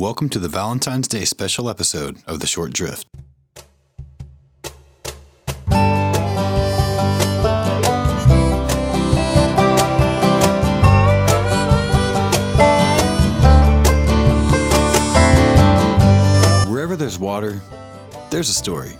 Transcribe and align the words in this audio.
Welcome 0.00 0.30
to 0.30 0.38
the 0.38 0.48
Valentine's 0.48 1.06
Day 1.08 1.26
special 1.26 1.68
episode 1.68 2.22
of 2.26 2.40
The 2.40 2.46
Short 2.46 2.72
Drift. 2.72 3.06
Wherever 16.70 16.96
there's 16.96 17.18
water, 17.18 17.60
there's 18.30 18.48
a 18.48 18.54
story. 18.54 18.92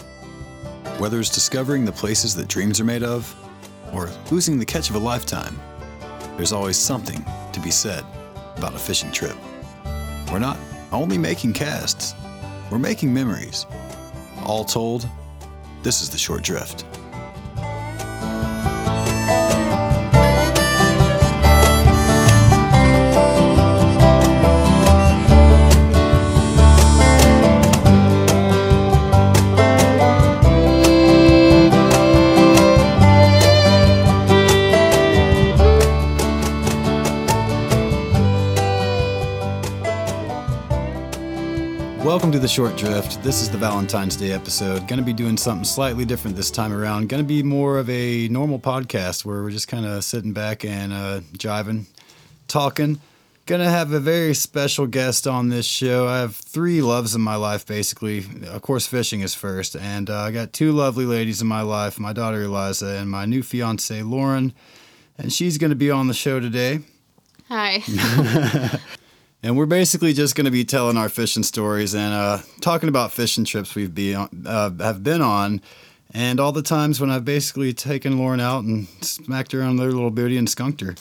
Whether 0.98 1.18
it's 1.18 1.30
discovering 1.30 1.86
the 1.86 1.92
places 1.92 2.34
that 2.36 2.46
dreams 2.46 2.78
are 2.78 2.84
made 2.84 3.04
of, 3.04 3.34
or 3.94 4.10
losing 4.30 4.58
the 4.58 4.66
catch 4.66 4.90
of 4.90 4.96
a 4.96 4.98
lifetime, 4.98 5.58
there's 6.36 6.52
always 6.52 6.76
something 6.76 7.24
to 7.54 7.60
be 7.60 7.70
said 7.70 8.04
about 8.58 8.74
a 8.74 8.78
fishing 8.78 9.10
trip. 9.10 9.36
We're 10.30 10.40
not 10.40 10.58
only 10.92 11.18
making 11.18 11.52
casts, 11.52 12.14
we're 12.70 12.78
making 12.78 13.12
memories. 13.12 13.66
All 14.44 14.64
told, 14.64 15.08
this 15.82 16.02
is 16.02 16.10
the 16.10 16.18
short 16.18 16.42
drift. 16.42 16.84
The 42.40 42.48
Short 42.48 42.74
Drift. 42.74 43.22
This 43.22 43.42
is 43.42 43.50
the 43.50 43.58
Valentine's 43.58 44.16
Day 44.16 44.32
episode. 44.32 44.88
Going 44.88 44.98
to 44.98 45.04
be 45.04 45.12
doing 45.12 45.36
something 45.36 45.64
slightly 45.64 46.06
different 46.06 46.38
this 46.38 46.50
time 46.50 46.72
around. 46.72 47.10
Going 47.10 47.22
to 47.22 47.28
be 47.28 47.42
more 47.42 47.78
of 47.78 47.90
a 47.90 48.28
normal 48.28 48.58
podcast 48.58 49.26
where 49.26 49.42
we're 49.42 49.50
just 49.50 49.68
kind 49.68 49.84
of 49.84 50.02
sitting 50.04 50.32
back 50.32 50.64
and 50.64 50.90
uh, 50.90 51.20
jiving, 51.34 51.84
talking. 52.48 52.98
Going 53.44 53.60
to 53.60 53.68
have 53.68 53.92
a 53.92 54.00
very 54.00 54.32
special 54.32 54.86
guest 54.86 55.26
on 55.26 55.50
this 55.50 55.66
show. 55.66 56.08
I 56.08 56.20
have 56.20 56.34
three 56.34 56.80
loves 56.80 57.14
in 57.14 57.20
my 57.20 57.36
life, 57.36 57.66
basically. 57.66 58.24
Of 58.46 58.62
course, 58.62 58.86
fishing 58.86 59.20
is 59.20 59.34
first. 59.34 59.76
And 59.76 60.08
uh, 60.08 60.20
I 60.20 60.30
got 60.30 60.54
two 60.54 60.72
lovely 60.72 61.04
ladies 61.04 61.42
in 61.42 61.46
my 61.46 61.62
life 61.62 61.98
my 61.98 62.14
daughter 62.14 62.42
Eliza 62.42 62.86
and 62.86 63.10
my 63.10 63.26
new 63.26 63.42
fiance 63.42 64.00
Lauren. 64.02 64.54
And 65.18 65.30
she's 65.30 65.58
going 65.58 65.70
to 65.70 65.76
be 65.76 65.90
on 65.90 66.06
the 66.06 66.14
show 66.14 66.40
today. 66.40 66.80
Hi. 67.50 67.82
And 69.42 69.56
we're 69.56 69.66
basically 69.66 70.12
just 70.12 70.34
going 70.34 70.44
to 70.44 70.50
be 70.50 70.64
telling 70.64 70.96
our 70.98 71.08
fishing 71.08 71.42
stories 71.42 71.94
and 71.94 72.12
uh, 72.12 72.38
talking 72.60 72.88
about 72.90 73.10
fishing 73.12 73.44
trips 73.46 73.74
we've 73.74 73.94
be 73.94 74.14
on, 74.14 74.28
uh, 74.46 74.70
have 74.80 75.02
been 75.02 75.22
on, 75.22 75.62
and 76.12 76.38
all 76.38 76.52
the 76.52 76.62
times 76.62 77.00
when 77.00 77.10
I've 77.10 77.24
basically 77.24 77.72
taken 77.72 78.18
Lauren 78.18 78.40
out 78.40 78.64
and 78.64 78.86
smacked 79.00 79.52
her 79.52 79.62
on 79.62 79.76
their 79.76 79.90
little 79.92 80.10
booty 80.10 80.36
and 80.36 80.48
skunked 80.48 80.82
her. 80.82 80.94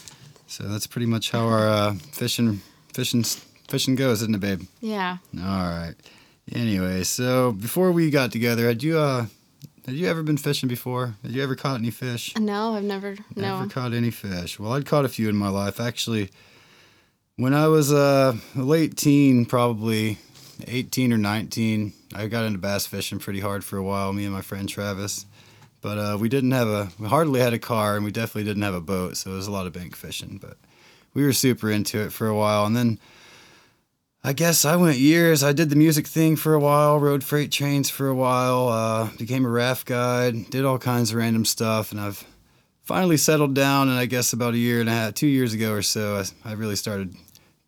So 0.48 0.64
that's 0.64 0.88
pretty 0.88 1.06
much 1.06 1.32
how 1.32 1.46
our 1.48 1.68
uh, 1.68 1.94
fishing 2.12 2.62
fishing 2.94 3.24
fishing 3.68 3.96
goes, 3.96 4.22
isn't 4.22 4.36
it, 4.36 4.40
babe? 4.42 4.62
yeah. 4.80 5.18
All 5.38 5.42
right. 5.70 5.96
Anyway, 6.52 7.04
so 7.04 7.52
before 7.52 7.92
we 7.92 8.10
got 8.10 8.32
together, 8.32 8.68
had 8.68 8.82
you 8.82 8.98
uh, 8.98 9.26
had 9.86 9.96
you 9.96 10.08
ever 10.08 10.24
been 10.24 10.38
fishing 10.38 10.70
before? 10.70 11.16
Had 11.24 11.32
you 11.32 11.44
ever 11.44 11.56
caught 11.56 11.80
any 11.80 11.92
fish? 11.92 12.36
No, 12.38 12.74
I've 12.76 12.84
never. 12.84 13.16
Never 13.36 13.64
No. 13.64 13.70
caught 13.70 13.94
any 13.94 14.12
fish. 14.12 14.58
Well, 14.60 14.74
I'd 14.74 14.86
caught 14.86 15.04
a 15.06 15.10
few 15.10 15.28
in 15.30 15.36
my 15.36 15.50
life. 15.50 15.80
Actually, 15.80 16.30
when 17.40 17.54
I 17.54 17.70
was 17.70 17.94
uh, 17.94 18.36
a 18.58 18.62
late 18.62 18.98
teen, 18.98 19.46
probably 19.46 20.18
18 20.68 21.14
or 21.14 21.18
19, 21.18 21.94
I 22.14 22.28
got 22.28 22.44
into 22.44 22.60
bass 22.60 22.86
fishing 22.86 23.18
pretty 23.18 23.40
hard 23.40 23.64
for 23.64 23.78
a 23.78 23.84
while, 23.84 24.12
me 24.12 24.26
and 24.26 24.34
my 24.34 24.42
friend 24.42 24.68
Travis. 24.68 25.26
But 25.80 25.98
uh, 25.98 26.18
we 26.20 26.28
didn't 26.28 26.52
have 26.52 26.68
a, 26.68 26.90
we 27.00 27.08
hardly 27.08 27.40
had 27.40 27.54
a 27.54 27.60
car, 27.60 27.96
and 27.96 28.04
we 28.04 28.12
definitely 28.12 28.44
didn't 28.44 28.64
have 28.64 28.74
a 28.74 28.82
boat, 28.82 29.16
so 29.16 29.32
it 29.32 29.36
was 29.36 29.48
a 29.48 29.52
lot 29.52 29.68
of 29.68 29.72
bank 29.72 29.96
fishing. 29.96 30.38
But 30.42 30.58
we 31.14 31.24
were 31.24 31.32
super 31.32 31.72
into 31.72 32.02
it 32.02 32.12
for 32.12 32.28
a 32.28 32.36
while. 32.36 32.66
And 32.66 32.76
then 32.76 33.00
I 34.22 34.34
guess 34.34 34.66
I 34.66 34.76
went 34.76 34.98
years. 34.98 35.42
I 35.42 35.54
did 35.54 35.70
the 35.70 35.78
music 35.78 36.08
thing 36.08 36.36
for 36.36 36.54
a 36.54 36.60
while, 36.60 37.00
rode 37.00 37.24
freight 37.24 37.54
trains 37.54 37.90
for 37.90 38.10
a 38.10 38.16
while, 38.16 38.68
uh, 38.68 39.10
became 39.18 39.46
a 39.46 39.50
raft 39.50 39.88
guide, 39.88 40.50
did 40.50 40.66
all 40.66 40.78
kinds 40.78 41.12
of 41.12 41.16
random 41.16 41.46
stuff, 41.46 41.94
and 41.94 42.02
I've 42.02 42.26
finally 42.84 43.16
settled 43.16 43.56
down. 43.56 43.88
And 43.88 43.98
I 43.98 44.08
guess 44.08 44.34
about 44.34 44.56
a 44.56 44.58
year 44.58 44.82
and 44.82 44.90
a 44.90 44.92
half, 44.92 45.14
two 45.14 45.28
years 45.28 45.54
ago 45.54 45.72
or 45.72 45.82
so, 45.82 46.18
I, 46.18 46.50
I 46.50 46.54
really 46.56 46.76
started 46.76 47.16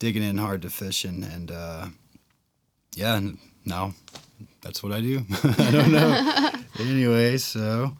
digging 0.02 0.24
in 0.24 0.40
hard 0.40 0.64
to 0.64 0.70
fishing. 0.70 1.24
And 1.24 1.52
uh, 1.52 1.86
yeah, 2.96 3.16
and 3.16 3.38
now 3.64 3.94
that's 4.62 4.82
what 4.82 4.92
I 4.92 5.00
do. 5.00 5.24
I 5.44 5.72
don't 5.72 5.92
know. 5.92 6.52
anyway, 6.80 7.38
so 7.38 7.96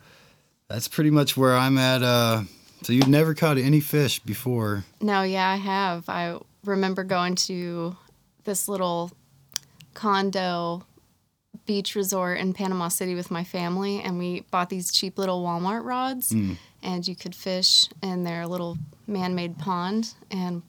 that's 0.68 0.88
pretty 0.88 1.12
much 1.12 1.38
where 1.38 1.56
I'm 1.56 1.78
at. 1.78 2.02
Uh, 2.02 2.42
so 2.82 2.92
you've 2.92 3.08
never 3.08 3.36
caught 3.36 3.60
any 3.60 3.80
fish 3.80 4.18
before? 4.20 4.84
No, 5.00 5.22
yeah, 5.22 5.48
I 5.48 5.58
have. 5.58 6.10
I 6.10 6.40
remember 6.66 7.04
going 7.04 7.36
to 7.36 7.96
this 8.46 8.68
little 8.68 9.12
condo 9.94 10.84
beach 11.68 11.94
resort 11.94 12.40
in 12.40 12.54
Panama 12.54 12.88
City 12.88 13.14
with 13.14 13.30
my 13.30 13.44
family, 13.44 14.02
and 14.02 14.18
we 14.18 14.42
bought 14.50 14.70
these 14.70 14.92
cheap 14.92 15.20
little 15.20 15.44
Walmart 15.44 15.86
rods, 15.86 16.32
and 16.82 17.08
you 17.08 17.16
could 17.16 17.36
fish 17.36 17.88
in 18.02 18.24
their 18.24 18.48
little 18.48 18.80
man 19.06 19.36
made 19.36 19.60
pond. 19.60 20.16
And 20.32 20.64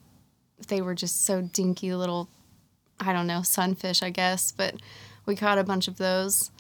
they 0.66 0.82
were 0.82 0.94
just 0.94 1.24
so 1.24 1.42
dinky 1.42 1.94
little, 1.94 2.28
I 3.00 3.12
don't 3.12 3.26
know, 3.26 3.42
sunfish, 3.42 4.02
I 4.02 4.10
guess. 4.10 4.52
But 4.52 4.76
we 5.26 5.36
caught 5.36 5.58
a 5.58 5.64
bunch 5.64 5.88
of 5.88 5.98
those. 5.98 6.50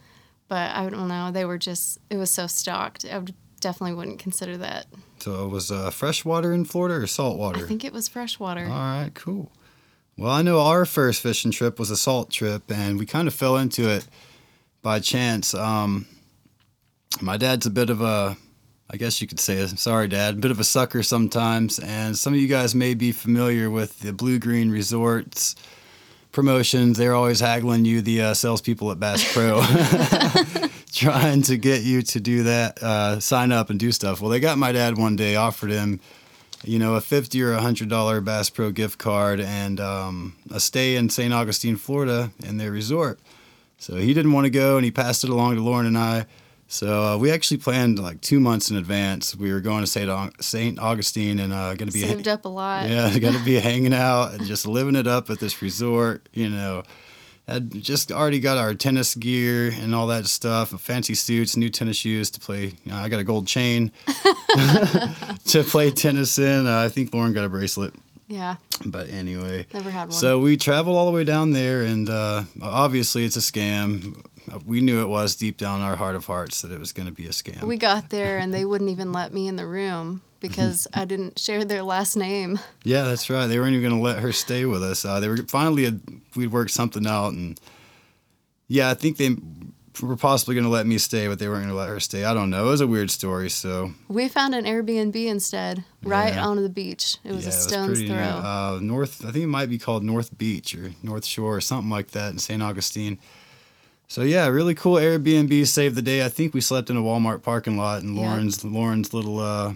But 0.48 0.74
I 0.74 0.88
don't 0.88 1.08
know, 1.08 1.30
they 1.30 1.44
were 1.44 1.58
just, 1.58 1.98
it 2.10 2.16
was 2.16 2.30
so 2.30 2.46
stocked. 2.46 3.06
I 3.10 3.18
would, 3.18 3.34
definitely 3.62 3.94
wouldn't 3.94 4.18
consider 4.18 4.58
that. 4.58 4.86
So 5.20 5.46
it 5.46 5.48
was 5.48 5.70
uh, 5.70 5.90
freshwater 5.90 6.52
in 6.52 6.66
Florida 6.66 6.96
or 6.96 7.06
saltwater? 7.06 7.64
I 7.64 7.68
think 7.68 7.84
it 7.84 7.92
was 7.92 8.08
freshwater. 8.08 8.64
All 8.64 8.70
right, 8.70 9.10
cool. 9.14 9.50
Well, 10.18 10.30
I 10.30 10.42
know 10.42 10.60
our 10.60 10.84
first 10.84 11.22
fishing 11.22 11.52
trip 11.52 11.78
was 11.78 11.90
a 11.90 11.96
salt 11.96 12.30
trip, 12.30 12.70
and 12.70 12.98
we 12.98 13.06
kind 13.06 13.26
of 13.26 13.32
fell 13.32 13.56
into 13.56 13.88
it 13.88 14.06
by 14.82 14.98
chance. 14.98 15.54
Um, 15.54 16.06
my 17.22 17.38
dad's 17.38 17.64
a 17.64 17.70
bit 17.70 17.88
of 17.88 18.02
a, 18.02 18.36
I 18.92 18.96
guess 18.96 19.22
you 19.22 19.26
could 19.26 19.40
say, 19.40 19.62
I'm 19.62 19.76
sorry, 19.76 20.08
Dad, 20.08 20.34
a 20.34 20.36
bit 20.36 20.50
of 20.50 20.60
a 20.60 20.64
sucker 20.64 21.02
sometimes. 21.02 21.78
And 21.78 22.16
some 22.16 22.34
of 22.34 22.38
you 22.38 22.48
guys 22.48 22.74
may 22.74 22.92
be 22.94 23.10
familiar 23.10 23.70
with 23.70 24.00
the 24.00 24.12
Bluegreen 24.12 24.70
Resorts 24.70 25.56
promotions. 26.30 26.98
They're 26.98 27.14
always 27.14 27.40
haggling 27.40 27.84
you, 27.86 28.02
the 28.02 28.20
uh, 28.20 28.34
salespeople 28.34 28.90
at 28.90 29.00
Bass 29.00 29.32
Pro, 29.32 29.62
trying 30.92 31.42
to 31.42 31.56
get 31.56 31.82
you 31.82 32.02
to 32.02 32.20
do 32.20 32.42
that, 32.42 32.82
uh, 32.82 33.18
sign 33.20 33.50
up 33.50 33.70
and 33.70 33.80
do 33.80 33.92
stuff. 33.92 34.20
Well, 34.20 34.30
they 34.30 34.40
got 34.40 34.58
my 34.58 34.72
dad 34.72 34.98
one 34.98 35.16
day, 35.16 35.36
offered 35.36 35.70
him 35.70 36.00
you 36.64 36.78
know, 36.78 36.94
a 36.94 37.00
fifty 37.00 37.42
or 37.42 37.52
a 37.52 37.60
hundred 37.60 37.88
dollar 37.88 38.20
Bass 38.20 38.50
Pro 38.50 38.70
gift 38.70 38.98
card 38.98 39.40
and 39.40 39.80
um, 39.80 40.36
a 40.50 40.60
stay 40.60 40.96
in 40.96 41.08
St. 41.08 41.32
Augustine, 41.32 41.76
Florida, 41.76 42.30
in 42.44 42.58
their 42.58 42.70
resort. 42.70 43.18
So 43.78 43.96
he 43.96 44.14
didn't 44.14 44.32
want 44.32 44.44
to 44.44 44.50
go, 44.50 44.76
and 44.76 44.84
he 44.84 44.90
passed 44.90 45.24
it 45.24 45.30
along 45.30 45.56
to 45.56 45.60
Lauren 45.60 45.86
and 45.86 45.98
I. 45.98 46.26
So 46.72 47.02
uh, 47.02 47.18
we 47.18 47.30
actually 47.30 47.58
planned 47.58 47.98
like 47.98 48.22
two 48.22 48.40
months 48.40 48.70
in 48.70 48.78
advance. 48.78 49.36
We 49.36 49.52
were 49.52 49.60
going 49.60 49.82
to 49.84 49.86
St. 49.86 50.42
St. 50.42 50.78
Augustine 50.78 51.38
and 51.38 51.52
uh, 51.52 51.74
going 51.74 51.90
to 51.90 51.92
be 51.92 52.00
Saved 52.00 52.26
up 52.26 52.46
a 52.46 52.48
lot. 52.48 52.88
yeah, 52.88 53.18
going 53.18 53.34
to 53.34 53.44
be 53.44 53.56
hanging 53.60 53.92
out 53.92 54.32
and 54.32 54.46
just 54.46 54.66
living 54.66 54.96
it 54.96 55.06
up 55.06 55.28
at 55.28 55.38
this 55.38 55.60
resort. 55.60 56.30
You 56.32 56.48
know, 56.48 56.82
had 57.46 57.72
just 57.82 58.10
already 58.10 58.40
got 58.40 58.56
our 58.56 58.72
tennis 58.72 59.14
gear 59.14 59.70
and 59.70 59.94
all 59.94 60.06
that 60.06 60.24
stuff, 60.24 60.70
fancy 60.80 61.14
suits, 61.14 61.58
new 61.58 61.68
tennis 61.68 61.98
shoes 61.98 62.30
to 62.30 62.40
play. 62.40 62.72
You 62.84 62.92
know, 62.92 62.96
I 62.96 63.10
got 63.10 63.20
a 63.20 63.24
gold 63.24 63.46
chain 63.46 63.92
to 65.44 65.64
play 65.64 65.90
tennis 65.90 66.38
in. 66.38 66.66
Uh, 66.66 66.78
I 66.78 66.88
think 66.88 67.12
Lauren 67.12 67.34
got 67.34 67.44
a 67.44 67.50
bracelet. 67.50 67.92
Yeah, 68.28 68.56
But 68.86 69.10
anyway, 69.10 69.66
never 69.74 69.90
had 69.90 70.04
one. 70.04 70.12
so 70.12 70.38
we 70.38 70.56
traveled 70.56 70.96
all 70.96 71.04
the 71.04 71.12
way 71.12 71.22
down 71.24 71.50
there, 71.50 71.82
and 71.82 72.08
uh, 72.08 72.44
obviously 72.62 73.26
it's 73.26 73.36
a 73.36 73.40
scam. 73.40 74.24
We 74.66 74.80
knew 74.80 75.00
it 75.02 75.08
was 75.08 75.36
deep 75.36 75.56
down 75.56 75.80
in 75.80 75.86
our 75.86 75.96
heart 75.96 76.14
of 76.14 76.26
hearts 76.26 76.62
that 76.62 76.70
it 76.72 76.78
was 76.78 76.92
going 76.92 77.06
to 77.06 77.12
be 77.14 77.26
a 77.26 77.30
scam. 77.30 77.62
we 77.62 77.76
got 77.76 78.10
there 78.10 78.38
and 78.38 78.52
they 78.52 78.64
wouldn't 78.64 78.90
even 78.90 79.12
let 79.12 79.32
me 79.32 79.48
in 79.48 79.56
the 79.56 79.66
room 79.66 80.22
because 80.40 80.86
I 80.94 81.04
didn't 81.04 81.38
share 81.38 81.64
their 81.64 81.82
last 81.82 82.16
name. 82.16 82.58
Yeah, 82.84 83.02
that's 83.04 83.30
right. 83.30 83.46
They 83.46 83.58
weren't 83.58 83.74
even 83.74 83.88
going 83.90 84.00
to 84.00 84.04
let 84.04 84.18
her 84.20 84.32
stay 84.32 84.64
with 84.64 84.82
us. 84.82 85.04
Uh, 85.04 85.20
they 85.20 85.28
were 85.28 85.36
finally 85.48 85.84
had, 85.84 86.00
we'd 86.36 86.52
worked 86.52 86.72
something 86.72 87.06
out, 87.06 87.32
and 87.32 87.58
yeah, 88.68 88.90
I 88.90 88.94
think 88.94 89.16
they 89.18 89.36
were 90.02 90.16
possibly 90.16 90.54
going 90.54 90.64
to 90.64 90.70
let 90.70 90.86
me 90.86 90.96
stay, 90.98 91.28
but 91.28 91.38
they 91.38 91.46
weren't 91.48 91.64
going 91.64 91.74
to 91.74 91.78
let 91.78 91.88
her 91.88 92.00
stay. 92.00 92.24
I 92.24 92.32
don't 92.32 92.48
know. 92.50 92.66
It 92.66 92.70
was 92.70 92.80
a 92.80 92.86
weird 92.86 93.10
story. 93.10 93.50
So 93.50 93.92
We 94.08 94.26
found 94.28 94.54
an 94.54 94.64
Airbnb 94.64 95.14
instead, 95.14 95.84
right 96.02 96.34
Yeah. 96.34 96.46
on 96.46 96.62
the 96.62 96.68
beach. 96.70 97.18
It 97.24 97.32
was 97.32 97.44
yeah, 97.44 97.50
a 97.50 97.52
stone's 97.52 97.98
pretty 97.98 98.08
throw. 98.08 98.16
Uh, 98.18 98.78
North, 98.80 99.24
I 99.24 99.30
think 99.30 99.44
it 99.44 99.48
might 99.48 99.68
be 99.68 99.78
called 99.78 100.02
North 100.02 100.36
Beach 100.36 100.74
or 100.74 100.92
North 101.02 101.26
Shore 101.26 101.56
or 101.56 101.60
something 101.60 101.90
like 101.90 102.12
that 102.12 102.32
in 102.32 102.38
St. 102.38 102.62
Augustine. 102.62 103.18
So 104.12 104.20
yeah, 104.20 104.46
really 104.48 104.74
cool 104.74 104.96
Airbnb 104.96 105.66
saved 105.66 105.94
the 105.94 106.02
day. 106.02 106.22
I 106.22 106.28
think 106.28 106.52
we 106.52 106.60
slept 106.60 106.90
in 106.90 106.98
a 106.98 107.00
Walmart 107.00 107.42
parking 107.42 107.78
lot 107.78 108.02
in 108.02 108.14
Yeah. 108.14 108.20
Lauren's 108.20 108.62
Lauren's 108.62 109.14
little 109.14 109.40
uh, 109.40 109.72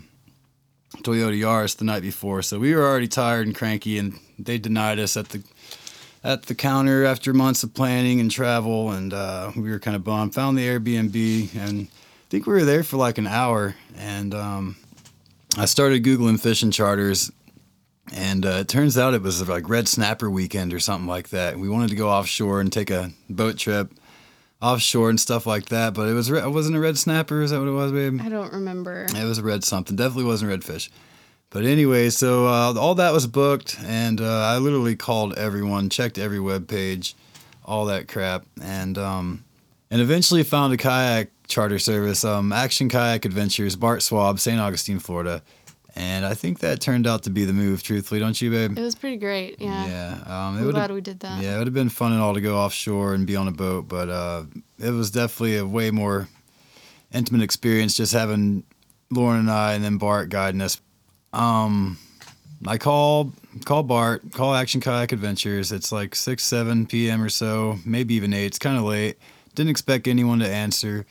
Toyota 0.99 1.41
Yaris 1.41 1.75
the 1.75 1.87
night 1.87 2.03
before. 2.03 2.43
So 2.43 2.59
we 2.59 2.75
were 2.75 2.87
already 2.87 3.09
tired 3.09 3.47
and 3.47 3.56
cranky, 3.56 3.97
and 3.97 4.19
they 4.38 4.59
denied 4.59 4.99
us 4.99 5.17
at 5.17 5.31
the 5.31 5.43
at 6.23 6.43
the 6.43 6.55
counter 6.55 7.06
after 7.06 7.33
months 7.33 7.62
of 7.62 7.73
planning 7.73 8.21
and 8.21 8.31
travel, 8.31 8.91
and 8.91 9.15
uh, 9.15 9.53
we 9.56 9.71
were 9.71 9.79
kind 9.79 9.97
of 9.97 10.05
bummed. 10.05 10.35
Found 10.35 10.59
the 10.59 10.67
Airbnb, 10.67 11.56
and 11.56 11.89
I 11.89 12.29
think 12.29 12.44
we 12.47 12.53
were 12.53 12.67
there 12.67 12.82
for 12.82 12.99
like 12.99 13.17
an 13.17 13.27
hour, 13.27 13.75
and 13.97 14.35
um, 14.35 14.77
I 15.56 15.65
started 15.65 16.05
googling 16.05 16.39
fishing 16.39 16.73
charters, 16.73 17.32
and 18.12 18.44
uh, 18.44 18.59
it 18.61 18.69
turns 18.69 18.99
out 18.99 19.15
it 19.15 19.23
was 19.23 19.49
like 19.49 19.67
Red 19.67 19.89
Snapper 19.89 20.29
weekend 20.29 20.75
or 20.75 20.79
something 20.79 21.09
like 21.09 21.31
that. 21.31 21.59
We 21.59 21.71
wanted 21.71 21.89
to 21.89 21.97
go 21.97 22.11
offshore 22.11 22.61
and 22.61 22.71
take 22.71 22.91
a 22.91 23.12
boat 23.31 23.56
trip 23.56 23.91
offshore 24.61 25.11
and 25.11 25.20
stuff 25.20 25.47
like 25.47 25.67
that, 25.67 25.94
but 25.94 26.08
it 26.08 26.14
was 26.14 26.31
it 26.31 26.50
wasn't 26.50 26.76
a 26.76 26.81
red 26.81 26.99
snapper. 26.99 27.43
Is 27.43 27.50
that 27.50 27.58
what 27.58 27.69
it 27.69 27.73
was, 27.73 27.93
babe? 27.93 28.20
I 28.23 28.29
don't 28.29 28.53
remember. 28.53 29.06
It 29.14 29.25
was 29.25 29.38
a 29.38 29.43
red 29.43 29.64
something. 29.64 29.97
Definitely 29.97 30.25
wasn't 30.25 30.50
redfish. 30.50 30.88
But 31.50 31.64
anyway, 31.64 32.11
so 32.11 32.47
uh, 32.47 32.75
all 32.76 32.97
that 32.97 33.12
was 33.12 33.26
booked, 33.26 33.79
and 33.85 34.20
uh, 34.20 34.43
I 34.43 34.58
literally 34.58 34.97
called 34.97 35.38
everyone, 35.38 35.88
checked 35.88 36.19
every 36.19 36.41
web 36.41 36.67
page, 36.67 37.14
all 37.64 37.87
that 37.87 38.08
crap, 38.08 38.44
and 38.61 38.99
um, 38.99 39.44
and 39.91 40.00
eventually 40.00 40.43
found 40.43 40.73
a 40.73 40.76
kayak 40.76 41.31
charter 41.47 41.79
service, 41.79 42.25
um, 42.25 42.53
Action 42.53 42.88
Kayak 42.88 43.25
Adventures, 43.25 43.76
Bart 43.76 44.03
Swab, 44.03 44.41
St. 44.41 44.61
Augustine, 44.61 44.99
Florida, 44.99 45.43
and 45.96 46.26
I 46.26 46.34
think 46.34 46.58
that 46.60 46.81
turned 46.81 47.06
out 47.06 47.22
to 47.22 47.31
be 47.31 47.44
the 47.44 47.54
move. 47.54 47.82
Truthfully, 47.82 48.20
don't 48.20 48.40
you, 48.40 48.50
babe? 48.50 48.78
It 48.78 48.82
was 48.82 48.94
pretty 48.94 49.16
great. 49.16 49.60
Yeah. 49.60 49.87
Yeah. 49.87 50.12
Um, 50.26 50.58
it 50.58 50.62
I'm 50.62 50.70
glad 50.70 50.90
we 50.93 51.00
did 51.00 51.20
that. 51.20 51.43
yeah, 51.43 51.54
it 51.54 51.58
would 51.58 51.66
have 51.66 51.75
been 51.75 51.88
fun 51.88 52.12
and 52.12 52.20
all 52.20 52.34
to 52.34 52.40
go 52.40 52.56
offshore 52.58 53.14
and 53.14 53.26
be 53.26 53.34
on 53.34 53.48
a 53.48 53.52
boat, 53.52 53.88
but 53.88 54.08
uh, 54.10 54.44
it 54.78 54.90
was 54.90 55.10
definitely 55.10 55.56
a 55.56 55.66
way 55.66 55.90
more 55.90 56.28
intimate 57.12 57.43
experience 57.43 57.96
just 57.96 58.12
having 58.12 58.62
Lauren 59.10 59.40
and 59.40 59.50
I 59.50 59.72
and 59.72 59.82
then 59.82 59.96
Bart 59.96 60.28
guiding 60.28 60.60
us. 60.60 60.81
Um, 61.32 61.98
I 62.66 62.76
call 62.76 63.32
call 63.64 63.82
Bart, 63.82 64.32
call 64.32 64.54
Action 64.54 64.81
Kayak 64.82 65.12
Adventures. 65.12 65.72
It's 65.72 65.93
like 65.93 66.14
six, 66.14 66.44
seven 66.44 66.87
p.m. 66.87 67.22
or 67.22 67.28
so, 67.31 67.78
maybe 67.87 68.14
even 68.14 68.34
eight. 68.34 68.46
It's 68.46 68.58
kind 68.58 68.76
of 68.76 68.84
late. 68.84 69.19
Didn't 69.54 69.70
expect 69.70 70.06
anyone 70.06 70.40
to 70.40 70.48
answer, 70.48 71.06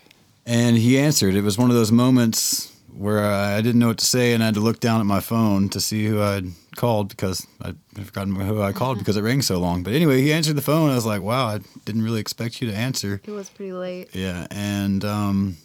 and 0.46 0.78
he 0.78 1.00
answered. 1.00 1.34
It 1.34 1.42
was 1.42 1.58
one 1.58 1.72
of 1.72 1.76
those 1.76 1.92
moments 1.92 2.75
where 2.96 3.24
I 3.24 3.62
didn't 3.62 3.80
know 3.80 3.88
what 3.88 3.98
to 4.00 4.06
say, 4.06 4.34
and 4.34 4.42
I 4.42 4.48
had 4.48 4.56
to 4.56 4.62
look 4.62 4.80
down 4.80 5.00
at 5.00 5.06
my 5.06 5.20
phone 5.20 5.70
to 5.70 5.82
see 5.82 6.06
who 6.06 6.22
I'd 6.22 6.46
called 6.76 7.10
because 7.10 7.46
I'd 7.62 7.78
forgotten 7.94 8.36
who 8.36 8.62
I 8.62 8.72
called 8.72 9.00
because 9.00 9.18
it 9.18 9.22
rang 9.22 9.42
so 9.42 9.60
long. 9.60 9.84
But 9.84 9.94
anyway, 9.94 10.22
he 10.22 10.32
answered 10.34 10.56
the 10.56 10.62
phone. 10.62 10.90
I 10.90 10.96
was 10.96 11.06
like, 11.06 11.22
"Wow, 11.22 11.48
I 11.48 11.60
didn't 11.86 12.04
really 12.04 12.22
expect 12.22 12.62
you 12.62 12.70
to 12.70 12.76
answer." 12.76 13.22
It 13.24 13.32
was 13.32 13.50
pretty 13.50 13.74
late. 13.74 14.16
Yeah, 14.16 14.48
and 14.52 15.04
um, 15.04 15.58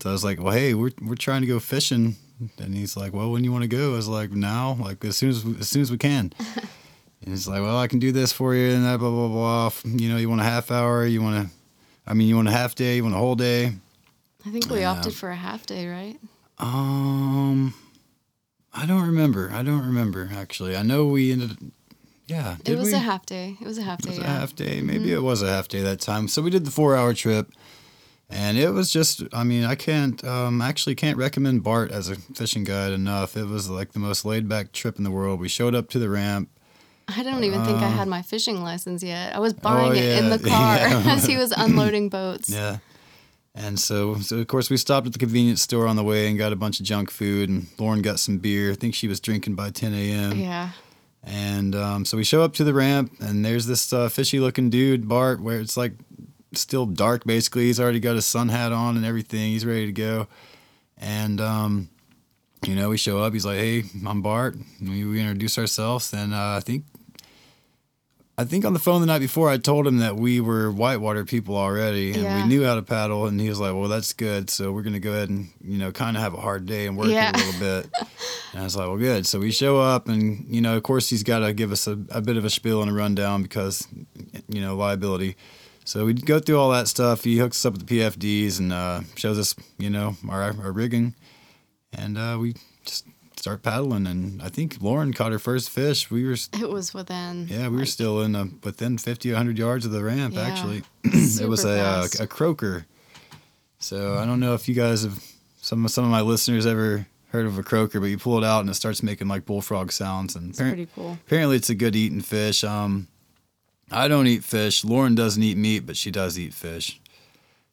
so 0.00 0.10
I 0.10 0.12
was 0.12 0.24
like, 0.24 0.42
"Well, 0.42 0.52
hey, 0.52 0.74
we're 0.74 0.92
we're 1.02 1.14
trying 1.14 1.42
to 1.42 1.46
go 1.46 1.58
fishing," 1.58 2.16
and 2.58 2.74
he's 2.74 2.96
like, 2.96 3.12
"Well, 3.12 3.30
when 3.30 3.42
do 3.42 3.46
you 3.46 3.52
want 3.52 3.62
to 3.62 3.68
go?" 3.68 3.92
I 3.92 3.96
was 3.96 4.08
like, 4.08 4.30
"Now, 4.30 4.78
like 4.80 5.04
as 5.04 5.16
soon 5.16 5.30
as 5.30 5.44
as 5.60 5.68
soon 5.68 5.82
as 5.82 5.90
we 5.90 5.98
can." 5.98 6.32
and 7.22 7.28
he's 7.28 7.46
like, 7.48 7.60
"Well, 7.62 7.78
I 7.78 7.86
can 7.86 7.98
do 7.98 8.12
this 8.12 8.32
for 8.32 8.54
you," 8.54 8.70
and 8.74 8.84
that 8.84 8.98
blah 8.98 9.10
blah 9.10 9.28
blah. 9.28 9.72
You 9.84 10.08
know, 10.08 10.16
you 10.16 10.28
want 10.28 10.40
a 10.40 10.44
half 10.44 10.70
hour? 10.70 11.04
You 11.04 11.22
want 11.22 11.48
to? 11.48 11.54
I 12.06 12.14
mean, 12.14 12.28
you 12.28 12.36
want 12.36 12.48
a 12.48 12.52
half 12.52 12.74
day? 12.74 12.96
You 12.96 13.02
want 13.02 13.14
a 13.14 13.18
whole 13.18 13.36
day? 13.36 13.74
I 14.46 14.50
think 14.50 14.70
we 14.70 14.84
opted 14.84 15.12
for 15.12 15.28
a 15.30 15.36
half 15.36 15.66
day, 15.66 15.86
right? 15.88 16.18
Um, 16.60 17.74
I 18.72 18.86
don't 18.86 19.02
remember. 19.06 19.50
I 19.52 19.62
don't 19.62 19.84
remember 19.86 20.28
actually. 20.34 20.76
I 20.76 20.82
know 20.82 21.06
we 21.06 21.32
ended. 21.32 21.56
Yeah, 22.26 22.56
it 22.66 22.76
was 22.76 22.88
we? 22.88 22.94
a 22.94 22.98
half 22.98 23.24
day. 23.24 23.56
It 23.60 23.66
was 23.66 23.78
a 23.78 23.82
half 23.82 24.00
It 24.00 24.02
day. 24.02 24.08
was 24.10 24.18
a 24.18 24.20
yeah. 24.22 24.26
Mm-hmm. 24.28 24.40
half 24.40 24.54
day. 24.54 24.80
Maybe 24.82 25.12
it 25.12 25.22
was 25.22 25.40
a 25.42 25.48
half 25.48 25.68
day 25.68 25.80
that 25.82 26.00
time. 26.00 26.28
So 26.28 26.42
we 26.42 26.50
did 26.50 26.64
the 26.66 26.70
four 26.70 26.94
hour 26.96 27.14
trip. 27.14 27.50
And 28.30 28.58
it 28.58 28.68
was 28.74 28.92
just, 28.92 29.22
I 29.32 29.42
mean, 29.42 29.64
I 29.64 29.74
can't, 29.74 30.22
um, 30.22 30.60
actually 30.60 30.94
can't 30.94 31.16
recommend 31.16 31.62
Bart 31.64 31.90
as 31.90 32.10
a 32.10 32.16
fishing 32.16 32.62
guide 32.62 32.92
enough. 32.92 33.38
It 33.38 33.46
was 33.46 33.70
like 33.70 33.92
the 33.92 34.00
most 34.00 34.26
laid 34.26 34.46
back 34.46 34.72
trip 34.72 34.98
in 34.98 35.04
the 35.04 35.10
world. 35.10 35.40
We 35.40 35.48
showed 35.48 35.74
up 35.74 35.88
to 35.90 35.98
the 35.98 36.10
ramp. 36.10 36.50
I 37.08 37.22
don't 37.22 37.42
even 37.44 37.64
think 37.64 37.78
I 37.78 37.88
had 37.88 38.06
my 38.06 38.20
fishing 38.20 38.62
license 38.62 39.02
yet. 39.02 39.34
I 39.34 39.38
was 39.38 39.54
buying 39.54 39.96
it 39.96 40.18
in 40.18 40.26
Uh, 40.26 40.28
Oh, 40.28 40.30
yeah. 40.32 40.36
the 40.36 40.48
car 40.50 40.76
Yeah. 40.76 41.02
as 41.14 41.24
he 41.24 41.38
was 41.38 41.52
unloading 41.52 42.10
boats. 42.10 42.50
Yeah. 42.50 42.78
And 43.54 43.78
so, 43.78 44.16
so 44.16 44.38
of 44.38 44.46
course, 44.46 44.70
we 44.70 44.76
stopped 44.76 45.06
at 45.06 45.12
the 45.12 45.18
convenience 45.18 45.62
store 45.62 45.86
on 45.86 45.96
the 45.96 46.04
way 46.04 46.28
and 46.28 46.38
got 46.38 46.52
a 46.52 46.56
bunch 46.56 46.78
of 46.80 46.86
junk 46.86 47.10
food. 47.10 47.48
And 47.48 47.66
Lauren 47.78 48.02
got 48.02 48.20
some 48.20 48.38
beer. 48.38 48.72
I 48.72 48.74
think 48.74 48.94
she 48.94 49.08
was 49.08 49.20
drinking 49.20 49.56
by 49.56 49.70
10 49.70 49.94
a.m. 49.94 50.38
Yeah. 50.38 50.70
And 51.24 51.74
um, 51.74 52.04
so 52.04 52.16
we 52.16 52.24
show 52.24 52.42
up 52.42 52.54
to 52.54 52.64
the 52.64 52.72
ramp, 52.72 53.12
and 53.20 53.44
there's 53.44 53.66
this 53.66 53.92
uh, 53.92 54.08
fishy 54.08 54.38
looking 54.38 54.70
dude, 54.70 55.08
Bart, 55.08 55.40
where 55.40 55.60
it's 55.60 55.76
like 55.76 55.92
still 56.54 56.86
dark 56.86 57.24
basically. 57.24 57.64
He's 57.64 57.80
already 57.80 58.00
got 58.00 58.14
his 58.14 58.24
sun 58.24 58.48
hat 58.48 58.72
on 58.72 58.96
and 58.96 59.04
everything. 59.04 59.50
He's 59.50 59.66
ready 59.66 59.86
to 59.86 59.92
go. 59.92 60.28
And, 60.96 61.40
um, 61.40 61.90
you 62.66 62.74
know, 62.74 62.88
we 62.88 62.96
show 62.96 63.18
up. 63.18 63.32
He's 63.32 63.46
like, 63.46 63.58
hey, 63.58 63.84
I'm 64.06 64.22
Bart. 64.22 64.56
We, 64.80 65.04
we 65.04 65.20
introduce 65.20 65.58
ourselves. 65.58 66.12
And 66.12 66.32
uh, 66.34 66.56
I 66.56 66.60
think. 66.60 66.84
I 68.40 68.44
think 68.44 68.64
on 68.64 68.72
the 68.72 68.78
phone 68.78 69.00
the 69.00 69.06
night 69.08 69.18
before, 69.18 69.50
I 69.50 69.56
told 69.58 69.84
him 69.84 69.98
that 69.98 70.14
we 70.14 70.40
were 70.40 70.70
whitewater 70.70 71.24
people 71.24 71.56
already 71.56 72.12
and 72.12 72.22
Yeah. 72.22 72.42
we 72.42 72.48
knew 72.48 72.62
how 72.64 72.76
to 72.76 72.82
paddle. 72.82 73.26
And 73.26 73.40
he 73.40 73.48
was 73.48 73.58
like, 73.58 73.74
Well, 73.74 73.88
that's 73.88 74.12
good. 74.12 74.48
So 74.48 74.70
we're 74.70 74.82
going 74.82 74.92
to 74.92 75.00
go 75.00 75.10
ahead 75.12 75.28
and, 75.28 75.48
you 75.60 75.76
know, 75.76 75.90
kind 75.90 76.16
of 76.16 76.22
have 76.22 76.34
a 76.34 76.40
hard 76.40 76.64
day 76.64 76.86
and 76.86 76.96
work 76.96 77.08
Yeah. 77.08 77.32
a 77.34 77.36
little 77.36 77.60
bit. 77.60 77.90
And 78.52 78.62
I 78.62 78.64
was 78.64 78.76
like, 78.76 78.86
well, 78.88 78.96
good. 78.96 79.26
So 79.26 79.38
we 79.40 79.50
show 79.52 79.78
up, 79.78 80.08
and 80.08 80.46
you 80.48 80.62
know, 80.62 80.74
of 80.74 80.82
course, 80.82 81.10
he's 81.10 81.22
got 81.22 81.40
to 81.40 81.52
give 81.52 81.70
us 81.70 81.86
a, 81.86 81.98
a 82.10 82.22
bit 82.22 82.38
of 82.38 82.46
a 82.46 82.50
spiel 82.50 82.80
and 82.80 82.90
a 82.90 82.94
rundown 82.94 83.42
because, 83.42 83.86
you 84.48 84.62
know, 84.62 84.74
liability. 84.74 85.36
So 85.84 86.06
we 86.06 86.14
go 86.14 86.38
through 86.40 86.58
all 86.58 86.70
that 86.70 86.88
stuff. 86.88 87.24
He 87.24 87.36
hooks 87.36 87.58
us 87.58 87.66
up 87.66 87.74
with 87.74 87.86
the 87.86 88.00
PFDs 88.00 88.58
and 88.58 88.72
uh, 88.72 89.02
shows 89.16 89.38
us, 89.38 89.54
you 89.78 89.90
know, 89.90 90.16
our, 90.30 90.42
our 90.62 90.72
rigging, 90.72 91.14
and 91.92 92.16
uh, 92.16 92.38
we 92.40 92.54
just 92.86 93.04
start 93.38 93.62
paddling. 93.62 94.06
And 94.06 94.42
I 94.42 94.48
think 94.48 94.78
Lauren 94.80 95.12
caught 95.12 95.32
her 95.32 95.38
first 95.38 95.70
fish. 95.70 96.10
We 96.10 96.24
were, 96.24 96.36
It 96.52 96.68
was 96.68 96.92
within. 96.92 97.46
yeah, 97.48 97.68
we 97.68 97.74
were 97.74 97.78
like, 97.80 97.88
still 97.88 98.20
in 98.22 98.34
uh 98.36 98.46
within 98.64 98.98
50, 98.98 99.30
100 99.30 99.58
yards 99.58 99.86
of 99.86 99.92
the 99.92 100.02
ramp. 100.02 100.34
Yeah. 100.34 100.42
Actually, 100.42 100.82
it 101.04 101.48
was 101.54 101.64
a, 101.64 101.78
uh, 101.80 102.06
a 102.20 102.26
croaker. 102.26 102.86
So 103.78 104.16
I 104.16 104.26
don't 104.26 104.40
know 104.40 104.54
if 104.54 104.68
you 104.68 104.74
guys 104.74 105.02
have 105.04 105.22
some 105.60 105.86
some 105.88 106.04
of 106.04 106.10
my 106.10 106.20
listeners 106.20 106.66
ever 106.66 107.06
heard 107.30 107.46
of 107.46 107.58
a 107.58 107.62
croaker, 107.62 108.00
but 108.00 108.06
you 108.06 108.18
pull 108.18 108.38
it 108.38 108.44
out 108.44 108.60
and 108.60 108.70
it 108.70 108.74
starts 108.74 109.02
making 109.02 109.28
like 109.28 109.44
bullfrog 109.44 109.92
sounds. 109.92 110.34
And 110.34 110.50
It's 110.50 110.58
appar- 110.60 110.68
pretty 110.70 110.88
cool. 110.94 111.18
apparently, 111.26 111.56
it's 111.56 111.70
a 111.70 111.74
good 111.74 111.94
eating 111.94 112.20
fish. 112.22 112.64
Um, 112.64 113.06
I 113.90 114.08
don't 114.08 114.26
eat 114.26 114.44
fish. 114.44 114.84
Lauren 114.84 115.14
doesn't 115.14 115.42
eat 115.42 115.56
meat, 115.56 115.80
but 115.86 115.96
she 115.96 116.10
does 116.10 116.38
eat 116.38 116.52
fish. 116.54 117.00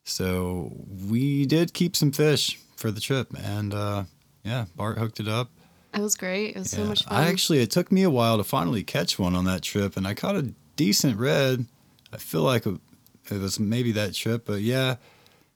So 0.03 0.71
we 1.09 1.45
did 1.45 1.73
keep 1.73 1.95
some 1.95 2.11
fish 2.11 2.59
for 2.75 2.91
the 2.91 3.01
trip, 3.01 3.27
and 3.37 3.73
uh, 3.73 4.03
yeah, 4.45 4.65
Bart 4.75 4.97
hooked 4.97 5.19
it 5.19 5.27
up. 5.27 5.49
It 5.93 6.01
was 6.01 6.15
great. 6.15 6.55
It 6.55 6.59
was 6.59 6.71
so 6.71 6.83
much 6.85 7.03
fun. 7.03 7.13
I 7.17 7.27
actually, 7.29 7.59
it 7.61 7.71
took 7.71 7.91
me 7.91 8.03
a 8.03 8.09
while 8.09 8.37
to 8.37 8.43
finally 8.43 8.83
catch 8.83 9.17
one 9.17 9.35
on 9.35 9.45
that 9.45 9.61
trip, 9.61 9.97
and 9.97 10.05
I 10.07 10.13
caught 10.13 10.35
a 10.35 10.53
decent 10.75 11.17
red. 11.17 11.65
I 12.13 12.17
feel 12.17 12.41
like 12.41 12.65
it 12.65 12.79
was 13.31 13.59
maybe 13.59 13.91
that 13.93 14.13
trip, 14.13 14.45
but 14.45 14.61
yeah. 14.61 14.95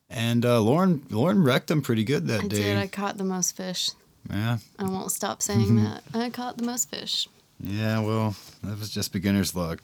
And 0.09 0.45
uh, 0.45 0.59
Lauren, 0.61 1.05
Lauren 1.09 1.43
wrecked 1.43 1.67
them 1.67 1.81
pretty 1.81 2.03
good 2.03 2.27
that 2.27 2.43
I 2.45 2.47
day. 2.47 2.63
did. 2.63 2.77
I 2.77 2.87
caught 2.87 3.17
the 3.17 3.23
most 3.25 3.55
fish. 3.55 3.91
yeah, 4.29 4.57
I 4.79 4.85
won't 4.85 5.11
stop 5.11 5.41
saying 5.41 5.59
Mm-hmm. 5.67 5.83
that. 5.83 6.03
I 6.13 6.29
caught 6.29 6.57
the 6.57 6.63
most 6.65 6.89
fish. 6.89 7.27
yeah. 7.59 7.99
Well, 7.99 8.35
that 8.63 8.79
was 8.79 8.89
just 8.89 9.11
beginner's 9.13 9.53
luck. 9.55 9.81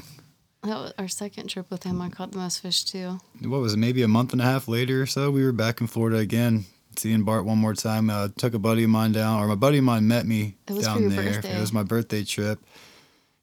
That 0.64 0.78
was 0.78 0.94
our 0.98 1.08
second 1.08 1.50
trip 1.50 1.70
with 1.70 1.84
him. 1.84 2.02
I 2.02 2.10
caught 2.10 2.32
the 2.32 2.40
most 2.40 2.62
fish 2.62 2.86
too. 2.86 3.20
What 3.42 3.60
was 3.62 3.74
it? 3.74 3.78
Maybe 3.78 4.02
a 4.02 4.08
month 4.08 4.32
and 4.34 4.42
a 4.42 4.46
half 4.46 4.68
later 4.68 5.02
or 5.04 5.06
so, 5.06 5.30
we 5.30 5.44
were 5.44 5.52
back 5.52 5.80
in 5.80 5.86
Florida 5.88 6.18
again, 6.18 6.66
seeing 7.00 7.24
Bart 7.24 7.46
one 7.46 7.58
more 7.58 7.74
time. 7.74 8.10
Uh, 8.10 8.30
took 8.38 8.54
a 8.54 8.60
buddy 8.60 8.84
of 8.84 8.90
mine 8.90 9.12
down, 9.12 9.42
or 9.42 9.48
my 9.48 9.56
buddy 9.56 9.78
of 9.80 9.84
mine 9.84 10.08
met 10.08 10.26
me 10.26 10.56
It 10.68 10.74
was 10.74 10.88
for 10.88 10.94
down 11.00 11.10
there. 11.10 11.34
birthday. 11.34 11.58
It 11.58 11.60
was 11.60 11.74
my 11.74 11.84
birthday 11.84 12.24
trip. 12.24 12.60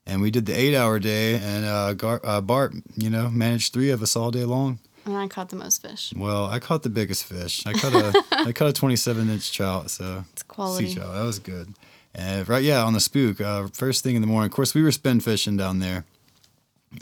And 0.05 0.21
we 0.21 0.31
did 0.33 0.47
the 0.47 0.53
eight-hour 0.59 0.99
day, 0.99 1.35
and 1.37 1.65
uh, 1.65 1.95
Gar- 1.95 2.21
uh, 2.25 2.41
Bart, 2.41 2.75
you 2.97 3.09
know, 3.09 3.31
managed 3.31 3.73
three 3.73 3.91
of 3.91 4.03
us 4.03 4.17
all 4.17 4.31
day 4.33 4.45
long. 4.45 4.81
And 5.05 5.17
I 5.17 5.29
caught 5.29 5.49
the 5.51 5.57
most 5.57 5.81
fish. 5.83 6.13
Well, 6.17 6.47
I 6.47 6.59
caught 6.59 6.83
the 6.83 6.89
biggest 6.91 7.25
fish. 7.25 7.65
I 7.67 7.73
caught 7.73 7.95
a 7.95 8.13
I 8.33 8.53
caught 8.53 8.69
a 8.69 8.73
27 8.73 9.31
inch 9.31 9.53
trout, 9.53 9.91
so 9.91 10.25
It's 10.33 10.43
quality. 10.43 10.89
sea 10.89 10.95
trout. 10.97 11.15
That 11.15 11.23
was 11.23 11.39
good. 11.39 11.75
And 12.15 12.49
right, 12.49 12.63
yeah, 12.63 12.83
on 12.85 12.93
the 12.93 13.01
spook. 13.01 13.41
Uh, 13.41 13.69
first 13.73 14.03
thing 14.05 14.17
in 14.17 14.21
the 14.23 14.27
morning. 14.29 14.47
Of 14.51 14.53
course, 14.55 14.75
we 14.75 14.83
were 14.83 14.93
spin 14.93 15.21
fishing 15.21 15.57
down 15.57 15.79
there, 15.79 16.05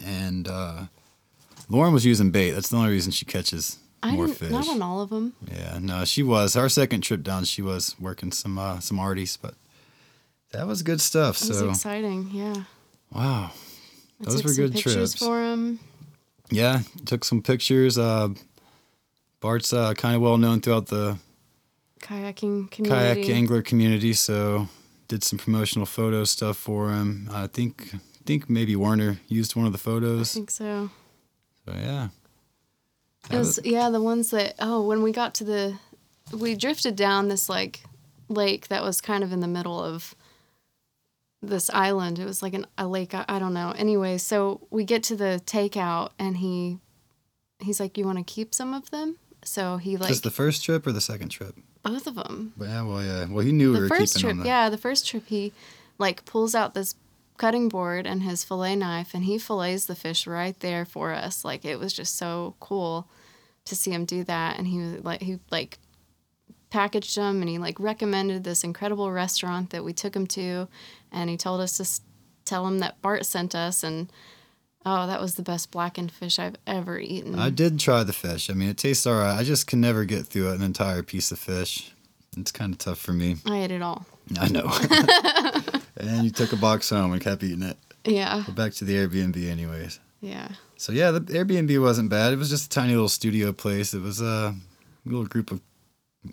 and 0.05 0.47
uh, 0.49 0.85
Lauren 1.69 1.93
was 1.93 2.05
using 2.07 2.31
bait. 2.31 2.53
That's 2.53 2.69
the 2.69 2.77
only 2.77 2.91
reason 2.91 3.13
she 3.13 3.25
catches 3.25 3.79
I 4.03 4.13
more 4.13 4.29
fish. 4.29 4.51
Not 4.51 4.69
on 4.69 4.83
all 4.83 5.03
of 5.03 5.11
them. 5.11 5.35
Yeah, 5.51 5.79
no, 5.81 6.05
she 6.05 6.23
was. 6.23 6.57
Our 6.57 6.69
second 6.69 7.03
trip 7.03 7.23
down, 7.23 7.45
she 7.45 7.63
was 7.63 7.97
working 8.01 8.33
some 8.33 8.59
uh, 8.59 8.81
some 8.81 8.99
arties, 8.99 9.37
but 9.41 9.55
that 10.53 10.67
was 10.67 10.83
good 10.83 11.01
stuff. 11.01 11.37
So 11.37 11.69
exciting. 11.71 12.31
Yeah. 12.33 12.65
wow, 13.13 13.53
I 14.21 14.25
Those 14.25 14.43
were 14.45 14.55
good 14.55 14.77
trips. 14.77 15.15
for 15.17 15.41
him. 15.43 15.81
yeah, 16.51 16.81
took 17.05 17.25
some 17.25 17.43
pictures. 17.43 17.99
Uh, 17.99 18.31
Bart's 19.41 19.73
uh, 19.73 19.95
kind 19.95 20.17
of 20.17 20.23
well 20.23 20.39
known 20.39 20.61
throughout 20.61 20.87
the 20.87 21.19
Kayaking 22.01 22.71
kayak 22.71 23.29
angler 23.29 23.63
community, 23.63 24.13
so 24.15 24.69
did 25.09 25.23
some 25.23 25.39
promotional 25.39 25.87
photo 25.87 26.25
stuff 26.25 26.57
for 26.57 26.91
him. 26.91 27.29
I 27.33 27.47
think 27.47 27.95
think 28.25 28.49
maybe 28.49 28.75
Warner 28.77 29.19
used 29.29 29.55
one 29.57 29.67
of 29.67 29.73
the 29.73 29.79
photos. 29.79 30.31
I 30.31 30.35
think 30.35 30.51
so. 30.51 30.91
So 31.67 31.75
yeah, 31.75 32.09
It 33.31 33.37
was 33.37 33.61
yeah, 33.65 33.91
the 33.91 34.01
ones 34.01 34.31
that 34.31 34.55
oh, 34.59 34.83
when 34.83 35.03
we 35.03 35.13
got 35.13 35.35
to 35.35 35.45
the 35.45 35.79
we 36.33 36.55
drifted 36.55 36.97
down 36.97 37.29
this 37.29 37.49
like 37.49 37.83
lake 38.29 38.69
that 38.69 38.83
was 38.83 39.01
kind 39.01 39.25
of 39.25 39.33
in 39.33 39.41
the 39.41 39.49
middle 39.49 39.83
of 39.83 40.15
this 41.43 41.71
island. 41.71 42.19
It 42.19 42.25
was 42.25 42.43
like 42.43 42.55
an, 42.55 42.67
a 42.79 42.87
lake. 42.87 43.15
I, 43.15 43.25
I 43.29 43.39
don't 43.39 43.55
know. 43.55 43.73
Anyway, 43.77 44.19
so 44.19 44.67
we 44.71 44.85
get 44.85 45.03
to 45.05 45.17
the 45.17 45.41
takeout, 45.47 46.11
and 46.19 46.39
he 46.39 46.79
he's 47.61 47.81
like, 47.81 47.99
"You 47.99 48.05
want 48.05 48.19
to 48.19 48.25
keep 48.25 48.55
some 48.55 48.75
of 48.75 48.91
them?" 48.91 49.17
So 49.45 49.77
he 49.79 49.97
like 49.97 50.09
Just 50.09 50.23
the 50.23 50.31
first 50.31 50.65
trip 50.65 50.87
or 50.87 50.93
the 50.93 51.01
second 51.01 51.29
trip? 51.31 51.57
both 51.83 52.07
of 52.07 52.15
them. 52.15 52.53
Yeah, 52.61 52.83
well, 52.83 53.03
yeah. 53.03 53.25
Well, 53.27 53.45
he 53.45 53.53
knew 53.53 53.71
we 53.71 53.77
The 53.77 53.83
were 53.83 53.89
first 53.89 54.21
trip, 54.21 54.37
yeah, 54.45 54.69
the 54.69 54.79
first 54.79 55.09
trip 55.09 55.25
he 55.27 55.53
like 55.99 56.25
pulls 56.25 56.55
out 56.55 56.75
this 56.75 56.95
cutting 57.41 57.71
board 57.71 58.07
and 58.07 58.23
his 58.23 58.45
fillet 58.45 58.77
knife, 58.77 59.15
and 59.15 59.25
he 59.25 59.39
fillets 59.39 59.87
the 59.87 59.95
fish 59.95 60.27
right 60.27 60.61
there 60.61 60.85
for 60.85 61.13
us. 61.13 61.43
Like 61.43 61.65
it 61.65 61.79
was 61.79 61.95
just 61.95 62.19
so 62.19 62.55
cool 62.61 63.09
to 63.65 63.75
see 63.75 63.91
him 63.91 64.05
do 64.05 64.23
that, 64.25 64.59
and 64.59 64.67
he 64.67 64.79
was 64.79 65.03
like 65.03 65.23
he 65.23 65.39
like 65.51 65.79
packaged 66.69 67.17
them 67.17 67.41
and 67.41 67.49
he 67.49 67.59
like 67.59 67.81
recommended 67.81 68.45
this 68.45 68.63
incredible 68.63 69.11
restaurant 69.11 69.71
that 69.71 69.83
we 69.83 69.93
took 69.93 70.15
him 70.15 70.25
to 70.25 70.69
and 71.11 71.29
he 71.29 71.37
told 71.37 71.61
us 71.61 71.77
to 71.77 72.03
tell 72.45 72.65
him 72.67 72.79
that 72.79 73.03
Bart 73.03 73.27
sent 73.27 73.57
us 73.57 73.83
and 73.83 74.13
oh 74.87 75.09
that 75.09 75.21
was 75.21 75.35
the 75.35 75.43
best 75.43 75.73
blackened 75.73 76.13
fish 76.13 76.39
I've 76.39 76.55
ever 76.67 77.01
eaten. 77.01 77.39
I 77.39 77.51
did 77.51 77.81
try 77.81 78.05
the 78.05 78.13
fish. 78.13 78.49
I 78.49 78.53
mean, 78.53 78.69
it 78.69 78.77
tastes 78.77 79.07
all 79.07 79.15
right. 79.15 79.37
I 79.37 79.43
just 79.43 79.67
can 79.67 79.81
never 79.81 80.05
get 80.05 80.27
through 80.27 80.51
an 80.51 80.63
entire 80.63 81.03
piece 81.03 81.33
of 81.33 81.41
fish. 81.41 81.93
It's 82.37 82.53
kind 82.53 82.73
of 82.73 82.79
tough 82.79 82.99
for 82.99 83.13
me. 83.13 83.37
I 83.47 83.59
ate 83.63 83.71
it 83.73 83.83
all. 83.83 84.07
I 84.39 84.49
know. 84.49 84.71
and 85.97 86.25
you 86.25 86.31
took 86.31 86.53
a 86.53 86.57
box 86.57 86.89
home 86.91 87.13
and 87.13 87.21
kept 87.21 87.43
eating 87.43 87.63
it. 87.63 87.77
Yeah. 88.05 88.45
But 88.47 88.55
back 88.55 88.73
to 88.75 88.85
the 88.85 88.95
Airbnb, 88.95 89.37
anyways. 89.49 89.99
Yeah. 90.21 90.49
So 90.77 90.93
yeah, 90.93 91.11
the 91.11 91.21
Airbnb 91.21 91.81
wasn't 91.83 92.09
bad. 92.11 92.33
It 92.33 92.37
was 92.39 92.49
just 92.51 92.67
a 92.67 92.69
tiny 92.69 92.93
little 92.93 93.09
studio 93.09 93.53
place. 93.53 93.93
It 93.95 94.01
was 94.01 94.21
a 94.21 94.55
little 95.05 95.27
group 95.27 95.51
of. 95.51 95.61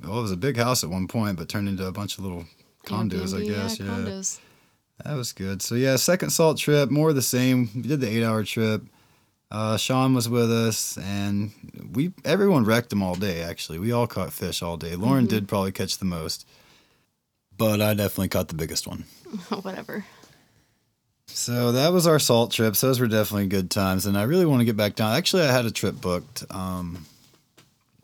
Well, 0.04 0.20
it 0.20 0.22
was 0.22 0.32
a 0.32 0.38
big 0.38 0.58
house 0.58 0.84
at 0.84 0.90
one 0.90 1.08
point, 1.08 1.38
but 1.38 1.48
turned 1.50 1.70
into 1.70 1.86
a 1.88 1.92
bunch 1.94 2.18
of 2.18 2.24
little 2.26 2.46
condos, 2.86 3.34
I 3.36 3.46
guess. 3.46 3.80
Yeah, 3.80 3.86
Yeah, 3.86 3.92
condos. 3.94 4.40
that 5.04 5.16
was 5.16 5.32
good. 5.34 5.62
So 5.62 5.76
yeah, 5.76 5.96
second 5.96 6.30
salt 6.32 6.58
trip, 6.58 6.92
more 6.92 7.10
of 7.10 7.16
the 7.16 7.22
same. 7.22 7.70
We 7.74 7.82
did 7.84 8.02
the 8.02 8.10
eight-hour 8.10 8.44
trip. 8.44 8.84
Uh, 9.50 9.78
Sean 9.78 10.14
was 10.14 10.28
with 10.28 10.52
us, 10.52 10.98
and 10.98 11.52
we 11.94 12.12
everyone 12.26 12.66
wrecked 12.66 12.90
them 12.90 13.02
all 13.02 13.16
day. 13.16 13.42
Actually, 13.42 13.80
we 13.80 13.92
all 13.94 14.06
caught 14.08 14.34
fish 14.34 14.62
all 14.62 14.76
day. 14.78 14.96
Lauren 14.96 15.26
Mm-hmm. 15.26 15.36
did 15.36 15.48
probably 15.48 15.72
catch 15.72 15.98
the 16.00 16.06
most, 16.06 16.46
but 17.58 17.82
I 17.82 17.94
definitely 17.94 18.28
caught 18.28 18.50
the 18.50 18.56
biggest 18.56 18.88
one. 18.88 19.06
Whatever. 19.62 20.06
So 21.28 21.72
that 21.74 21.94
was 21.94 22.08
our 22.08 22.20
salt 22.20 22.52
trips. 22.52 22.82
Those 22.82 23.00
were 23.00 23.08
definitely 23.08 23.48
good 23.48 23.70
times, 23.72 24.06
and 24.06 24.18
I 24.18 24.24
really 24.24 24.46
want 24.46 24.60
to 24.62 24.66
get 24.66 24.76
back 24.78 24.96
down. 24.96 25.16
Actually, 25.16 25.44
I 25.44 25.52
had 25.52 25.66
a 25.66 25.72
trip 25.72 26.00
booked. 26.02 26.44
Um, 26.50 27.06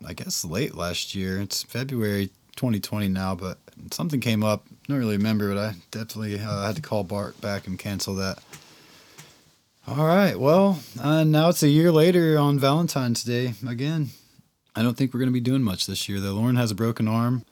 I 0.05 0.13
guess 0.13 0.43
late 0.45 0.75
last 0.75 1.15
year. 1.15 1.41
It's 1.41 1.63
February 1.63 2.27
2020 2.57 3.07
now, 3.09 3.35
but 3.35 3.57
something 3.91 4.19
came 4.19 4.43
up. 4.43 4.65
Don't 4.88 5.00
really 5.00 5.17
remember, 5.17 5.50
but 5.53 5.57
I 5.57 5.75
definitely 5.91 6.39
uh, 6.39 6.65
had 6.65 6.75
to 6.75 6.81
call 6.81 7.03
Bart 7.03 7.39
back 7.41 7.67
and 7.67 7.79
cancel 7.79 8.15
that. 8.15 8.39
All 9.85 10.05
right. 10.05 10.39
Well, 10.39 10.79
uh, 11.01 11.25
now 11.25 11.49
it's 11.49 11.61
a 11.61 11.67
year 11.67 11.91
later 11.91 12.37
on 12.37 12.57
Valentine's 12.57 13.21
Day 13.21 13.53
again. 13.67 14.11
I 14.75 14.81
don't 14.81 14.95
think 14.95 15.13
we're 15.13 15.19
going 15.19 15.29
to 15.29 15.33
be 15.33 15.41
doing 15.41 15.61
much 15.61 15.87
this 15.87 16.07
year, 16.07 16.21
though. 16.21 16.31
Lauren 16.33 16.55
has 16.55 16.71
a 16.71 16.75
broken 16.75 17.05
arm, 17.05 17.43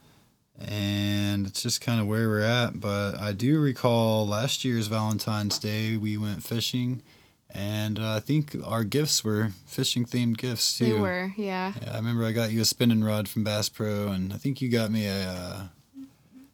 and 0.57 1.45
it's 1.45 1.61
just 1.61 1.81
kind 1.81 1.99
of 1.99 2.07
where 2.07 2.29
we're 2.29 2.39
at. 2.39 2.79
But 2.79 3.19
I 3.19 3.33
do 3.33 3.59
recall 3.59 4.25
last 4.25 4.63
year's 4.63 4.87
Valentine's 4.87 5.59
Day, 5.59 5.97
we 5.97 6.17
went 6.17 6.41
fishing, 6.41 7.01
and 7.49 7.99
uh, 7.99 8.15
I 8.15 8.19
think 8.21 8.55
our 8.65 8.85
gifts 8.85 9.25
were 9.25 9.49
fishing 9.65 10.05
themed 10.05 10.37
gifts 10.37 10.77
too. 10.77 10.85
They 10.85 10.99
were, 10.99 11.33
yeah. 11.35 11.73
Yeah, 11.81 11.91
I 11.91 11.97
remember 11.97 12.23
I 12.23 12.31
got 12.31 12.51
you 12.51 12.61
a 12.61 12.65
spinning 12.65 13.03
rod 13.03 13.27
from 13.27 13.43
Bass 13.43 13.67
Pro, 13.67 14.07
and 14.07 14.31
I 14.31 14.37
think 14.37 14.61
you 14.61 14.69
got 14.69 14.89
me 14.89 15.05
a. 15.05 15.27
Uh, 15.27 15.63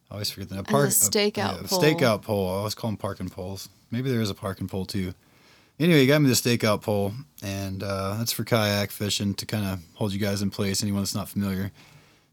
I 0.10 0.14
always 0.14 0.32
forget 0.32 0.50
that. 0.50 0.60
A 0.60 0.64
park, 0.64 0.90
stakeout 0.90 1.38
yeah, 1.38 1.60
a 1.60 1.64
pole. 1.66 1.82
stakeout 1.82 2.22
pole. 2.24 2.50
I 2.50 2.54
always 2.54 2.74
call 2.74 2.90
them 2.90 2.98
parking 2.98 3.30
poles. 3.30 3.70
Maybe 3.92 4.10
there 4.10 4.22
is 4.22 4.32
a 4.32 4.36
parking 4.36 4.68
pole 4.68 4.86
too. 4.86 5.14
Anyway, 5.80 6.02
you 6.02 6.08
got 6.08 6.22
me 6.22 6.28
the 6.30 6.34
stakeout 6.36 6.82
pole, 6.82 7.14
and 7.44 7.84
uh, 7.84 8.16
that's 8.18 8.32
for 8.32 8.44
kayak 8.44 8.90
fishing 8.92 9.36
to 9.36 9.46
kind 9.46 9.66
of 9.66 9.80
hold 9.94 10.12
you 10.12 10.20
guys 10.20 10.42
in 10.42 10.50
place. 10.50 10.82
Anyone 10.82 11.02
that's 11.04 11.14
not 11.16 11.30
familiar. 11.30 11.72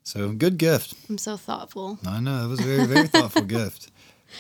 So 0.03 0.33
good 0.33 0.57
gift. 0.59 0.95
I'm 1.09 1.19
so 1.19 1.37
thoughtful. 1.37 1.99
I 2.07 2.21
know 2.21 2.45
it 2.45 2.49
was 2.49 2.61
a 2.61 2.65
very 2.65 2.87
very 2.87 3.07
thoughtful 3.07 3.43
gift. 3.59 3.91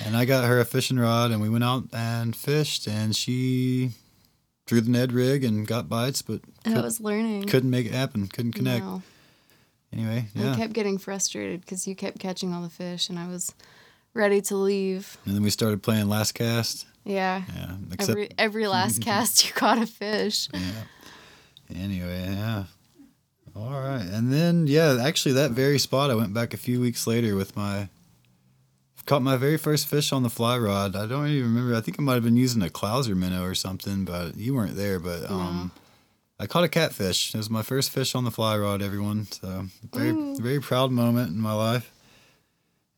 And 0.04 0.16
I 0.16 0.24
got 0.24 0.46
her 0.48 0.58
a 0.58 0.64
fishing 0.64 0.98
rod, 0.98 1.30
and 1.30 1.40
we 1.40 1.48
went 1.48 1.64
out 1.64 1.84
and 1.92 2.34
fished, 2.34 2.86
and 2.88 3.14
she 3.14 3.90
drew 4.66 4.80
the 4.80 4.90
Ned 4.90 5.12
rig 5.12 5.44
and 5.44 5.66
got 5.66 5.88
bites, 5.88 6.22
but 6.22 6.40
I 6.64 6.80
was 6.80 7.00
learning. 7.00 7.44
couldn't 7.44 7.70
make 7.70 7.86
it 7.86 7.92
happen. 7.92 8.26
Couldn't 8.26 8.52
connect. 8.52 8.84
No. 8.84 9.02
Anyway, 9.92 10.26
I 10.36 10.56
kept 10.56 10.72
getting 10.72 10.98
frustrated 10.98 11.60
because 11.60 11.86
you 11.86 11.94
kept 11.94 12.18
catching 12.18 12.52
all 12.52 12.62
the 12.62 12.70
fish, 12.70 13.08
and 13.08 13.18
I 13.18 13.28
was 13.28 13.54
ready 14.14 14.40
to 14.42 14.56
leave. 14.56 15.16
And 15.24 15.36
then 15.36 15.42
we 15.42 15.50
started 15.50 15.82
playing 15.82 16.08
Last 16.08 16.32
Cast. 16.32 16.86
Yeah. 17.04 17.42
Yeah. 17.54 17.76
Except, 17.92 18.10
Every 18.10 18.28
every 18.38 18.66
last 18.76 19.02
cast, 19.02 19.46
you 19.46 19.52
caught 19.52 19.78
a 19.78 19.86
fish. 19.86 20.48
yeah. 20.54 20.60
Anyway, 21.74 22.26
yeah. 22.34 22.64
All 23.56 23.70
right. 23.70 24.02
And 24.02 24.32
then, 24.32 24.66
yeah, 24.66 24.98
actually, 25.00 25.32
that 25.34 25.52
very 25.52 25.78
spot, 25.78 26.10
I 26.10 26.14
went 26.14 26.34
back 26.34 26.54
a 26.54 26.56
few 26.56 26.80
weeks 26.80 27.06
later 27.06 27.36
with 27.36 27.56
my. 27.56 27.88
Caught 29.06 29.20
my 29.20 29.36
very 29.36 29.58
first 29.58 29.86
fish 29.86 30.14
on 30.14 30.22
the 30.22 30.30
fly 30.30 30.56
rod. 30.56 30.96
I 30.96 31.06
don't 31.06 31.26
even 31.26 31.54
remember. 31.54 31.76
I 31.76 31.82
think 31.82 32.00
I 32.00 32.02
might 32.02 32.14
have 32.14 32.24
been 32.24 32.38
using 32.38 32.62
a 32.62 32.70
Clouser 32.70 33.14
minnow 33.14 33.44
or 33.44 33.54
something, 33.54 34.06
but 34.06 34.38
you 34.38 34.54
weren't 34.54 34.76
there. 34.76 34.98
But 34.98 35.30
um, 35.30 35.72
I 36.40 36.46
caught 36.46 36.64
a 36.64 36.70
catfish. 36.70 37.34
It 37.34 37.36
was 37.36 37.50
my 37.50 37.60
first 37.60 37.90
fish 37.90 38.14
on 38.14 38.24
the 38.24 38.30
fly 38.30 38.56
rod, 38.56 38.80
everyone. 38.80 39.26
So 39.26 39.66
very, 39.92 40.08
Ooh. 40.08 40.36
very 40.40 40.58
proud 40.58 40.90
moment 40.90 41.28
in 41.32 41.38
my 41.38 41.52
life. 41.52 41.92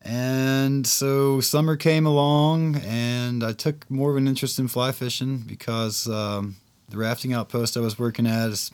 And 0.01 0.85
so 0.87 1.41
summer 1.41 1.75
came 1.75 2.05
along, 2.05 2.77
and 2.77 3.43
I 3.43 3.53
took 3.53 3.89
more 3.89 4.11
of 4.11 4.17
an 4.17 4.27
interest 4.27 4.59
in 4.59 4.67
fly 4.67 4.91
fishing 4.91 5.39
because 5.39 6.07
um, 6.07 6.57
the 6.89 6.97
rafting 6.97 7.33
outpost 7.33 7.75
I 7.75 7.81
was 7.81 7.99
working 7.99 8.27
at 8.27 8.49
is 8.49 8.71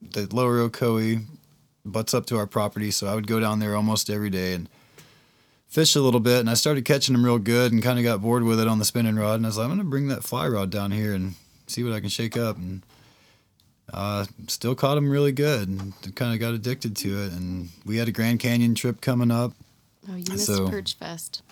the 0.00 0.28
lower 0.34 0.68
Ocoee 0.68 1.24
butts 1.84 2.14
up 2.14 2.26
to 2.26 2.36
our 2.36 2.46
property, 2.46 2.90
so 2.90 3.06
I 3.06 3.14
would 3.14 3.26
go 3.26 3.40
down 3.40 3.58
there 3.58 3.74
almost 3.74 4.10
every 4.10 4.30
day 4.30 4.54
and 4.54 4.68
fish 5.66 5.96
a 5.96 6.00
little 6.00 6.20
bit. 6.20 6.40
And 6.40 6.50
I 6.50 6.54
started 6.54 6.84
catching 6.84 7.14
them 7.14 7.24
real 7.24 7.38
good, 7.38 7.72
and 7.72 7.82
kind 7.82 7.98
of 7.98 8.04
got 8.04 8.22
bored 8.22 8.44
with 8.44 8.60
it 8.60 8.68
on 8.68 8.78
the 8.78 8.84
spinning 8.84 9.16
rod. 9.16 9.36
And 9.36 9.46
I 9.46 9.48
was 9.48 9.58
like, 9.58 9.64
I'm 9.64 9.70
gonna 9.72 9.84
bring 9.84 10.08
that 10.08 10.24
fly 10.24 10.46
rod 10.46 10.70
down 10.70 10.90
here 10.90 11.14
and 11.14 11.34
see 11.66 11.82
what 11.82 11.94
I 11.94 12.00
can 12.00 12.10
shake 12.10 12.36
up. 12.36 12.56
And 12.56 12.82
uh, 13.92 14.26
still 14.46 14.74
caught 14.76 14.94
them 14.94 15.10
really 15.10 15.32
good, 15.32 15.68
and 15.68 15.94
kind 16.14 16.32
of 16.32 16.38
got 16.38 16.54
addicted 16.54 16.96
to 16.98 17.24
it. 17.24 17.32
And 17.32 17.70
we 17.84 17.96
had 17.96 18.08
a 18.08 18.12
Grand 18.12 18.38
Canyon 18.40 18.74
trip 18.74 19.00
coming 19.00 19.30
up. 19.30 19.52
Oh, 20.08 20.16
you 20.16 20.24
missed 20.30 20.46
So- 20.46 20.68
Perch 20.68 20.94
Fest. 20.94 21.42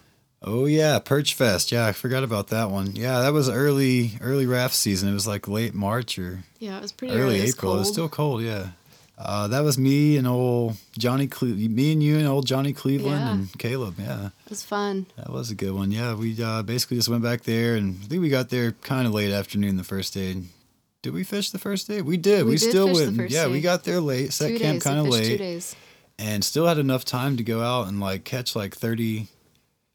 Oh 0.41 0.67
yeah, 0.67 1.01
Perch 1.01 1.35
Fest. 1.35 1.73
Yeah, 1.73 1.85
I 1.87 1.91
forgot 1.93 2.23
about 2.23 2.47
that 2.49 2.71
one. 2.71 2.95
Yeah, 2.95 3.21
that 3.23 3.33
was 3.33 3.49
early 3.49 4.13
early 4.21 4.47
raft 4.47 4.75
season. 4.75 5.09
It 5.09 5.13
was 5.13 5.27
like 5.27 5.49
late 5.49 5.75
March 5.75 6.17
or 6.17 6.45
Yeah, 6.61 6.79
it 6.79 6.83
was 6.83 6.93
pretty 6.93 7.13
early 7.15 7.23
early. 7.23 7.39
It 7.39 7.43
was 7.43 7.55
April. 7.57 7.75
It 7.75 7.79
was 7.81 7.89
still 7.89 8.09
cold. 8.09 8.43
Yeah. 8.43 8.69
Uh, 9.21 9.49
that 9.49 9.65
was 9.65 9.77
me 9.77 10.17
and 10.17 10.29
old 10.29 10.77
Johnny, 10.97 11.27
Cle- 11.27 11.49
me 11.49 11.91
and 11.93 12.01
you 12.01 12.19
and 12.19 12.29
old 12.29 12.47
Johnny 12.47 12.73
Cleveland 12.73 13.19
Yeah. 13.21 13.33
and 13.33 13.59
Caleb. 13.59 13.97
Yeah, 13.99 14.27
It 14.27 14.51
was 14.51 14.63
fun. 14.63 15.07
that 15.17 15.31
was 15.33 15.51
a 15.51 15.57
good 15.57 15.73
one. 15.73 15.91
Yeah, 15.91 16.15
we 16.15 16.41
uh, 16.41 16.63
basically 16.63 16.99
just 16.99 17.09
went 17.09 17.25
back 17.25 17.43
there, 17.43 17.75
and 17.75 17.99
I 18.05 18.07
think 18.07 18.23
we 18.23 18.29
got 18.29 18.49
there 18.51 18.71
kind 18.83 19.09
of 19.09 19.13
late 19.13 19.33
afternoon 19.33 19.77
the 19.77 19.83
first 19.83 20.15
day. 20.15 20.41
Did 21.03 21.15
we 21.15 21.25
fish 21.25 21.51
the 21.51 21.59
first 21.59 21.89
day? 21.89 22.01
We 22.01 22.17
did. 22.17 22.45
We, 22.45 22.53
We 22.53 22.59
did 22.59 22.71
still 22.71 22.87
fish 22.95 22.99
the 22.99 23.11
went. 23.19 23.31
yeah, 23.33 23.49
we 23.49 23.61
got 23.61 23.83
there 23.83 24.01
late. 24.01 24.33
Set 24.33 24.51
two 24.53 24.59
camp 24.61 24.83
kind 24.83 25.01
of 25.01 25.09
late 25.09 25.27
Two 25.27 25.39
days. 25.39 25.75
And 26.19 26.45
still 26.45 26.67
had 26.67 26.79
enough 26.79 27.05
time 27.05 27.37
to 27.37 27.43
go 27.45 27.63
out 27.63 27.87
and 27.89 28.01
like 28.01 28.25
catch 28.25 28.57
like 28.57 28.75
30 28.75 29.29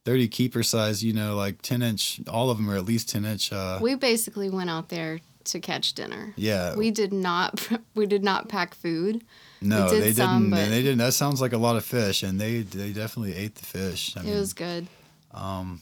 30 0.06 0.28
keeper 0.28 0.64
size 0.64 1.04
you 1.04 1.14
know 1.14 1.36
like 1.36 1.62
10 1.62 1.82
inch 1.82 2.20
all 2.28 2.50
of 2.50 2.58
them 2.58 2.70
are 2.70 2.76
at 2.76 2.86
least 2.86 3.10
10 3.10 3.26
inch 3.26 3.52
uh 3.54 3.80
We 3.82 3.96
basically 3.96 4.50
went 4.50 4.70
out 4.70 4.90
there 4.90 5.20
to 5.46 5.60
catch 5.60 5.94
dinner. 5.94 6.34
yeah 6.38 6.74
We 6.76 6.90
did 6.92 7.12
not. 7.12 7.68
We 7.96 8.06
did 8.06 8.24
not 8.24 8.48
pack 8.50 8.74
food. 8.74 9.24
no 9.62 9.90
did 9.90 10.02
they 10.04 10.14
some, 10.14 10.50
didn't 10.52 10.70
they 10.72 10.82
didn't 10.82 10.98
that 11.00 11.14
sounds 11.14 11.42
like 11.42 11.54
a 11.54 11.58
lot 11.58 11.76
of 11.76 11.84
fish 11.86 12.24
and 12.24 12.40
they 12.40 12.62
they 12.62 12.92
definitely 12.94 13.36
ate 13.36 13.56
the 13.56 13.66
fish 13.66 14.16
I 14.18 14.22
It 14.22 14.26
mean, 14.26 14.36
was 14.40 14.54
good. 14.54 14.88
um 15.34 15.82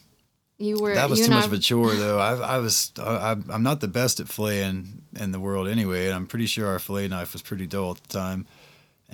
You 0.58 0.80
were. 0.82 0.94
that 0.96 1.10
was 1.10 1.20
too 1.26 1.30
much 1.32 1.44
I, 1.44 1.48
of 1.48 1.54
a 1.54 1.60
chore 1.60 1.94
though 2.04 2.20
i 2.20 2.34
i 2.56 2.58
was 2.58 2.92
I, 3.00 3.16
I'm- 3.30 3.46
i'm 3.52 3.64
not 3.64 3.80
the 3.82 3.88
best 3.88 4.20
at 4.20 4.28
filleting 4.28 5.02
in 5.20 5.32
the 5.32 5.40
world 5.40 5.68
anyway 5.68 6.06
and 6.08 6.14
i'm 6.16 6.26
pretty 6.28 6.46
sure 6.48 6.68
our 6.68 6.80
fillet 6.80 7.08
knife 7.08 7.34
was 7.34 7.42
pretty 7.42 7.66
dull 7.68 7.92
at 7.92 8.02
the 8.04 8.10
time 8.20 8.46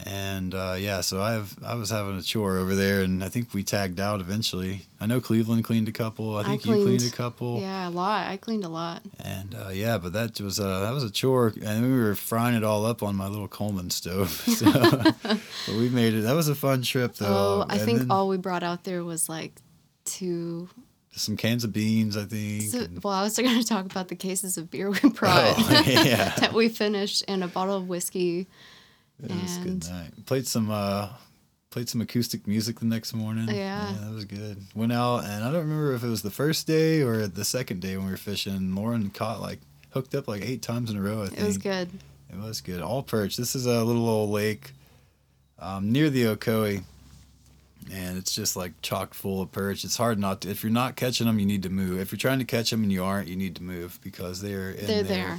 and 0.05 0.53
uh, 0.53 0.75
yeah, 0.77 1.01
so 1.01 1.21
I've 1.21 1.55
I 1.63 1.75
was 1.75 1.89
having 1.89 2.17
a 2.17 2.21
chore 2.21 2.57
over 2.57 2.75
there, 2.75 3.01
and 3.01 3.23
I 3.23 3.29
think 3.29 3.53
we 3.53 3.63
tagged 3.63 3.99
out 3.99 4.19
eventually. 4.21 4.83
I 4.99 5.05
know 5.07 5.19
Cleveland 5.19 5.63
cleaned 5.63 5.87
a 5.87 5.91
couple. 5.91 6.37
I 6.37 6.41
I 6.41 6.43
think 6.43 6.65
you 6.65 6.73
cleaned 6.73 7.03
a 7.03 7.15
couple. 7.15 7.59
Yeah, 7.59 7.87
a 7.87 7.89
lot. 7.89 8.27
I 8.27 8.37
cleaned 8.37 8.63
a 8.63 8.69
lot. 8.69 9.01
And 9.23 9.55
uh, 9.55 9.69
yeah, 9.69 9.97
but 9.97 10.13
that 10.13 10.39
was 10.39 10.59
uh, 10.59 10.81
that 10.81 10.93
was 10.93 11.03
a 11.03 11.09
chore, 11.11 11.53
and 11.63 11.81
we 11.83 11.97
were 11.99 12.15
frying 12.15 12.55
it 12.55 12.63
all 12.63 12.85
up 12.85 13.01
on 13.01 13.15
my 13.15 13.27
little 13.27 13.47
Coleman 13.47 13.89
stove. 13.89 14.29
So, 14.57 14.71
but 14.71 15.75
we 15.75 15.89
made 15.89 16.13
it. 16.13 16.21
That 16.21 16.35
was 16.35 16.47
a 16.49 16.55
fun 16.55 16.81
trip, 16.81 17.15
though. 17.15 17.27
oh, 17.27 17.65
I 17.69 17.75
And 17.77 17.81
think 17.85 17.99
then 17.99 18.11
all 18.11 18.27
we 18.27 18.37
brought 18.37 18.63
out 18.63 18.83
there 18.83 19.03
was 19.03 19.27
like 19.29 19.61
two. 20.05 20.69
some 21.11 21.37
cans 21.37 21.63
of 21.63 21.73
beans. 21.73 22.15
I 22.17 22.25
think. 22.25 22.63
So, 22.63 22.87
well, 23.03 23.13
I 23.13 23.23
was 23.23 23.35
going 23.37 23.59
to 23.59 23.67
talk 23.67 23.85
about 23.85 24.07
the 24.07 24.15
cases 24.15 24.57
of 24.57 24.69
beer 24.71 24.89
we 24.91 25.09
brought 25.09 25.55
Oh, 25.57 25.83
yeah. 25.87 26.29
that 26.39 26.53
we 26.53 26.69
finished 26.69 27.23
and 27.27 27.43
a 27.43 27.47
bottle 27.47 27.75
of 27.75 27.87
whiskey. 27.87 28.47
It 29.23 29.31
was 29.31 29.57
a 29.57 29.61
good 29.61 29.89
night. 29.89 30.25
Played 30.25 30.45
some 30.47 30.69
uh, 30.69 31.09
played 31.69 31.89
some 31.89 32.01
acoustic 32.01 32.45
music 32.47 32.79
the 32.79 32.85
next 32.85 33.13
morning. 33.13 33.47
Yeah. 33.53 33.93
that 34.01 34.13
was 34.13 34.25
good. 34.25 34.57
Went 34.75 34.93
out 34.93 35.23
and 35.25 35.43
I 35.43 35.51
don't 35.51 35.61
remember 35.61 35.93
if 35.93 36.03
it 36.03 36.07
was 36.07 36.21
the 36.21 36.29
first 36.31 36.67
day 36.67 37.01
or 37.01 37.27
the 37.27 37.45
second 37.45 37.81
day 37.81 37.97
when 37.97 38.05
we 38.05 38.11
were 38.11 38.17
fishing. 38.17 38.75
Lauren 38.75 39.09
caught 39.09 39.41
like 39.41 39.59
hooked 39.91 40.13
up 40.15 40.27
like 40.27 40.43
eight 40.43 40.61
times 40.61 40.91
in 40.91 40.97
a 40.97 41.01
row. 41.01 41.23
I 41.23 41.27
think 41.27 41.39
It 41.39 41.45
was 41.45 41.57
good. 41.57 41.89
It 42.29 42.37
was 42.37 42.61
good. 42.61 42.81
All 42.81 43.01
perch. 43.03 43.37
This 43.37 43.55
is 43.55 43.65
a 43.65 43.83
little 43.83 44.07
old 44.07 44.29
lake 44.29 44.71
um, 45.59 45.91
near 45.91 46.09
the 46.09 46.23
Ocoee, 46.35 46.83
and 47.91 48.17
it's 48.17 48.35
just 48.35 48.55
like 48.55 48.73
chock 48.81 49.13
full 49.13 49.41
of 49.41 49.51
perch. 49.51 49.83
It's 49.83 49.97
hard 49.97 50.19
not 50.19 50.41
to. 50.41 50.49
If 50.49 50.61
you're 50.61 50.71
not 50.71 50.95
catching 50.95 51.25
them, 51.25 51.39
you 51.39 51.45
need 51.45 51.63
to 51.63 51.69
move. 51.69 51.99
If 51.99 52.11
you're 52.11 52.19
trying 52.19 52.39
to 52.39 52.45
catch 52.45 52.69
them 52.69 52.83
and 52.83 52.91
you 52.91 53.03
aren't, 53.03 53.27
you 53.29 53.35
need 53.35 53.55
to 53.55 53.63
move 53.63 53.99
because 54.03 54.41
they're 54.41 54.71
in 54.71 54.85
They're 54.87 55.03
there. 55.03 55.25
there. 55.27 55.37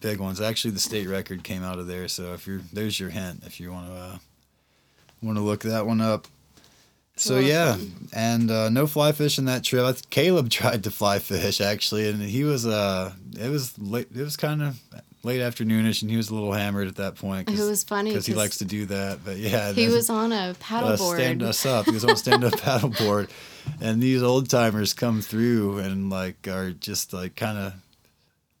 Big 0.00 0.18
ones. 0.20 0.40
Actually, 0.40 0.72
the 0.72 0.80
state 0.80 1.08
record 1.08 1.42
came 1.42 1.62
out 1.64 1.78
of 1.78 1.86
there. 1.86 2.06
So 2.08 2.34
if 2.34 2.46
you're 2.46 2.60
there's 2.72 3.00
your 3.00 3.10
hint. 3.10 3.42
If 3.46 3.60
you 3.60 3.72
want 3.72 3.86
to 3.88 3.94
uh, 3.94 4.18
want 5.22 5.38
to 5.38 5.42
look 5.42 5.60
that 5.62 5.86
one 5.86 6.00
up. 6.00 6.26
So 7.18 7.38
yeah, 7.38 7.78
and 8.12 8.50
uh, 8.50 8.68
no 8.68 8.86
fly 8.86 9.12
fishing 9.12 9.42
in 9.42 9.46
that 9.46 9.64
trip. 9.64 9.84
Th- 9.86 10.10
Caleb 10.10 10.50
tried 10.50 10.84
to 10.84 10.90
fly 10.90 11.18
fish 11.18 11.62
actually, 11.62 12.10
and 12.10 12.20
he 12.20 12.44
was 12.44 12.66
uh, 12.66 13.12
it 13.40 13.48
was 13.48 13.78
late. 13.78 14.08
It 14.14 14.22
was 14.22 14.36
kind 14.36 14.62
of 14.62 14.78
late 15.22 15.40
afternoonish, 15.40 16.02
and 16.02 16.10
he 16.10 16.16
was 16.18 16.28
a 16.28 16.34
little 16.34 16.52
hammered 16.52 16.88
at 16.88 16.96
that 16.96 17.14
point. 17.16 17.48
It 17.50 17.58
was 17.58 17.84
funny 17.84 18.10
because 18.10 18.26
he 18.26 18.34
likes 18.34 18.58
to 18.58 18.66
do 18.66 18.84
that. 18.86 19.20
But 19.24 19.38
yeah, 19.38 19.72
He 19.72 19.88
was 19.88 20.10
on 20.10 20.30
a 20.30 20.36
uh, 20.50 20.54
paddleboard. 20.54 21.14
stand 21.14 21.42
us 21.42 21.64
up. 21.64 21.86
He 21.86 21.92
was 21.92 22.04
on 22.04 22.10
a 22.10 22.16
stand 22.16 22.44
up 22.44 22.52
paddleboard, 22.60 23.30
and 23.80 24.02
these 24.02 24.22
old 24.22 24.50
timers 24.50 24.92
come 24.92 25.22
through 25.22 25.78
and 25.78 26.10
like 26.10 26.46
are 26.46 26.72
just 26.72 27.14
like 27.14 27.34
kind 27.34 27.56
of. 27.56 27.72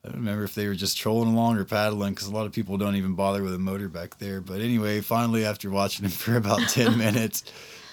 I 0.06 0.10
don't 0.10 0.20
remember 0.20 0.44
if 0.44 0.54
they 0.54 0.68
were 0.68 0.76
just 0.76 0.96
trolling 0.96 1.32
along 1.32 1.58
or 1.58 1.64
paddling 1.64 2.14
because 2.14 2.28
a 2.28 2.32
lot 2.32 2.46
of 2.46 2.52
people 2.52 2.76
don't 2.76 2.94
even 2.94 3.14
bother 3.14 3.42
with 3.42 3.54
a 3.54 3.58
motor 3.58 3.88
back 3.88 4.18
there. 4.18 4.40
But 4.40 4.60
anyway, 4.60 5.00
finally, 5.00 5.44
after 5.44 5.68
watching 5.68 6.04
him 6.04 6.10
for 6.12 6.36
about 6.36 6.60
10 6.68 6.96
minutes, 6.96 7.42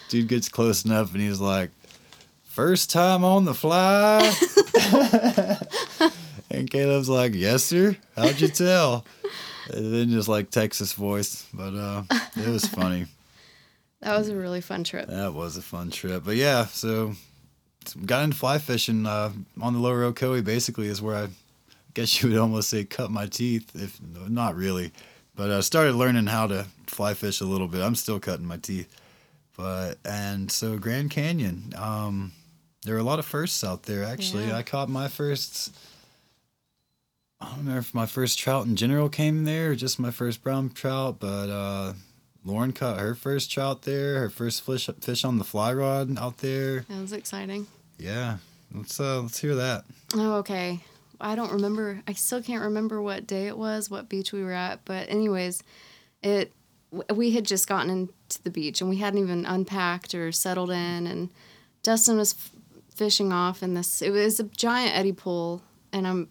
dude 0.09 0.27
gets 0.27 0.47
close 0.47 0.85
enough 0.85 1.13
and 1.13 1.21
he's 1.21 1.39
like, 1.39 1.71
First 2.43 2.91
time 2.91 3.23
on 3.23 3.45
the 3.45 3.55
fly? 3.55 4.19
and 6.51 6.69
Caleb's 6.69 7.09
like, 7.09 7.33
Yes, 7.33 7.63
sir. 7.63 7.97
How'd 8.15 8.39
you 8.39 8.47
tell? 8.47 9.05
And 9.71 9.91
then 9.91 10.11
just 10.11 10.27
like 10.27 10.51
Texas 10.51 10.93
voice. 10.93 11.47
But 11.51 11.73
uh, 11.73 12.03
it 12.35 12.47
was 12.47 12.67
funny. 12.67 13.07
That 14.01 14.15
was 14.15 14.29
a 14.29 14.35
really 14.35 14.61
fun 14.61 14.83
trip. 14.83 15.07
That 15.07 15.33
was 15.33 15.57
a 15.57 15.63
fun 15.63 15.89
trip. 15.89 16.25
But 16.25 16.35
yeah, 16.35 16.67
so 16.67 17.13
got 18.05 18.23
into 18.23 18.37
fly 18.37 18.59
fishing 18.59 19.07
uh, 19.07 19.31
on 19.59 19.73
the 19.73 19.79
lower 19.79 20.11
Ocoee. 20.11 20.43
Basically, 20.43 20.87
is 20.87 21.01
where 21.01 21.15
I 21.15 21.27
guess 21.93 22.21
you 22.21 22.29
would 22.29 22.37
almost 22.37 22.69
say 22.69 22.83
cut 22.85 23.11
my 23.11 23.25
teeth. 23.27 23.71
If 23.75 23.99
not 24.29 24.55
really, 24.55 24.91
but 25.35 25.51
I 25.51 25.59
started 25.61 25.95
learning 25.95 26.27
how 26.27 26.47
to 26.47 26.65
fly 26.87 27.13
fish 27.13 27.41
a 27.41 27.45
little 27.45 27.67
bit. 27.67 27.81
I'm 27.81 27.95
still 27.95 28.19
cutting 28.19 28.45
my 28.45 28.57
teeth. 28.57 28.93
But 29.57 29.99
and 30.03 30.51
so 30.51 30.77
Grand 30.77 31.11
Canyon, 31.11 31.73
um, 31.77 32.31
there 32.83 32.95
were 32.95 32.99
a 33.01 33.03
lot 33.03 33.19
of 33.19 33.25
firsts 33.25 33.63
out 33.63 33.83
there. 33.83 34.03
Actually, 34.03 34.47
Yeah. 34.47 34.57
I 34.57 34.63
caught 34.63 34.89
my 34.89 35.07
first. 35.07 35.73
I 37.39 37.47
don't 37.47 37.57
remember 37.59 37.79
if 37.79 37.93
my 37.93 38.05
first 38.05 38.39
trout 38.39 38.65
in 38.65 38.75
general 38.75 39.09
came 39.09 39.43
there 39.43 39.71
or 39.71 39.75
just 39.75 39.99
my 39.99 40.11
first 40.11 40.41
brown 40.43 40.69
trout, 40.69 41.17
but 41.19 41.49
uh, 41.49 41.93
Lauren 42.45 42.71
caught 42.71 42.99
her 42.99 43.15
first 43.15 43.51
trout 43.51 43.81
there, 43.81 44.19
her 44.21 44.29
first 44.29 44.65
fish 44.65 44.89
fish 45.01 45.23
on 45.25 45.37
the 45.39 45.43
fly 45.43 45.73
rod 45.73 46.17
out 46.17 46.37
there. 46.37 46.85
That 46.89 47.01
was 47.01 47.11
exciting. 47.13 47.67
Yeah, 47.99 48.37
let's 48.73 48.99
uh, 48.99 49.21
let's 49.21 49.39
hear 49.39 49.55
that. 49.55 49.83
Oh, 50.15 50.35
okay. 50.37 50.79
I 51.19 51.35
don't 51.35 51.51
remember. 51.51 52.01
I 52.07 52.13
still 52.13 52.41
can't 52.41 52.63
remember 52.63 53.01
what 53.01 53.27
day 53.27 53.47
it 53.47 53.57
was, 53.57 53.89
what 53.89 54.09
beach 54.09 54.33
we 54.33 54.43
were 54.43 54.53
at. 54.53 54.83
But 54.85 55.09
anyways, 55.09 55.63
it 56.21 56.51
we 57.13 57.31
had 57.31 57.45
just 57.45 57.67
gotten 57.67 57.89
into 57.89 58.43
the 58.43 58.51
beach 58.51 58.79
and 58.79 58.89
we 58.89 58.97
hadn't 58.97 59.21
even 59.21 59.45
unpacked 59.45 60.13
or 60.13 60.31
settled 60.31 60.69
in. 60.69 61.07
And 61.07 61.29
Dustin 61.81 62.17
was 62.17 62.33
f- 62.33 62.51
fishing 62.95 63.33
off 63.33 63.63
in 63.63 63.73
this. 63.73 64.01
It 64.01 64.11
was 64.11 64.39
a 64.39 64.43
giant 64.43 64.95
eddy 64.95 65.11
pool, 65.11 65.63
and 65.91 66.07
I'm 66.07 66.29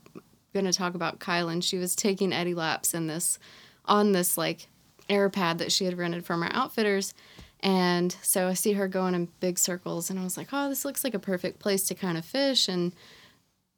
gonna 0.54 0.72
talk 0.72 0.94
about 0.94 1.18
Kylan. 1.18 1.62
She 1.62 1.78
was 1.78 1.96
taking 1.96 2.32
eddy 2.32 2.54
laps 2.54 2.94
in 2.94 3.06
this 3.06 3.38
on 3.84 4.12
this 4.12 4.38
like 4.38 4.68
air 5.08 5.28
pad 5.28 5.58
that 5.58 5.72
she 5.72 5.84
had 5.84 5.98
rented 5.98 6.24
from 6.24 6.42
our 6.42 6.50
outfitters. 6.52 7.14
And 7.60 8.16
so 8.22 8.48
I 8.48 8.54
see 8.54 8.72
her 8.72 8.88
going 8.88 9.14
in 9.14 9.28
big 9.38 9.58
circles, 9.58 10.10
and 10.10 10.18
I 10.18 10.24
was 10.24 10.36
like, 10.36 10.48
oh, 10.52 10.68
this 10.68 10.84
looks 10.84 11.04
like 11.04 11.14
a 11.14 11.20
perfect 11.20 11.60
place 11.60 11.84
to 11.84 11.94
kind 11.94 12.18
of 12.18 12.24
fish. 12.24 12.68
And 12.68 12.92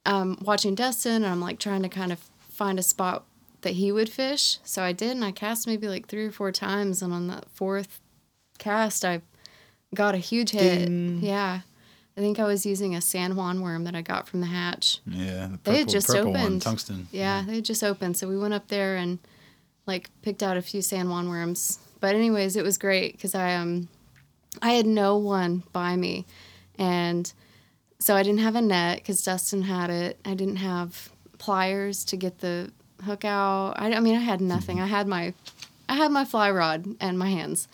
um, 0.06 0.38
watching 0.42 0.74
Dustin, 0.74 1.16
and 1.24 1.26
I'm 1.26 1.40
like 1.40 1.58
trying 1.58 1.82
to 1.82 1.88
kind 1.88 2.12
of 2.12 2.20
find 2.50 2.78
a 2.78 2.82
spot 2.82 3.24
that 3.62 3.74
he 3.74 3.90
would 3.90 4.08
fish. 4.08 4.58
So 4.64 4.82
I 4.82 4.92
did, 4.92 5.12
and 5.12 5.24
I 5.24 5.32
cast 5.32 5.66
maybe 5.66 5.88
like 5.88 6.06
three 6.06 6.26
or 6.26 6.30
four 6.30 6.52
times, 6.52 7.02
and 7.02 7.12
on 7.12 7.28
the 7.28 7.42
fourth 7.54 8.00
cast, 8.58 9.04
I 9.04 9.22
got 9.94 10.14
a 10.14 10.18
huge 10.18 10.50
hit. 10.50 10.86
Ding. 10.86 11.20
Yeah, 11.22 11.60
I 12.16 12.20
think 12.20 12.38
I 12.38 12.44
was 12.44 12.66
using 12.66 12.94
a 12.94 13.00
San 13.00 13.36
Juan 13.36 13.60
worm 13.60 13.84
that 13.84 13.94
I 13.94 14.02
got 14.02 14.28
from 14.28 14.40
the 14.40 14.46
hatch. 14.46 15.00
Yeah, 15.06 15.48
the 15.64 15.70
They 15.70 15.78
had 15.78 15.88
just 15.88 16.06
purple 16.08 16.32
one, 16.32 16.40
opened. 16.40 16.62
tungsten. 16.62 17.08
Yeah, 17.10 17.42
they 17.46 17.56
had 17.56 17.64
just 17.64 17.82
opened, 17.82 18.16
so 18.16 18.28
we 18.28 18.36
went 18.38 18.54
up 18.54 18.68
there 18.68 18.96
and 18.96 19.18
like 19.86 20.10
picked 20.22 20.42
out 20.42 20.56
a 20.56 20.62
few 20.62 20.82
San 20.82 21.08
Juan 21.08 21.28
worms. 21.28 21.78
But 22.00 22.14
anyways, 22.14 22.56
it 22.56 22.64
was 22.64 22.76
great 22.78 23.12
because 23.12 23.34
I 23.34 23.54
um 23.54 23.88
I 24.62 24.72
had 24.72 24.86
no 24.86 25.16
one 25.16 25.62
by 25.72 25.96
me, 25.96 26.26
and 26.78 27.32
so 28.04 28.14
I 28.14 28.22
didn't 28.22 28.40
have 28.40 28.54
a 28.54 28.60
net 28.60 28.98
because 28.98 29.22
Dustin 29.24 29.62
had 29.62 29.88
it. 29.88 30.18
I 30.26 30.34
didn't 30.34 30.56
have 30.56 31.08
pliers 31.38 32.04
to 32.04 32.18
get 32.18 32.40
the 32.40 32.70
hook 33.02 33.24
out. 33.24 33.76
I, 33.78 33.94
I 33.94 34.00
mean, 34.00 34.14
I 34.14 34.20
had 34.20 34.42
nothing. 34.42 34.78
I 34.78 34.86
had 34.86 35.08
my 35.08 35.32
I 35.88 35.94
had 35.94 36.12
my 36.12 36.26
fly 36.26 36.50
rod 36.50 36.84
and 37.00 37.18
my 37.18 37.30
hands. 37.30 37.66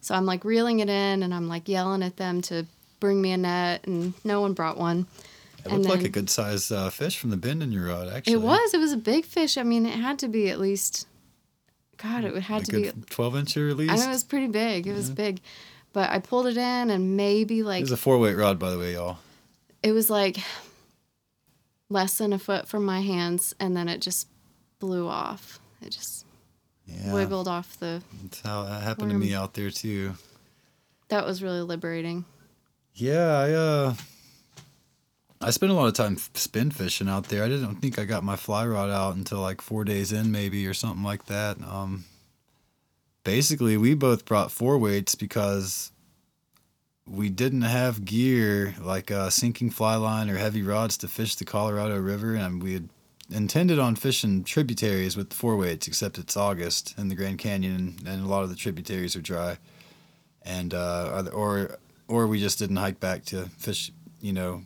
So 0.00 0.16
I'm 0.16 0.26
like 0.26 0.44
reeling 0.44 0.80
it 0.80 0.88
in, 0.88 1.22
and 1.22 1.32
I'm 1.32 1.46
like 1.46 1.68
yelling 1.68 2.02
at 2.02 2.16
them 2.16 2.42
to 2.42 2.66
bring 2.98 3.22
me 3.22 3.30
a 3.30 3.36
net, 3.36 3.86
and 3.86 4.12
no 4.24 4.40
one 4.40 4.54
brought 4.54 4.76
one. 4.76 5.06
It 5.64 5.70
looked 5.70 5.86
like 5.88 6.04
a 6.04 6.08
good 6.08 6.30
sized 6.30 6.72
uh, 6.72 6.90
fish 6.90 7.16
from 7.16 7.30
the 7.30 7.36
bend 7.36 7.62
in 7.62 7.70
your 7.70 7.86
rod. 7.86 8.08
Actually, 8.08 8.32
It 8.32 8.42
was. 8.42 8.74
It 8.74 8.78
was 8.80 8.90
a 8.92 8.96
big 8.96 9.24
fish. 9.24 9.56
I 9.56 9.62
mean, 9.62 9.86
it 9.86 9.94
had 10.00 10.18
to 10.18 10.26
be 10.28 10.50
at 10.50 10.58
least. 10.58 11.06
God, 11.98 12.24
it 12.24 12.32
would 12.32 12.42
had 12.42 12.62
a 12.62 12.64
to 12.64 12.72
be. 12.72 12.82
good 12.82 13.08
twelve 13.08 13.34
incher 13.34 13.70
at 13.70 13.76
least. 13.76 13.92
I 13.92 13.96
know 13.98 14.06
it 14.06 14.08
was 14.08 14.24
pretty 14.24 14.48
big. 14.48 14.88
It 14.88 14.94
was 14.94 15.10
big, 15.10 15.40
but 15.92 16.10
I 16.10 16.18
pulled 16.18 16.48
it 16.48 16.56
in 16.56 16.90
and 16.90 17.16
maybe 17.16 17.62
like. 17.62 17.82
it 17.82 17.84
was 17.84 17.92
a 17.92 17.96
four 17.96 18.18
weight 18.18 18.34
rod, 18.36 18.58
by 18.58 18.70
the 18.70 18.78
way, 18.78 18.94
y'all. 18.94 19.18
It 19.86 19.92
was 19.92 20.10
like 20.10 20.38
less 21.88 22.18
than 22.18 22.32
a 22.32 22.38
foot 22.40 22.66
from 22.66 22.84
my 22.84 23.00
hands, 23.02 23.54
and 23.60 23.76
then 23.76 23.88
it 23.88 24.00
just 24.00 24.26
blew 24.80 25.06
off. 25.06 25.60
It 25.80 25.90
just 25.90 26.26
Yeah, 26.86 27.14
wiggled 27.14 27.46
off 27.46 27.78
the. 27.78 28.02
that's 28.22 28.40
how 28.40 28.64
that 28.64 28.82
happened 28.82 29.12
to 29.12 29.16
me 29.16 29.32
out 29.32 29.54
there 29.54 29.70
too. 29.70 30.14
That 31.08 31.24
was 31.24 31.40
really 31.40 31.60
liberating. 31.60 32.24
Yeah, 32.94 33.38
I 33.38 33.52
uh 33.52 33.94
I 35.40 35.50
spent 35.50 35.70
a 35.70 35.74
lot 35.76 35.86
of 35.86 35.94
time 35.94 36.16
spin 36.34 36.72
fishing 36.72 37.08
out 37.08 37.28
there. 37.28 37.44
I 37.44 37.48
didn't 37.48 37.76
think 37.76 37.96
I 37.96 38.06
got 38.06 38.24
my 38.24 38.34
fly 38.34 38.66
rod 38.66 38.90
out 38.90 39.14
until 39.14 39.38
like 39.38 39.60
4 39.60 39.84
days 39.84 40.10
in 40.10 40.32
maybe 40.32 40.66
or 40.66 40.74
something 40.74 41.04
like 41.04 41.26
that. 41.26 41.58
Um 41.62 42.06
basically 43.22 43.76
we 43.76 43.94
both 43.94 44.24
brought 44.24 44.50
four 44.50 44.78
weights 44.78 45.14
because 45.14 45.92
we 47.08 47.28
didn't 47.28 47.62
have 47.62 48.04
gear 48.04 48.74
like 48.80 49.10
uh, 49.10 49.30
sinking 49.30 49.70
fly 49.70 49.96
line 49.96 50.28
or 50.28 50.36
heavy 50.36 50.62
rods 50.62 50.96
to 50.98 51.08
fish 51.08 51.34
the 51.36 51.44
Colorado 51.44 51.98
River, 52.00 52.34
and 52.34 52.62
we 52.62 52.72
had 52.74 52.88
intended 53.30 53.78
on 53.78 53.96
fishing 53.96 54.44
tributaries 54.44 55.16
with 55.16 55.30
the 55.30 55.36
four 55.36 55.56
weights, 55.56 55.86
except 55.88 56.18
it's 56.18 56.36
August 56.36 56.94
in 56.98 57.08
the 57.08 57.14
Grand 57.14 57.38
Canyon, 57.38 57.96
and 58.06 58.24
a 58.24 58.26
lot 58.26 58.42
of 58.42 58.48
the 58.50 58.56
tributaries 58.56 59.14
are 59.16 59.20
dry, 59.22 59.58
and 60.42 60.74
uh, 60.74 61.24
or 61.32 61.32
or 61.32 61.78
or 62.08 62.26
we 62.26 62.38
just 62.40 62.58
didn't 62.58 62.76
hike 62.76 63.00
back 63.00 63.24
to 63.26 63.46
fish, 63.58 63.90
you 64.20 64.32
know, 64.32 64.62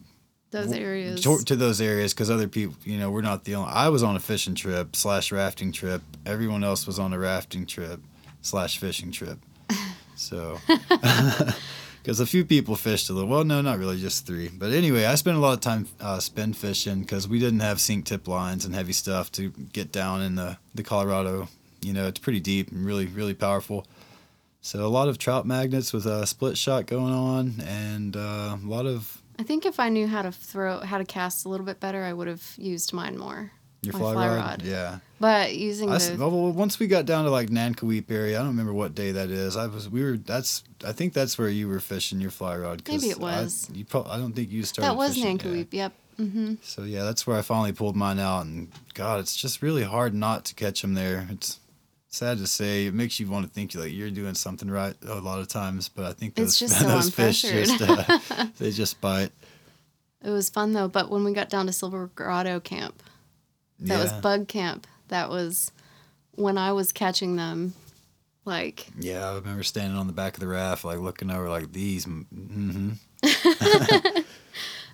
Those 0.50 0.72
areas. 0.72 1.22
to, 1.22 1.38
to 1.44 1.56
those 1.56 1.80
areas 1.80 2.12
because 2.12 2.30
other 2.30 2.48
people, 2.48 2.76
you 2.84 2.98
know, 2.98 3.10
we're 3.10 3.22
not 3.22 3.44
the 3.44 3.54
only. 3.54 3.70
I 3.72 3.88
was 3.88 4.02
on 4.02 4.14
a 4.16 4.20
fishing 4.20 4.54
trip 4.54 4.94
slash 4.96 5.32
rafting 5.32 5.72
trip. 5.72 6.02
Everyone 6.26 6.64
else 6.64 6.86
was 6.86 6.98
on 6.98 7.12
a 7.12 7.18
rafting 7.18 7.64
trip 7.66 8.00
slash 8.42 8.78
fishing 8.78 9.10
trip. 9.10 9.38
So, 10.16 10.58
because 12.10 12.18
a 12.18 12.26
few 12.26 12.44
people 12.44 12.74
fished 12.74 13.08
a 13.08 13.12
little. 13.12 13.28
Well, 13.30 13.44
no, 13.44 13.60
not 13.60 13.78
really, 13.78 13.96
just 14.00 14.26
three. 14.26 14.48
But 14.48 14.72
anyway, 14.72 15.04
I 15.04 15.14
spent 15.14 15.36
a 15.36 15.38
lot 15.38 15.52
of 15.52 15.60
time 15.60 15.86
uh, 16.00 16.18
spin 16.18 16.54
fishing 16.54 17.02
because 17.02 17.28
we 17.28 17.38
didn't 17.38 17.60
have 17.60 17.80
sink 17.80 18.04
tip 18.04 18.26
lines 18.26 18.64
and 18.64 18.74
heavy 18.74 18.92
stuff 18.92 19.30
to 19.32 19.50
get 19.72 19.92
down 19.92 20.20
in 20.20 20.34
the 20.34 20.58
the 20.74 20.82
Colorado. 20.82 21.46
You 21.80 21.92
know, 21.92 22.08
it's 22.08 22.18
pretty 22.18 22.40
deep 22.40 22.72
and 22.72 22.84
really 22.84 23.06
really 23.06 23.34
powerful. 23.34 23.86
So 24.60 24.84
a 24.84 24.88
lot 24.88 25.06
of 25.06 25.18
trout 25.18 25.46
magnets 25.46 25.92
with 25.92 26.04
a 26.04 26.26
split 26.26 26.58
shot 26.58 26.86
going 26.86 27.12
on, 27.12 27.62
and 27.64 28.16
uh, 28.16 28.56
a 28.60 28.66
lot 28.66 28.86
of 28.86 29.22
I 29.38 29.44
think 29.44 29.64
if 29.64 29.78
I 29.78 29.88
knew 29.88 30.08
how 30.08 30.22
to 30.22 30.32
throw, 30.32 30.80
how 30.80 30.98
to 30.98 31.04
cast 31.04 31.44
a 31.44 31.48
little 31.48 31.64
bit 31.64 31.78
better, 31.78 32.02
I 32.02 32.12
would 32.12 32.26
have 32.26 32.54
used 32.56 32.92
mine 32.92 33.18
more. 33.18 33.52
Your 33.82 33.92
fly, 33.92 34.12
fly 34.12 34.28
rod. 34.28 34.36
rod. 34.36 34.62
Yeah. 34.62 34.98
But 35.18 35.54
using 35.56 35.90
I 35.90 35.98
the 35.98 36.16
well, 36.18 36.52
once 36.52 36.78
we 36.78 36.86
got 36.86 37.04
down 37.06 37.24
to 37.24 37.30
like 37.30 37.48
Nankoweap 37.48 38.10
area, 38.10 38.36
I 38.36 38.40
don't 38.40 38.48
remember 38.48 38.72
what 38.72 38.94
day 38.94 39.12
that 39.12 39.30
is. 39.30 39.56
I 39.56 39.66
was 39.66 39.88
we 39.88 40.02
were 40.02 40.16
that's 40.16 40.64
I 40.84 40.92
think 40.92 41.12
that's 41.12 41.36
where 41.38 41.48
you 41.48 41.68
were 41.68 41.80
fishing 41.80 42.20
your 42.20 42.30
fly 42.30 42.56
rod. 42.56 42.84
'cause 42.84 43.00
Maybe 43.02 43.10
it 43.10 43.18
was. 43.18 43.32
I- 43.34 43.42
was. 43.42 43.70
you 43.74 43.84
probably 43.84 44.12
I 44.12 44.16
don't 44.18 44.32
think 44.34 44.50
you 44.50 44.62
started. 44.64 44.90
that 44.90 44.96
was 44.96 45.14
fishing, 45.14 45.38
yeah. 45.38 45.44
Nankoweap. 45.44 45.66
Yep. 45.72 45.92
Mm-hmm. 46.20 46.54
So 46.62 46.82
yeah, 46.84 47.04
that's 47.04 47.26
where 47.26 47.38
I 47.38 47.42
finally 47.42 47.72
pulled 47.72 47.96
mine 47.96 48.18
out, 48.18 48.44
and 48.44 48.70
God, 48.94 49.20
it's 49.20 49.34
just 49.36 49.62
really 49.62 49.84
hard 49.84 50.14
not 50.14 50.44
to 50.46 50.54
catch 50.54 50.82
them 50.82 50.92
there. 50.94 51.26
It's 51.30 51.58
sad 52.08 52.38
to 52.38 52.46
say, 52.46 52.86
it 52.86 52.94
makes 52.94 53.18
you 53.20 53.26
want 53.28 53.46
to 53.46 53.50
think 53.52 53.74
like 53.74 53.92
you're 53.92 54.10
doing 54.10 54.34
something 54.34 54.70
right 54.70 54.94
a 55.06 55.14
lot 55.14 55.38
of 55.40 55.48
times. 55.48 55.88
But 55.88 56.04
I 56.06 56.12
think 56.12 56.38
It's 56.38 56.58
those 56.58 56.70
just 56.70 56.78
so 56.80 56.88
those 56.88 57.08
fish 57.10 57.42
just 57.42 57.80
uh, 57.80 58.18
they 58.58 58.70
just 58.70 59.00
bite. 59.00 59.30
It 60.22 60.30
was 60.30 60.50
fun 60.50 60.72
though, 60.74 60.88
but 60.88 61.10
when 61.10 61.24
we 61.24 61.32
got 61.32 61.48
down 61.48 61.66
to 61.66 61.72
Silver 61.72 62.10
Grotto 62.14 62.60
Camp, 62.60 63.02
that 63.80 63.98
was 64.02 64.12
bug 64.14 64.48
camp. 64.48 64.86
That 65.08 65.30
was 65.30 65.72
when 66.34 66.56
I 66.58 66.72
was 66.72 66.92
catching 66.92 67.36
them. 67.36 67.74
Like 68.46 68.86
Yeah, 68.98 69.28
I 69.30 69.34
remember 69.34 69.62
standing 69.62 69.98
on 69.98 70.06
the 70.06 70.12
back 70.12 70.34
of 70.34 70.40
the 70.40 70.48
raft, 70.48 70.84
like 70.84 70.98
looking 70.98 71.30
over, 71.30 71.48
like 71.48 71.72
these. 71.72 72.06
Mm-hmm. 72.06 72.92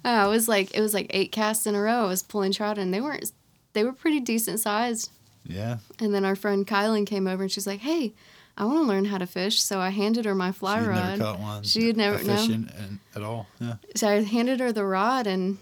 oh, 0.05 0.27
it 0.27 0.31
was 0.31 0.49
like 0.49 0.75
it 0.75 0.81
was 0.81 0.94
like 0.94 1.07
eight 1.11 1.33
casts 1.33 1.66
in 1.66 1.75
a 1.75 1.81
row. 1.81 2.05
I 2.05 2.07
was 2.07 2.22
pulling 2.22 2.53
trout, 2.53 2.79
and 2.79 2.92
they 2.92 3.01
weren't. 3.01 3.31
They 3.72 3.85
were 3.85 3.92
pretty 3.92 4.20
decent 4.20 4.61
sized. 4.61 5.11
Yeah, 5.49 5.79
And 6.01 6.12
then 6.12 6.25
our 6.25 6.35
friend 6.35 6.66
Kylan 6.66 7.07
came 7.07 7.29
over, 7.29 7.44
and 7.44 7.53
she's 7.53 7.68
like, 7.68 7.79
"Hey, 7.81 8.14
I 8.57 8.64
want 8.64 8.79
to 8.79 8.83
learn 8.83 9.05
how 9.05 9.18
to 9.18 9.27
fish." 9.29 9.62
So 9.62 9.79
I 9.79 9.90
handed 9.90 10.25
her 10.25 10.35
my 10.35 10.51
fly 10.51 10.81
rod. 10.81 10.85
she'd 10.85 10.90
rod. 10.90 11.18
never 11.18 11.22
caught 11.22 11.40
one. 11.40 11.62
She 11.62 11.87
had 11.87 11.96
never- 11.96 12.25
no. 12.25 12.37
fish 12.37 12.49
in, 12.49 12.68
in, 12.79 13.01
at 13.14 13.22
all. 13.22 13.46
Yeah, 13.61 13.75
so 13.94 14.09
I 14.09 14.22
handed 14.25 14.59
her 14.59 14.72
the 14.72 14.85
rod 14.85 15.29
and 15.29 15.59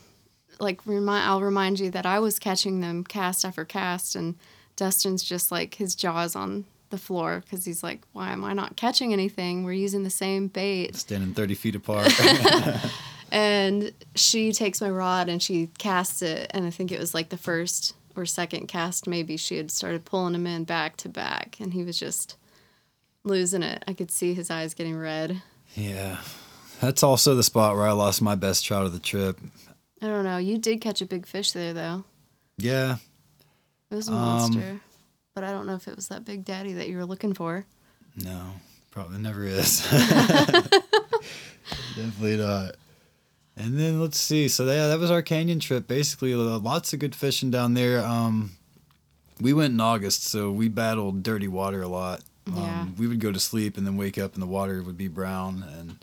like 0.61 0.85
remind 0.87 1.29
I'll 1.29 1.41
remind 1.41 1.81
you 1.81 1.91
that 1.91 2.07
I 2.07 2.19
was 2.19 2.39
catching 2.39 2.81
them 2.81 3.05
cast 3.05 3.45
after 3.45 3.65
cast 3.65 4.17
and 4.17 4.37
Dustin's 4.77 5.23
just 5.23 5.53
like 5.53 5.75
his 5.77 5.95
jaws 5.95 6.35
on 6.35 6.65
the 6.91 6.99
floor 6.99 7.43
because 7.45 7.65
he's 7.65 7.83
like, 7.83 8.03
why 8.13 8.33
am 8.33 8.45
I 8.45 8.53
not 8.53 8.77
catching 8.77 9.13
anything? 9.13 9.65
We're 9.65 9.73
using 9.73 10.03
the 10.03 10.11
same 10.11 10.49
bait. 10.49 10.97
standing 10.97 11.35
thirty 11.35 11.55
feet 11.55 11.75
apart. 11.77 12.13
And 13.33 13.91
she 14.15 14.53
takes 14.53 14.81
my 14.81 14.89
rod 14.91 15.29
and 15.29 15.43
she 15.43 15.69
casts 15.79 16.23
it 16.23 16.49
and 16.55 16.65
I 16.65 16.71
think 16.71 16.93
it 16.93 17.01
was 17.01 17.15
like 17.15 17.31
the 17.31 17.37
first 17.37 17.95
or 18.15 18.27
second 18.27 18.69
cast 18.69 19.09
maybe 19.09 19.37
she 19.37 19.57
had 19.57 19.73
started 19.73 20.05
pulling 20.05 20.37
him 20.37 20.47
in 20.47 20.63
back 20.63 20.97
to 20.99 21.09
back 21.09 21.57
and 21.59 21.73
he 21.73 21.83
was 21.83 21.99
just 21.99 22.37
losing 23.25 23.65
it. 23.65 23.83
I 23.89 23.93
could 23.93 24.13
see 24.13 24.35
his 24.35 24.51
eyes 24.51 24.73
getting 24.73 24.97
red. 24.97 25.43
yeah, 25.75 26.19
that's 26.81 27.03
also 27.03 27.35
the 27.35 27.43
spot 27.43 27.75
where 27.75 27.89
I 27.89 27.93
lost 27.93 28.23
my 28.23 28.37
best 28.37 28.65
trout 28.65 28.87
of 28.87 28.93
the 28.93 29.01
trip. 29.01 29.41
I 30.05 30.09
don't 30.09 30.25
know. 30.25 30.37
You 30.37 30.59
did 30.59 30.81
catch 30.83 31.01
a 31.01 31.07
big 31.07 31.27
fish 31.27 31.53
there 31.53 31.73
though. 31.73 32.05
Yeah, 32.59 32.97
It 33.91 33.95
was 33.97 34.09
a 34.09 34.13
Um, 34.13 34.19
monster. 34.19 34.81
But 35.35 35.45
I 35.45 35.51
don't 35.51 35.67
know 35.67 35.75
if 35.75 35.89
it 35.89 35.97
was 35.97 36.09
that 36.09 36.25
big 36.25 36.45
daddy 36.45 36.75
that 36.75 36.89
you 36.89 36.97
were 36.99 37.07
looking 37.07 37.33
for. 37.35 37.65
no, 38.17 38.53
probably 38.91 39.19
never 39.19 39.45
is. 39.45 39.81
Definitely 41.97 42.37
not. 42.37 42.77
And 43.57 43.79
then 43.79 44.01
let's 44.01 44.19
see. 44.19 44.49
So 44.49 44.65
yeah, 44.67 44.89
that 44.89 44.99
was 44.99 45.11
our 45.11 45.23
canyon 45.23 45.61
trip. 45.61 45.87
Basically, 45.87 46.35
uh, 46.35 46.59
lots 46.59 46.93
of 46.93 46.99
good 46.99 47.15
fishing 47.15 47.51
down 47.51 47.75
there. 47.75 48.05
Um, 48.05 48.53
we 49.41 49.53
went 49.53 49.73
in 49.75 49.81
August, 49.81 50.25
so 50.25 50.51
we 50.51 50.69
battled 50.69 51.23
dirty 51.23 51.49
water 51.49 51.83
a 51.83 51.89
lot. 51.89 52.21
Um, 52.47 52.57
Yeah. 52.57 52.87
We 52.99 53.07
would 53.07 53.21
go 53.21 53.33
to 53.33 53.41
sleep 53.41 53.77
and 53.79 53.87
then 53.87 53.97
wake 53.97 54.19
up, 54.19 54.35
and 54.35 54.43
the 54.43 54.47
water 54.47 54.83
would 54.83 54.97
be 54.99 55.09
brown. 55.09 55.65
And 55.79 55.97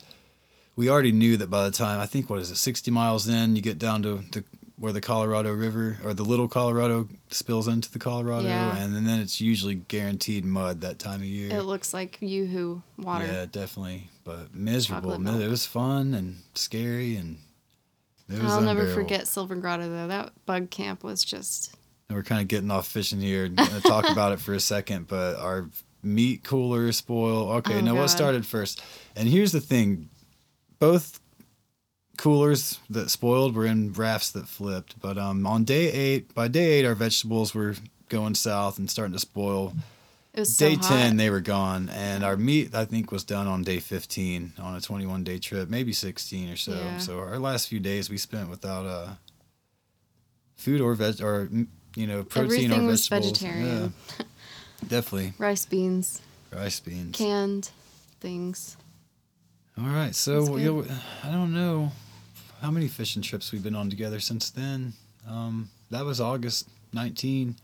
we 0.82 0.90
already 0.90 1.12
knew 1.12 1.38
that 1.38 1.52
by 1.52 1.64
the 1.66 1.72
time 1.72 2.00
I 2.00 2.08
think 2.08 2.28
what 2.28 2.40
is 2.40 2.50
it, 2.50 2.56
sixty 2.58 2.90
miles 2.90 3.28
in, 3.28 3.56
you 3.56 3.62
get 3.62 3.78
down 3.78 4.02
to 4.02 4.24
the 4.32 4.44
where 4.80 4.92
the 4.92 5.02
Colorado 5.02 5.54
River 5.54 6.00
or 6.04 6.16
the 6.16 6.24
Little 6.26 6.48
Colorado 6.48 7.08
spills 7.30 7.68
into 7.68 7.92
the 7.92 8.00
Colorado, 8.00 8.48
Yeah. 8.48 8.76
and 8.76 8.96
then 9.08 9.20
it's 9.20 9.40
usually 9.40 9.76
guaranteed 9.76 10.44
mud 10.44 10.82
that 10.82 10.98
time 10.98 11.20
of 11.20 11.26
year. 11.28 11.56
It 11.56 11.62
looks 11.66 11.94
like 11.94 12.18
Yoo-hoo 12.20 12.82
water. 12.98 13.28
Yeah, 13.28 13.46
definitely, 13.46 14.10
but 14.24 14.56
miserable. 14.56 15.12
Chocolate 15.12 15.22
No, 15.22 15.32
milk. 15.34 15.44
It 15.44 15.50
was 15.50 15.68
fun 15.68 16.16
and 16.16 16.38
scary, 16.56 17.16
and 17.16 17.38
it 18.28 18.42
was 18.42 18.52
I'll 18.52 18.62
never 18.62 18.88
forget 18.92 19.28
Silver 19.28 19.56
Grotto 19.56 19.88
though. 19.88 20.08
That 20.08 20.32
bug 20.48 20.72
camp 20.72 21.04
was 21.04 21.24
just 21.24 21.76
And 22.10 22.18
we're 22.18 22.24
kind 22.24 22.42
of 22.42 22.48
getting 22.48 22.72
off 22.72 22.88
fishing 22.88 23.22
here. 23.22 23.52
I'm 23.56 23.82
talk 23.82 24.10
about 24.10 24.32
it 24.32 24.40
for 24.40 24.54
a 24.56 24.60
second, 24.60 25.08
but 25.08 25.36
our 25.38 25.70
meat 26.02 26.44
cooler 26.44 26.92
spoil. 26.92 27.52
Okay, 27.58 27.78
Oh, 27.78 27.82
now 27.82 27.94
what 27.96 28.08
started 28.10 28.48
first? 28.48 28.82
And 29.16 29.30
here's 29.30 29.52
the 29.52 29.62
thing: 29.62 30.10
both 30.82 31.20
coolers 32.18 32.80
that 32.90 33.10
spoiled 33.10 33.56
were 33.56 33.66
in 33.66 33.94
rafts 33.94 34.32
that 34.32 34.48
flipped. 34.48 35.00
But 35.00 35.18
um, 35.18 35.46
on 35.48 35.64
day 35.64 35.90
eight, 35.92 36.34
by 36.36 36.50
day 36.50 36.74
eight, 36.80 36.86
our 36.86 36.96
vegetables 36.96 37.56
were 37.56 37.76
going 38.10 38.36
south 38.36 38.78
and 38.78 38.90
starting 38.90 39.14
to 39.14 39.20
spoil. 39.20 39.74
it 40.34 40.40
was 40.42 40.56
so 40.58 40.68
day 40.68 40.76
hot. 40.76 40.84
10 40.90 41.18
they 41.18 41.30
were 41.30 41.40
gone 41.40 41.88
and 41.90 42.24
our 42.26 42.36
meat 42.36 42.74
i 42.76 42.84
think 42.86 43.10
was 43.12 43.24
done 43.24 43.48
on 43.48 43.64
day 43.64 43.80
15 43.80 44.52
on 44.60 44.76
a 44.76 44.82
21 44.82 45.24
day 45.24 45.38
trip 45.40 45.70
maybe 45.70 45.94
16 45.94 46.50
or 46.50 46.56
so 46.58 46.72
Yeah. 46.74 46.98
so 46.98 47.20
our 47.20 47.40
last 47.40 47.68
few 47.70 47.80
days 47.80 48.10
we 48.10 48.18
spent 48.18 48.50
without 48.50 48.86
uh 48.86 49.08
food 50.56 50.82
or 50.82 50.94
veg 50.96 51.22
or 51.22 51.48
mm, 51.48 51.68
you 51.96 52.06
know 52.08 52.24
protein 52.24 52.66
Everything 52.72 52.84
or 52.86 52.88
was 52.88 53.08
vegetarian. 53.08 53.94
Yeah, 54.20 54.26
definitely 54.88 55.34
Rice 55.38 55.66
beans, 55.66 56.22
rice 56.52 56.80
beans 56.82 57.18
canned 57.18 57.72
things. 58.20 58.76
All 59.82 59.88
right 59.88 60.14
so 60.14 60.58
you 60.58 60.84
know, 60.84 60.86
i 61.24 61.32
don't 61.32 61.54
know 61.54 61.92
how 62.62 62.70
many 62.70 62.88
fishing 62.88 63.22
trips 63.22 63.52
we've 63.52 63.64
been 63.64 63.76
on 63.76 63.90
together 63.90 64.20
since 64.20 64.50
then 64.52 64.94
um 65.28 65.70
that 65.90 66.06
was 66.06 66.22
august 66.22 66.68
19 66.94 67.56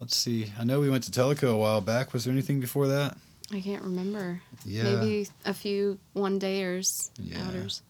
let's 0.00 0.16
see 0.16 0.52
i 0.58 0.64
know 0.64 0.80
we 0.80 0.90
went 0.90 1.04
to 1.04 1.10
Tellico 1.12 1.52
a 1.52 1.56
while 1.56 1.80
back 1.80 2.12
was 2.12 2.24
there 2.24 2.32
anything 2.32 2.60
before 2.60 2.88
that 2.88 3.16
I 3.52 3.60
can't 3.62 3.82
remember. 3.82 4.42
yeah 4.66 4.82
Maybe 4.82 5.26
a 5.46 5.54
few 5.54 5.98
one 6.12 6.38
dayers, 6.38 7.08
Yeah. 7.18 7.46
outers. 7.46 7.80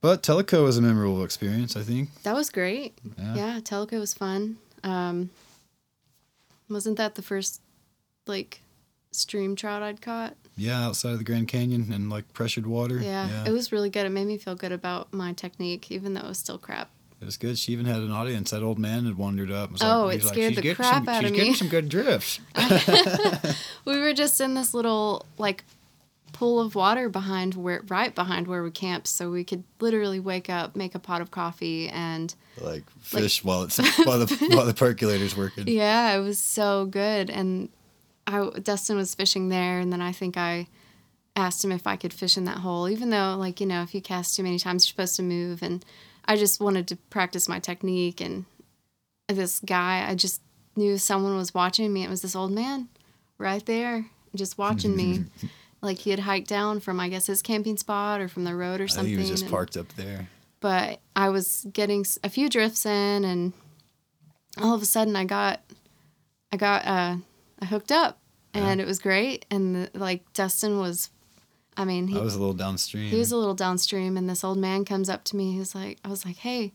But 0.00 0.22
Tellico 0.22 0.62
was 0.62 0.76
a 0.78 0.80
memorable 0.80 1.24
experience, 1.24 1.74
I 1.76 1.82
think. 1.82 2.10
That 2.22 2.36
was 2.36 2.48
great. 2.48 2.96
Yeah. 3.18 3.34
Yeah, 3.34 3.60
Tellico 3.60 3.98
was 3.98 4.14
fun. 4.14 4.58
Um, 4.84 5.30
wasn't 6.70 6.98
that 6.98 7.16
the 7.16 7.22
first 7.22 7.60
like 8.28 8.60
stream 9.10 9.56
trout 9.56 9.82
I'd 9.82 10.00
caught? 10.00 10.36
Yeah, 10.56 10.86
outside 10.86 11.12
of 11.12 11.18
the 11.18 11.24
Grand 11.24 11.48
Canyon 11.48 11.92
and 11.92 12.08
like 12.08 12.32
pressured 12.32 12.66
water. 12.66 12.98
Yeah, 12.98 13.44
it 13.46 13.50
was 13.52 13.72
really 13.72 13.90
good. 13.90 14.06
It 14.06 14.10
made 14.10 14.26
me 14.26 14.38
feel 14.38 14.54
good 14.54 14.72
about 14.72 15.12
my 15.12 15.32
technique, 15.32 15.90
even 15.90 16.14
though 16.14 16.22
it 16.22 16.28
was 16.28 16.38
still 16.38 16.58
crap. 16.58 16.90
It 17.20 17.24
was 17.24 17.36
good. 17.36 17.58
She 17.58 17.72
even 17.72 17.86
had 17.86 17.96
an 18.02 18.10
audience. 18.10 18.50
That 18.50 18.62
old 18.62 18.78
man 18.78 19.06
had 19.06 19.16
wandered 19.16 19.50
up. 19.50 19.70
and 19.70 19.72
Was 19.72 19.82
Oh, 19.82 20.06
like, 20.06 20.18
it 20.18 20.22
scared 20.22 20.54
"She's 20.54 20.62
the 20.62 20.74
crap 20.74 21.04
some, 21.04 21.08
out 21.08 21.22
she's 21.22 21.30
of 21.30 21.36
getting 21.36 21.54
some 21.54 21.68
good 21.68 21.88
drifts. 21.88 22.40
We 23.84 23.98
were 24.00 24.12
just 24.12 24.40
in 24.40 24.54
this 24.54 24.74
little 24.74 25.24
like 25.38 25.64
pool 26.32 26.60
of 26.60 26.74
water 26.74 27.08
behind 27.08 27.54
where 27.54 27.82
right 27.88 28.14
behind 28.14 28.46
where 28.48 28.62
we 28.62 28.70
camped, 28.70 29.06
so 29.06 29.30
we 29.30 29.44
could 29.44 29.62
literally 29.80 30.20
wake 30.20 30.50
up, 30.50 30.74
make 30.76 30.94
a 30.94 30.98
pot 30.98 31.20
of 31.20 31.30
coffee, 31.30 31.88
and 31.88 32.34
like 32.60 32.82
fish 33.00 33.42
while 33.44 33.62
it's 33.62 33.78
while 34.04 34.18
the 34.18 34.48
while 34.54 34.66
the 34.66 34.74
percolator's 34.74 35.36
working. 35.36 35.68
yeah, 35.68 36.14
it 36.16 36.20
was 36.20 36.38
so 36.38 36.84
good. 36.86 37.30
And 37.30 37.68
I 38.26 38.48
Dustin 38.62 38.96
was 38.96 39.14
fishing 39.14 39.48
there, 39.48 39.78
and 39.78 39.92
then 39.92 40.00
I 40.00 40.12
think 40.12 40.36
I 40.36 40.68
asked 41.34 41.64
him 41.64 41.70
if 41.72 41.86
I 41.86 41.96
could 41.96 42.12
fish 42.12 42.36
in 42.36 42.44
that 42.44 42.58
hole, 42.58 42.88
even 42.88 43.10
though 43.10 43.36
like 43.38 43.60
you 43.60 43.66
know 43.66 43.82
if 43.82 43.94
you 43.94 44.00
cast 44.00 44.36
too 44.36 44.42
many 44.42 44.58
times 44.58 44.84
you're 44.84 44.90
supposed 44.90 45.16
to 45.16 45.22
move, 45.22 45.62
and 45.62 45.84
I 46.24 46.36
just 46.36 46.60
wanted 46.60 46.88
to 46.88 46.96
practice 46.96 47.48
my 47.48 47.58
technique. 47.58 48.20
And 48.20 48.44
this 49.28 49.60
guy, 49.60 50.06
I 50.08 50.14
just 50.14 50.40
knew 50.76 50.98
someone 50.98 51.36
was 51.36 51.54
watching 51.54 51.92
me. 51.92 52.04
It 52.04 52.10
was 52.10 52.22
this 52.22 52.36
old 52.36 52.52
man 52.52 52.88
right 53.38 53.64
there, 53.66 54.06
just 54.34 54.58
watching 54.58 54.96
me. 54.96 55.24
Like 55.82 55.98
he 55.98 56.10
had 56.10 56.20
hiked 56.20 56.48
down 56.48 56.80
from, 56.80 56.98
I 56.98 57.08
guess, 57.10 57.26
his 57.26 57.42
camping 57.42 57.76
spot 57.76 58.20
or 58.20 58.28
from 58.28 58.44
the 58.44 58.54
road 58.56 58.80
or 58.80 58.88
something. 58.88 59.12
he 59.12 59.18
was 59.18 59.28
just 59.28 59.42
and- 59.42 59.52
parked 59.52 59.76
up 59.76 59.92
there. 59.92 60.28
but 60.58 61.00
I 61.14 61.28
was 61.28 61.66
getting 61.72 62.04
a 62.24 62.30
few 62.30 62.48
drifts 62.48 62.86
in, 62.86 63.24
and 63.24 63.52
all 64.60 64.74
of 64.74 64.82
a 64.82 64.86
sudden 64.86 65.14
I 65.14 65.24
got, 65.24 65.60
I 66.50 66.56
got, 66.56 66.86
uh, 66.86 67.16
I 67.60 67.64
hooked 67.66 67.90
up, 67.92 68.18
and 68.54 68.80
it 68.80 68.86
was 68.86 68.98
great. 68.98 69.46
And 69.50 69.74
the, 69.76 69.90
like 69.94 70.30
Dustin 70.32 70.78
was, 70.78 71.10
I 71.76 71.84
mean, 71.84 72.08
he 72.08 72.18
I 72.18 72.22
was 72.22 72.34
a 72.34 72.38
little 72.38 72.54
downstream. 72.54 73.08
he 73.10 73.16
was 73.18 73.32
a 73.32 73.36
little 73.36 73.54
downstream, 73.54 74.16
and 74.16 74.28
this 74.28 74.42
old 74.44 74.58
man 74.58 74.84
comes 74.84 75.08
up 75.08 75.24
to 75.24 75.36
me. 75.36 75.52
He 75.52 75.58
was 75.58 75.74
like, 75.74 75.98
I 76.04 76.08
was 76.08 76.24
like, 76.24 76.36
hey. 76.36 76.72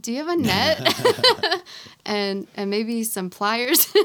Do 0.00 0.12
you 0.12 0.18
have 0.18 0.28
a 0.28 0.36
net 0.36 1.62
and 2.04 2.46
and 2.56 2.68
maybe 2.70 3.04
some 3.04 3.30
pliers? 3.30 3.86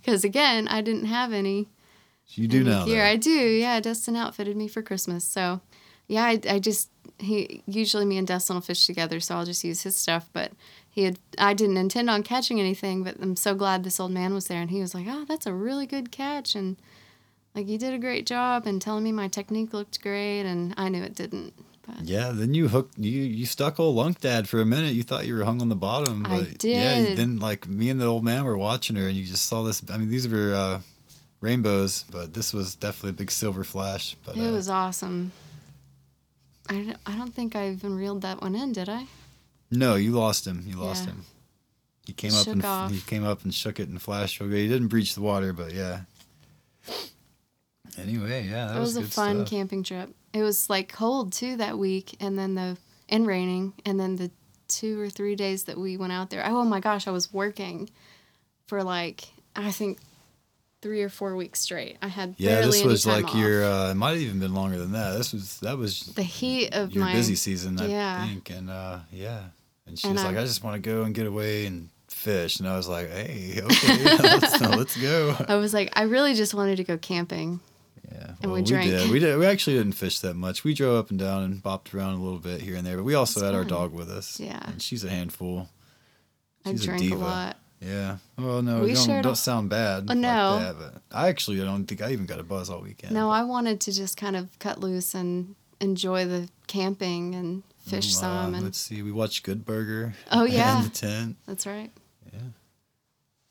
Because 0.00 0.22
again, 0.24 0.68
I 0.68 0.80
didn't 0.82 1.06
have 1.06 1.32
any. 1.32 1.66
you 2.28 2.46
do 2.46 2.62
now. 2.62 2.84
gear. 2.86 3.04
I 3.04 3.16
do. 3.16 3.30
Yeah, 3.30 3.80
Dustin 3.80 4.14
outfitted 4.16 4.56
me 4.56 4.68
for 4.68 4.80
Christmas. 4.82 5.24
So, 5.24 5.60
yeah, 6.06 6.24
I, 6.24 6.40
I 6.48 6.58
just 6.60 6.88
he 7.18 7.62
usually 7.66 8.04
me 8.04 8.18
and 8.18 8.26
Dustin 8.26 8.54
will 8.54 8.60
fish 8.62 8.86
together, 8.86 9.18
so 9.20 9.34
I'll 9.34 9.44
just 9.44 9.64
use 9.64 9.82
his 9.82 9.96
stuff. 9.96 10.30
But 10.32 10.52
he 10.96 11.04
had 11.04 11.18
I 11.36 11.52
didn't 11.52 11.76
intend 11.76 12.08
on 12.08 12.22
catching 12.22 12.58
anything, 12.58 13.04
but 13.04 13.16
I'm 13.20 13.36
so 13.36 13.54
glad 13.54 13.84
this 13.84 14.00
old 14.00 14.12
man 14.12 14.32
was 14.32 14.46
there, 14.46 14.62
and 14.62 14.70
he 14.70 14.80
was 14.80 14.94
like, 14.94 15.06
"Oh, 15.06 15.26
that's 15.28 15.44
a 15.44 15.52
really 15.52 15.84
good 15.84 16.10
catch," 16.10 16.54
and 16.54 16.78
like 17.54 17.68
you 17.68 17.76
did 17.76 17.92
a 17.92 17.98
great 17.98 18.24
job, 18.24 18.66
and 18.66 18.80
telling 18.80 19.04
me 19.04 19.12
my 19.12 19.28
technique 19.28 19.74
looked 19.74 20.00
great, 20.00 20.40
and 20.40 20.72
I 20.78 20.88
knew 20.88 21.02
it 21.02 21.14
didn't. 21.14 21.52
But 21.86 22.00
Yeah, 22.00 22.30
then 22.32 22.54
you 22.54 22.68
hooked 22.68 22.98
you 22.98 23.20
you 23.20 23.44
stuck 23.44 23.78
old 23.78 23.94
Lunk 23.94 24.22
Dad 24.22 24.48
for 24.48 24.58
a 24.58 24.64
minute. 24.64 24.94
You 24.94 25.02
thought 25.02 25.26
you 25.26 25.36
were 25.36 25.44
hung 25.44 25.60
on 25.60 25.68
the 25.68 25.76
bottom, 25.76 26.22
but 26.22 26.30
I 26.30 26.38
yeah, 26.62 26.94
did. 26.94 27.18
then 27.18 27.40
like 27.40 27.68
me 27.68 27.90
and 27.90 28.00
the 28.00 28.06
old 28.06 28.24
man 28.24 28.46
were 28.46 28.56
watching 28.56 28.96
her, 28.96 29.06
and 29.06 29.14
you 29.14 29.26
just 29.26 29.44
saw 29.44 29.64
this. 29.64 29.82
I 29.90 29.98
mean, 29.98 30.08
these 30.08 30.26
were 30.26 30.54
uh, 30.54 30.80
rainbows, 31.42 32.06
but 32.10 32.32
this 32.32 32.54
was 32.54 32.74
definitely 32.74 33.10
a 33.10 33.20
big 33.20 33.30
silver 33.30 33.64
flash. 33.64 34.16
But 34.24 34.38
it 34.38 34.48
uh, 34.48 34.52
was 34.52 34.70
awesome. 34.70 35.32
I 36.70 36.72
don't, 36.72 36.96
I 37.04 37.16
don't 37.18 37.34
think 37.34 37.54
I 37.54 37.68
even 37.68 37.94
reeled 37.94 38.22
that 38.22 38.40
one 38.40 38.54
in, 38.54 38.72
did 38.72 38.88
I? 38.88 39.04
No, 39.70 39.94
you 39.96 40.12
lost 40.12 40.46
him. 40.46 40.64
You 40.66 40.76
lost 40.76 41.04
Yeah. 41.04 41.12
him. 41.12 41.24
he 42.06 42.12
came 42.12 42.34
up 42.34 42.46
and 42.46 42.64
off. 42.64 42.90
he 42.92 43.00
came 43.00 43.24
up 43.24 43.42
and 43.44 43.52
shook 43.52 43.80
it 43.80 43.88
and 43.88 44.00
flashed 44.00 44.38
good. 44.38 44.52
He 44.52 44.68
didn't 44.68 44.88
breach 44.88 45.14
the 45.14 45.22
water, 45.22 45.52
but 45.52 45.72
yeah. 45.74 46.02
Anyway, 47.98 48.46
yeah, 48.48 48.66
that 48.66 48.76
it 48.76 48.80
was, 48.80 48.94
was, 48.96 49.06
a 49.08 49.10
fun 49.10 49.38
stuff. 49.38 49.50
camping 49.50 49.82
trip. 49.82 50.14
It 50.32 50.42
was 50.42 50.68
like 50.68 50.92
cold 50.92 51.32
too 51.32 51.56
that 51.56 51.78
week, 51.78 52.16
and 52.20 52.38
then 52.38 52.54
the 52.54 52.76
and 53.08 53.26
raining, 53.26 53.72
and 53.84 53.98
then 53.98 54.16
the 54.16 54.30
two 54.68 55.00
or 55.00 55.08
three 55.08 55.34
days 55.34 55.64
that 55.64 55.78
we 55.78 55.96
went 55.96 56.12
out 56.12 56.30
there. 56.30 56.44
Oh 56.46 56.64
my 56.64 56.80
gosh, 56.80 57.06
I 57.06 57.10
was 57.10 57.32
working 57.32 57.88
for 58.66 58.82
like 58.82 59.28
I 59.54 59.70
think 59.70 59.98
three 60.86 61.02
or 61.02 61.08
four 61.08 61.34
weeks 61.36 61.60
straight. 61.60 61.96
I 62.00 62.08
had 62.08 62.34
Yeah, 62.38 62.60
this 62.60 62.82
was 62.84 63.06
like 63.06 63.26
off. 63.26 63.34
your. 63.34 63.64
Uh, 63.64 63.90
it 63.90 63.94
might 63.96 64.10
have 64.12 64.20
even 64.20 64.38
been 64.40 64.54
longer 64.54 64.78
than 64.78 64.92
that. 64.92 65.16
This 65.18 65.32
was 65.32 65.58
that 65.60 65.76
was 65.76 66.00
the 66.14 66.22
heat 66.22 66.70
of 66.74 66.92
your 66.92 67.04
my 67.04 67.12
busy 67.12 67.34
season, 67.34 67.80
I 67.80 67.86
yeah. 67.88 68.26
think, 68.26 68.50
and 68.50 68.70
uh, 68.70 68.98
yeah. 69.12 69.40
And 69.86 69.98
she 69.98 70.06
And 70.08 70.14
was 70.16 70.24
I- 70.24 70.28
like, 70.28 70.36
"I 70.36 70.44
just 70.44 70.62
want 70.64 70.82
to 70.82 70.90
go 70.90 71.02
and 71.02 71.14
get 71.14 71.26
away 71.26 71.66
and 71.66 71.88
fish," 72.08 72.58
and 72.60 72.68
I 72.68 72.76
was 72.76 72.88
like, 72.88 73.10
"Hey, 73.10 73.60
okay, 73.62 74.04
let's, 74.22 74.60
let's 74.60 74.96
go." 75.00 75.36
I 75.48 75.56
was 75.56 75.74
like, 75.74 75.92
I 75.98 76.02
really 76.02 76.34
just 76.34 76.54
wanted 76.54 76.76
to 76.76 76.84
go 76.84 76.96
camping. 76.98 77.58
Yeah, 78.12 78.34
And 78.40 78.52
we 78.52 78.58
well, 78.60 78.64
drank. 78.64 78.90
did. 78.90 79.10
We 79.10 79.18
did. 79.18 79.36
We 79.38 79.46
actually 79.46 79.78
didn't 79.78 79.94
fish 79.94 80.20
that 80.20 80.34
much. 80.34 80.62
We 80.62 80.74
drove 80.74 80.96
up 80.96 81.10
and 81.10 81.18
down 81.18 81.42
and 81.42 81.60
bopped 81.62 81.92
around 81.92 82.14
a 82.14 82.22
little 82.22 82.38
bit 82.38 82.60
here 82.62 82.76
and 82.76 82.86
there, 82.86 82.96
but 82.96 83.02
we 83.04 83.14
also 83.14 83.44
had 83.44 83.54
our 83.54 83.64
dog 83.64 83.92
with 83.92 84.08
us. 84.08 84.38
Yeah. 84.38 84.60
and 84.64 84.80
she's 84.80 85.02
a 85.02 85.10
handful. 85.10 85.68
I 86.64 86.70
She's 86.70 86.82
a 86.82 86.84
drank 86.86 87.02
a, 87.02 87.04
diva. 87.06 87.16
lot. 87.18 87.56
Yeah. 87.80 88.16
Well, 88.38 88.62
no, 88.62 88.80
We 88.80 88.94
don't, 88.94 89.22
don't 89.22 89.36
sound 89.36 89.68
bad. 89.70 90.08
Like 90.08 90.18
no. 90.18 90.58
that, 90.58 90.76
but 90.78 91.02
I 91.12 91.28
actually 91.28 91.58
don't 91.58 91.86
think 91.86 92.00
I 92.02 92.12
even 92.12 92.26
got 92.26 92.40
a 92.40 92.42
buzz 92.42 92.70
all 92.70 92.80
weekend. 92.80 93.12
No, 93.12 93.26
but- 93.26 93.30
I 93.32 93.42
wanted 93.44 93.80
to 93.82 93.92
just 93.92 94.16
kind 94.16 94.34
of 94.36 94.58
cut 94.58 94.80
loose 94.80 95.14
and 95.14 95.54
enjoy 95.80 96.24
the 96.24 96.48
camping 96.66 97.34
and 97.34 97.62
fish 97.86 98.14
Uh, 98.14 98.20
some. 98.20 98.54
And 98.54 98.64
let's 98.64 98.78
see. 98.78 99.02
We 99.02 99.12
watched 99.12 99.42
Good 99.42 99.64
Burger. 99.64 100.14
Oh, 100.32 100.44
yeah. 100.44 100.78
In 100.82 100.84
the 100.84 100.90
tent. 100.90 101.36
that's 101.46 101.66
right. 101.66 101.90
Yeah. 102.32 102.40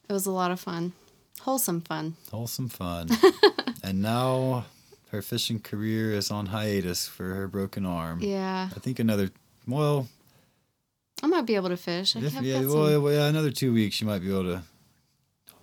It 0.10 0.14
was 0.14 0.26
a 0.26 0.32
lot 0.32 0.52
of 0.52 0.60
fun, 0.60 0.94
wholesome 1.42 1.82
fun. 1.82 2.16
Wholesome 2.32 2.70
fun. 2.70 3.10
and 3.84 4.02
now 4.02 4.66
her 5.12 5.22
fishing 5.22 5.60
career 5.60 6.12
is 6.14 6.30
on 6.32 6.48
hiatus 6.48 7.08
for 7.08 7.34
her 7.34 7.48
broken 7.48 7.86
arm. 7.86 8.20
Yeah, 8.22 8.70
I 8.76 8.80
think 8.80 9.00
another. 9.00 9.30
Well, 9.68 10.08
I 11.24 11.28
might 11.28 11.46
be 11.46 11.56
able 11.56 11.70
to 11.70 11.78
fish. 11.78 12.16
I 12.16 12.20
if, 12.20 12.34
have 12.34 12.44
yeah, 12.44 12.62
well, 12.62 13.12
yeah, 13.12 13.28
another 13.28 13.52
two 13.52 13.74
weeks 13.74 14.02
you 14.02 14.08
might 14.08 14.20
be 14.20 14.30
able 14.30 14.44
to, 14.44 14.62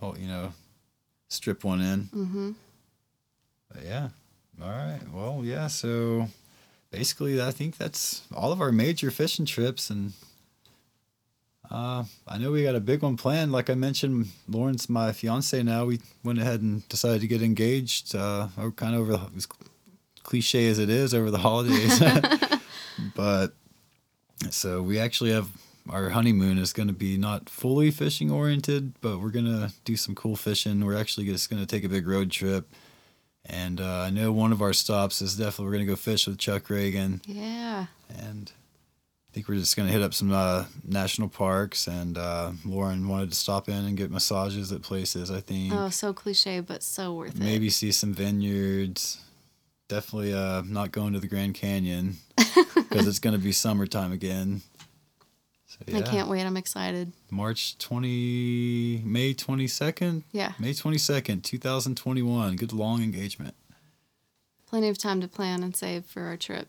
oh, 0.01 0.15
you 0.19 0.27
know, 0.27 0.53
strip 1.29 1.65
one 1.65 1.81
in. 1.81 2.01
hmm 2.05 2.51
But 3.73 3.85
yeah. 3.85 4.09
All 4.63 4.71
right. 4.71 5.01
Well, 5.13 5.41
yeah. 5.45 5.67
So 5.67 6.29
basically, 6.91 7.41
I 7.43 7.51
think 7.51 7.77
that's 7.77 8.23
all 8.35 8.53
of 8.53 8.61
our 8.61 8.73
major 8.73 9.11
fishing 9.11 9.47
trips, 9.47 9.91
and 9.91 10.13
uh, 11.71 12.05
I 12.29 12.39
know 12.39 12.53
we 12.53 12.63
got 12.63 12.75
a 12.75 12.81
big 12.81 13.03
one 13.03 13.17
planned. 13.17 13.53
Like 13.53 13.71
I 13.71 13.75
mentioned, 13.75 14.29
Lauren's 14.49 14.89
my 14.89 15.13
fiance 15.13 15.63
now. 15.63 15.87
We 15.87 16.01
went 16.23 16.39
ahead 16.39 16.61
and 16.61 16.87
decided 16.89 17.21
to 17.23 17.27
get 17.27 17.43
engaged. 17.43 18.15
Uh, 18.15 18.49
kind 18.77 18.95
of 18.95 19.01
over 19.03 19.13
the, 19.13 19.31
as 19.37 19.47
cliche 20.23 20.69
as 20.69 20.79
it 20.79 20.91
is 20.91 21.15
over 21.15 21.31
the 21.31 21.39
holidays, 21.39 22.01
but 23.17 23.55
so 24.51 24.83
we 24.83 24.99
actually 24.99 25.33
have. 25.33 25.49
Our 25.91 26.11
honeymoon 26.11 26.59
is 26.59 26.73
going 26.73 26.87
to 26.87 26.95
be 26.95 27.17
not 27.17 27.49
fully 27.51 27.91
fishing 27.91 28.31
oriented, 28.31 28.93
but 29.01 29.19
we're 29.19 29.31
going 29.31 29.47
to 29.47 29.73
do 29.85 29.97
some 29.97 30.15
cool 30.15 30.37
fishing. 30.37 30.85
We're 30.85 30.97
actually 30.97 31.27
just 31.27 31.51
going 31.51 31.61
to 31.61 31.67
take 31.67 31.83
a 31.83 31.89
big 31.89 32.07
road 32.07 32.31
trip 32.31 32.73
and 33.45 33.81
uh, 33.81 34.03
I 34.03 34.11
know 34.11 34.33
one 34.33 34.53
of 34.53 34.63
our 34.63 34.73
stops 34.73 35.21
is 35.21 35.37
definitely 35.37 35.67
we're 35.67 35.73
gonna 35.73 35.87
go 35.87 35.97
fish 35.97 36.27
with 36.27 36.39
Chuck 36.39 36.71
Reagan, 36.71 37.21
Yeah, 37.27 37.87
and 38.09 38.53
I 39.31 39.35
think 39.35 39.49
we're 39.49 39.57
just 39.57 39.77
gonna 39.77 39.91
hit 39.91 40.03
up 40.03 40.15
some 40.15 40.33
uh, 40.33 40.67
national 40.85 41.29
parks. 41.29 41.89
And 41.89 42.17
uh, 42.17 42.53
Lauren 42.65 43.09
wanted 43.09 43.31
to 43.31 43.37
stop 43.37 43.69
in 43.69 43.85
and 43.85 43.97
get 43.97 44.11
massages 44.11 44.71
at 44.71 44.83
places. 44.83 45.31
I 45.31 45.41
think 45.41 45.73
oh, 45.73 45.89
so 45.89 46.13
cliche, 46.13 46.61
but 46.61 46.83
so 46.83 47.15
worth 47.15 47.35
maybe 47.35 47.45
it. 47.45 47.53
Maybe 47.53 47.71
see 47.71 47.93
some 47.93 48.15
vineyards. 48.15 49.21
Definitely 49.93 50.33
uh, 50.33 50.63
not 50.67 50.91
going 50.91 51.13
to 51.13 51.21
the 51.21 51.27
Grand 51.27 51.53
Canyon 51.55 52.17
because 52.75 53.07
it's 53.07 53.19
gonna 53.19 53.37
be 53.37 53.53
summertime 53.53 54.11
again. 54.11 54.63
So, 55.67 55.79
I 55.97 56.01
can't 56.01 56.29
wait. 56.31 56.43
I'm 56.45 56.57
excited. 56.57 57.13
March 57.31 57.77
twenty, 57.77 59.03
May 59.05 59.35
twenty 59.35 59.67
second, 59.67 60.25
Yeah, 60.33 60.53
May 60.59 60.73
twenty 60.73 60.97
second, 60.97 61.45
two 61.45 61.59
thousand 61.59 61.97
twenty 61.99 62.23
one. 62.23 62.57
Good 62.57 62.73
long 62.73 63.03
engagement. 63.03 63.55
plenty 64.67 64.89
of 64.89 64.97
time 64.97 65.21
to 65.21 65.29
plan 65.29 65.63
and 65.63 65.77
save 65.77 66.07
for 66.07 66.23
our 66.23 66.39
trip. 66.39 66.69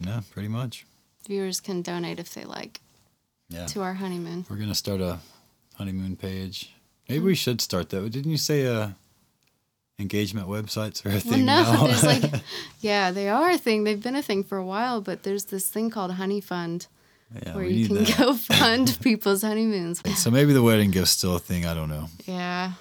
Yeah, 0.00 0.22
pretty 0.30 0.48
much. 0.48 0.86
Viewers 1.28 1.60
can 1.60 1.82
donate 1.82 2.18
if 2.18 2.32
they 2.32 2.44
like 2.44 2.80
Yeah. 3.50 3.66
to 3.66 3.82
our 3.82 3.94
honeymoon. 3.94 4.46
We're 4.48 4.56
gonna 4.56 4.74
start 4.74 5.02
a 5.02 5.18
honeymoon 5.74 6.16
page. 6.16 6.72
Maybe 7.06 7.22
we 7.22 7.34
should 7.34 7.60
start 7.60 7.90
that. 7.90 8.08
Didn't 8.10 8.30
you 8.30 8.38
say 8.38 8.66
uh, 8.66 8.90
engagement 9.98 10.46
websites 10.48 11.04
are 11.06 11.10
a 11.10 11.12
Well, 11.12 11.20
thing 11.20 11.44
no, 11.44 11.62
now? 11.62 11.86
there's 11.86 12.04
like, 12.04 12.42
yeah, 12.80 13.10
they 13.10 13.28
are 13.28 13.50
a 13.50 13.58
thing. 13.58 13.84
They've 13.84 14.02
been 14.02 14.16
a 14.16 14.22
thing 14.22 14.44
for 14.44 14.58
a 14.58 14.64
while, 14.64 15.00
but 15.00 15.22
there's 15.22 15.46
this 15.46 15.68
thing 15.68 15.90
called 15.90 16.12
Honeyfund 16.12 16.86
yeah, 17.44 17.54
where 17.54 17.64
you 17.64 17.86
can 17.86 17.96
that. 18.04 18.16
go 18.18 18.34
fund 18.34 18.98
people's 19.02 19.42
honeymoons. 19.42 20.02
So 20.18 20.30
maybe 20.30 20.52
the 20.52 20.62
wedding 20.62 20.90
gift's 20.90 21.10
still 21.12 21.36
a 21.36 21.38
thing. 21.40 21.66
I 21.66 21.74
don't 21.74 21.88
know. 21.88 22.08
Yeah. 22.26 22.72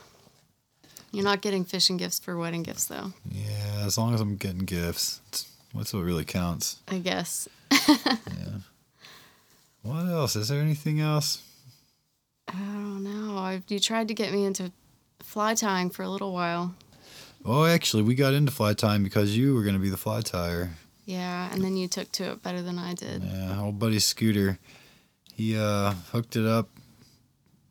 You're 1.11 1.23
not 1.23 1.41
getting 1.41 1.63
fishing 1.63 1.95
gifts 1.97 2.19
for 2.19 2.37
wedding 2.37 2.61
gifts, 2.63 2.87
though, 2.87 3.13
Yeah, 3.31 3.83
as 3.85 3.97
long 3.97 4.13
as 4.13 4.19
I'm 4.19 4.35
getting 4.35 4.65
gifts, 4.65 5.21
it's, 5.29 5.49
what's 5.71 5.93
what 5.93 6.01
really 6.03 6.25
counts. 6.25 6.79
I 6.87 6.99
guess. 6.99 7.47
Yeah. 7.87 8.59
What 9.83 10.07
else? 10.07 10.35
Is 10.35 10.47
there 10.49 10.59
anything 10.61 10.99
else? 10.99 11.41
I 12.47 12.53
don't 12.53 13.03
know. 13.03 13.61
You 13.67 13.79
tried 13.79 14.07
to 14.09 14.13
get 14.15 14.33
me 14.33 14.43
into 14.43 14.71
fly 15.21 15.53
tying 15.53 15.89
for 15.91 16.01
a 16.03 16.09
little 16.09 16.33
while. 16.33 16.73
Oh, 17.45 17.65
actually, 17.65 18.01
we 18.03 18.15
got 18.15 18.33
into 18.33 18.51
fly 18.51 18.73
time 18.73 19.03
because 19.03 19.37
you 19.37 19.53
were 19.53 19.63
gonna 19.63 19.79
be 19.79 19.89
the 19.89 19.97
fly 19.97 20.21
tire. 20.21 20.71
Yeah, 21.05 21.49
and 21.51 21.63
then 21.63 21.77
you 21.77 21.87
took 21.87 22.11
to 22.13 22.31
it 22.31 22.41
better 22.41 22.63
than 22.63 22.79
I 22.79 22.95
did. 22.95 23.23
Yeah, 23.23 23.61
old 23.61 23.77
buddy 23.77 23.99
Scooter, 23.99 24.57
he 25.33 25.55
uh, 25.55 25.93
hooked 26.11 26.35
it 26.35 26.45
up 26.47 26.69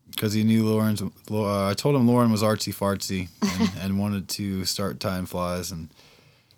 because 0.09 0.31
he 0.31 0.43
knew 0.45 0.65
Lauren's. 0.65 1.01
Uh, 1.01 1.67
I 1.67 1.73
told 1.73 1.95
him 1.95 2.07
Lauren 2.07 2.31
was 2.31 2.41
artsy 2.41 2.73
fartsy 2.73 3.27
and, 3.59 3.71
and 3.81 3.99
wanted 3.99 4.29
to 4.29 4.63
start 4.63 5.01
tying 5.01 5.25
flies, 5.25 5.71
and 5.71 5.89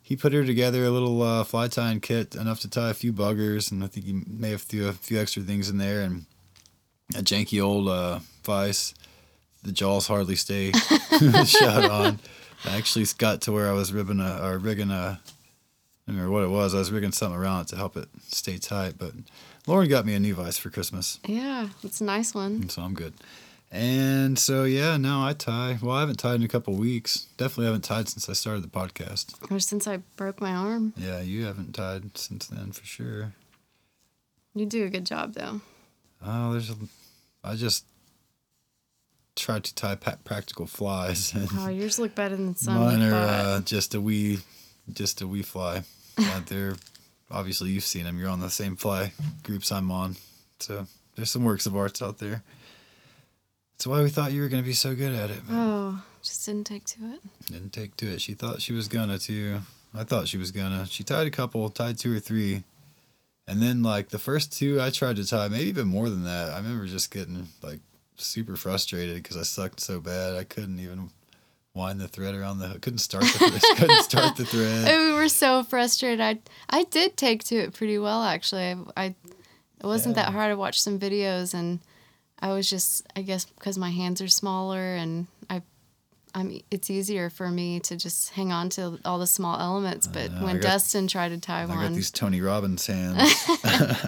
he 0.04 0.16
put 0.16 0.34
her 0.34 0.46
together 0.46 0.86
a 0.86 0.92
little 0.92 1.22
uh, 1.24 1.44
fly 1.44 1.68
tying 1.68 2.00
kit, 2.00 2.36
enough 2.36 2.60
to 2.60 2.70
tie 2.70 2.92
a 2.92 2.94
few 2.94 3.12
buggers, 3.12 3.72
and 3.72 3.84
I 3.84 3.88
think 3.88 4.06
he 4.06 4.22
may 4.28 4.52
have 4.52 4.62
threw 4.62 4.88
a 4.88 4.94
few 4.94 5.20
extra 5.20 5.42
things 5.42 5.70
in 5.70 5.80
there, 5.80 6.02
and 6.02 6.26
a 7.16 7.24
janky 7.24 7.62
old 7.64 7.90
uh, 7.90 8.20
vise. 8.44 8.94
The 9.64 9.72
jaws 9.72 10.08
hardly 10.08 10.36
stay 10.36 10.72
shut 11.46 11.90
on. 11.90 12.20
I 12.66 12.78
actually 12.78 13.06
got 13.18 13.42
to 13.42 13.52
where 13.52 13.68
I 13.70 13.74
was 13.74 13.94
ribbing 13.94 14.20
a 14.20 14.40
or 14.44 14.58
rigging 14.58 14.92
a 14.92 15.20
I 16.08 16.12
don't 16.12 16.16
remember 16.16 16.32
what 16.32 16.44
it 16.44 16.50
was. 16.50 16.74
I 16.74 16.78
was 16.80 16.92
rigging 16.92 17.12
something 17.12 17.38
around 17.40 17.62
it 17.64 17.68
to 17.70 17.76
help 17.76 17.98
it 17.98 18.08
stay 18.28 18.58
tight. 18.58 18.96
But 18.98 19.12
Lauren 19.68 19.90
got 19.90 20.06
me 20.06 20.14
a 20.14 20.20
new 20.20 20.36
vise 20.36 20.58
for 20.58 20.70
Christmas, 20.70 21.20
Yeah, 21.28 21.70
it's 21.84 22.00
a 22.02 22.06
nice 22.06 22.34
one. 22.34 22.54
and 22.54 22.72
so 22.72 22.82
I'm 22.82 22.94
good. 22.94 23.14
And 23.70 24.40
so 24.40 24.64
yeah, 24.64 24.96
now 24.96 25.28
I 25.28 25.34
tie. 25.34 25.78
Well, 25.82 25.94
I 25.96 26.00
haven't 26.00 26.20
tied 26.20 26.36
in 26.36 26.44
a 26.44 26.48
couple 26.48 26.74
weeks. 26.76 27.28
Definitely 27.36 27.66
haven't 27.66 27.84
tied 27.84 28.08
since 28.08 28.30
I 28.30 28.34
started 28.34 28.64
the 28.64 28.70
podcast. 28.70 29.52
Or 29.52 29.60
since 29.60 29.86
I 29.88 29.98
broke 30.16 30.40
my 30.40 30.52
arm. 30.52 30.94
Yeah, 30.96 31.20
you 31.20 31.44
haven't 31.44 31.74
tied 31.76 32.18
since 32.18 32.48
then 32.48 32.72
for 32.72 32.86
sure. 32.86 33.34
You 34.56 34.66
do 34.66 34.86
a 34.86 34.90
good 34.90 35.06
job, 35.06 35.34
though. 35.34 35.60
Oh, 36.26 36.54
there's 36.54 36.70
a. 36.70 36.76
I 37.44 37.56
just 37.56 37.84
tried 39.38 39.64
to 39.64 39.74
tie 39.76 39.96
practical 39.96 40.66
flies, 40.68 41.34
and 41.36 41.48
Oh, 41.58 41.70
yours 41.70 41.98
look 42.00 42.14
better 42.16 42.36
than 42.36 42.56
some. 42.56 42.76
mine 42.76 43.02
are 43.02 43.14
uh, 43.14 43.62
just 43.62 43.96
a 43.96 44.02
wee, 44.02 44.40
just 44.92 45.22
a 45.22 45.28
wee 45.28 45.44
fly. 45.44 45.84
Uh, 46.20 46.42
they're 46.48 46.76
obviously 47.30 47.70
you've 47.70 47.84
seen 47.84 48.06
them. 48.06 48.18
You're 48.18 48.30
on 48.30 48.40
the 48.40 48.50
same 48.50 48.76
fly 48.76 49.12
groups 49.44 49.72
I'm 49.72 49.92
on, 49.92 50.16
so 50.60 50.88
there's 51.16 51.30
some 51.30 51.44
works 51.44 51.68
of 51.68 51.76
arts 51.76 52.02
out 52.02 52.18
there. 52.18 52.42
That's 53.74 53.86
why 53.86 54.02
we 54.02 54.10
thought 54.10 54.32
you 54.32 54.42
were 54.42 54.50
gonna 54.50 54.64
be 54.64 54.74
so 54.74 54.96
good 54.96 55.14
at 55.14 55.30
it. 55.30 55.42
Oh, 55.52 56.02
just 56.24 56.44
didn't 56.48 56.66
take 56.66 56.86
to 56.86 57.14
it. 57.14 57.20
Didn't 57.52 57.72
take 57.72 57.96
to 57.98 58.08
it. 58.08 58.22
She 58.22 58.34
thought 58.34 58.64
she 58.64 58.74
was 58.74 58.88
gonna 58.88 59.20
too. 59.20 59.60
I 59.94 60.04
thought 60.06 60.28
she 60.28 60.38
was 60.40 60.52
gonna. 60.52 60.88
She 60.88 61.04
tied 61.04 61.28
a 61.28 61.32
couple, 61.32 61.70
tied 61.70 62.00
two 62.00 62.16
or 62.16 62.20
three, 62.20 62.64
and 63.48 63.62
then 63.62 63.84
like 63.84 64.10
the 64.10 64.18
first 64.18 64.52
two 64.52 64.82
I 64.82 64.90
tried 64.90 65.18
to 65.18 65.26
tie, 65.28 65.48
maybe 65.50 65.70
even 65.70 65.88
more 65.88 66.10
than 66.10 66.24
that. 66.24 66.50
I 66.52 66.58
remember 66.58 66.88
just 66.88 67.12
getting 67.12 67.48
like 67.62 67.80
super 68.18 68.56
frustrated 68.56 69.16
because 69.22 69.38
I 69.38 69.44
sucked 69.44 69.80
so 69.80 70.00
bad 70.00 70.36
I 70.36 70.44
couldn't 70.44 70.80
even 70.80 71.10
wind 71.74 72.00
the 72.02 72.08
thread 72.08 72.34
around 72.36 72.58
the 72.60 72.68
hook. 72.68 72.82
Couldn't 72.82 73.00
start 73.00 73.24
the 73.24 73.30
thread. 73.30 73.62
couldn't 73.78 74.04
start 74.04 74.36
the 74.36 74.46
thread. 74.46 74.88
We 75.08 75.14
were 75.14 75.30
so 75.30 75.64
frustrated. 75.64 76.20
I 76.22 76.40
I 76.70 76.84
did 76.86 77.16
take 77.18 77.44
to 77.46 77.56
it 77.56 77.74
pretty 77.74 77.98
well 78.00 78.24
actually. 78.24 78.64
I, 78.64 78.76
I 78.98 79.06
it 79.80 79.86
wasn't 79.86 80.18
Yeah. 80.18 80.24
that 80.24 80.32
hard. 80.34 80.52
I 80.52 80.56
watched 80.56 80.82
some 80.82 80.98
videos 81.00 81.54
and 81.54 81.80
I 82.40 82.54
was 82.54 82.70
just 82.70 83.06
I 83.16 83.22
guess 83.22 83.46
because 83.46 83.78
my 83.78 83.92
hands 83.92 84.22
are 84.22 84.28
smaller 84.28 84.96
and 84.96 85.28
I 85.50 85.62
I'm 86.34 86.60
it's 86.72 86.90
easier 86.90 87.30
for 87.30 87.50
me 87.50 87.80
to 87.82 87.96
just 87.96 88.32
hang 88.32 88.52
on 88.52 88.70
to 88.72 89.00
all 89.06 89.20
the 89.20 89.28
small 89.28 89.60
elements. 89.60 90.08
But 90.08 90.32
when 90.42 90.56
got- 90.60 90.64
Dustin 90.64 91.08
tried 91.08 91.30
to 91.30 91.38
tie 91.40 91.62
I 91.64 91.68
got 91.68 91.76
one, 91.76 91.94
these 91.94 92.10
Tony 92.12 92.42
Robbins 92.42 92.88
hands. 92.88 93.32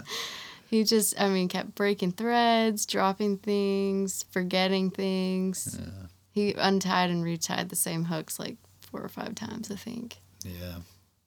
He 0.70 0.84
just, 0.84 1.20
I 1.20 1.30
mean, 1.30 1.48
kept 1.48 1.74
breaking 1.74 2.12
threads, 2.12 2.86
dropping 2.86 3.38
things, 3.40 4.24
forgetting 4.30 4.92
things. 4.92 5.80
Yeah. 5.82 6.08
He 6.32 6.54
untied 6.54 7.10
and 7.10 7.24
retied 7.24 7.70
the 7.70 7.76
same 7.76 8.06
hooks 8.06 8.38
like 8.38 8.58
four 8.82 9.02
or 9.02 9.10
five 9.10 9.34
times, 9.36 9.72
I 9.72 9.76
think. 9.76 10.18
Yeah. 10.46 10.78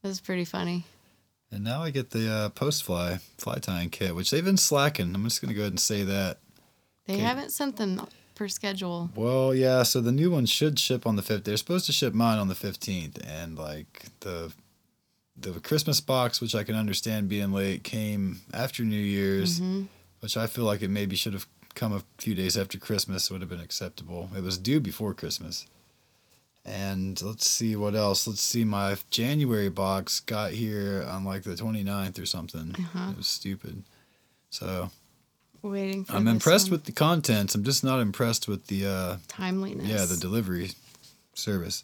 It 0.05 0.07
was 0.07 0.21
pretty 0.21 0.45
funny. 0.45 0.85
And 1.51 1.65
now 1.65 1.83
I 1.83 1.91
get 1.91 2.11
the 2.11 2.31
uh, 2.31 2.49
Postfly 2.51 3.21
fly 3.37 3.57
tying 3.59 3.91
kit, 3.91 4.15
which 4.15 4.31
they've 4.31 4.45
been 4.45 4.57
slacking. 4.57 5.15
I'm 5.15 5.25
just 5.25 5.43
gonna 5.43 5.55
go 5.55 5.61
ahead 5.63 5.73
and 5.73 5.81
say 5.81 6.03
that. 6.05 6.39
They 7.07 7.15
Okay. 7.15 7.23
haven't 7.23 7.51
sent 7.51 7.77
them 7.77 8.07
per 8.37 8.49
schedule. 8.49 9.11
Well, 9.15 9.55
yeah. 9.55 9.83
So 9.83 10.01
the 10.01 10.13
new 10.13 10.31
one 10.31 10.47
should 10.47 10.79
ship 10.79 11.05
on 11.07 11.17
the 11.17 11.23
fifth. 11.23 11.45
They're 11.45 11.57
supposed 11.57 11.87
to 11.87 11.93
ship 11.93 12.15
mine 12.15 12.39
on 12.39 12.49
the 12.49 12.55
fifteenth, 12.55 13.19
and 13.27 13.59
like 13.59 14.07
the 14.21 14.53
the 15.43 15.61
Christmas 15.61 16.01
box, 16.01 16.41
which 16.41 16.55
I 16.55 16.65
can 16.65 16.75
understand 16.75 17.29
being 17.29 17.53
late, 17.53 17.83
came 17.85 18.41
after 18.53 18.85
New 18.85 18.97
Year's, 19.01 19.61
Mhm. 19.61 19.89
which 20.21 20.37
I 20.37 20.47
feel 20.47 20.65
like 20.65 20.83
it 20.83 20.89
maybe 20.91 21.17
should 21.17 21.33
have 21.33 21.47
come 21.75 21.93
a 21.93 22.03
few 22.19 22.35
days 22.35 22.57
after 22.57 22.79
Christmas 22.79 23.31
would 23.31 23.41
have 23.41 23.51
been 23.51 23.61
acceptable. 23.61 24.31
It 24.37 24.43
was 24.43 24.59
due 24.59 24.79
before 24.81 25.15
Christmas. 25.15 25.67
And 26.65 27.21
let's 27.23 27.49
see 27.49 27.75
what 27.75 27.95
else. 27.97 28.27
Let's 28.27 28.41
see. 28.43 28.63
My 28.65 28.97
January 29.11 29.69
box 29.69 30.21
got 30.21 30.53
here 30.53 31.05
on 31.09 31.25
like 31.25 31.43
the 31.43 31.57
29th 31.57 32.19
or 32.21 32.27
something. 32.27 32.75
Uh-huh. 32.79 33.11
It 33.11 33.17
was 33.17 33.27
stupid. 33.27 33.83
So 34.51 34.91
Waiting 35.63 36.05
for 36.05 36.15
I'm 36.15 36.29
impressed 36.29 36.67
one. 36.67 36.73
with 36.73 36.85
the 36.85 36.93
contents. 36.93 37.55
I'm 37.55 37.65
just 37.65 37.83
not 37.83 38.01
impressed 38.01 38.47
with 38.49 38.67
the 38.69 38.87
uh, 38.87 39.17
timeliness. 39.29 39.87
yeah, 39.89 40.05
the 40.05 40.17
delivery 40.17 40.71
service. 41.35 41.83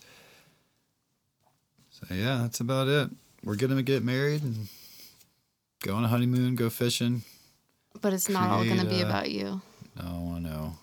So 1.90 2.14
yeah, 2.14 2.38
that's 2.42 2.60
about 2.60 2.86
it. 2.88 3.10
We're 3.44 3.56
gonna 3.56 3.82
get 3.82 4.02
married 4.02 4.42
and 4.42 4.68
go 5.82 5.94
on 5.94 6.04
a 6.04 6.08
honeymoon, 6.08 6.54
go 6.56 6.70
fishing. 6.70 7.22
but 8.00 8.12
it's 8.12 8.28
not 8.28 8.50
all 8.50 8.64
going 8.64 8.80
to 8.80 8.86
be 8.86 9.00
about 9.00 9.30
you. 9.30 9.60
No, 9.96 10.32
I 10.36 10.38
know. 10.38 10.74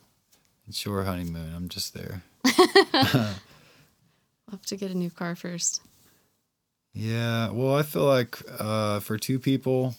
It's 0.68 0.84
your 0.86 1.04
honeymoon. 1.04 1.54
I'm 1.56 1.70
just 1.70 1.94
there. 1.94 2.22
I'll 2.46 3.36
have 4.52 4.66
to 4.68 4.76
get 4.78 4.92
a 4.92 4.96
new 4.98 5.10
car 5.10 5.36
first. 5.36 5.82
Yeah. 6.94 7.50
Well, 7.52 7.76
I 7.76 7.84
feel 7.84 8.06
like 8.06 8.38
uh, 8.60 9.00
for 9.02 9.18
two 9.18 9.38
people, 9.40 9.96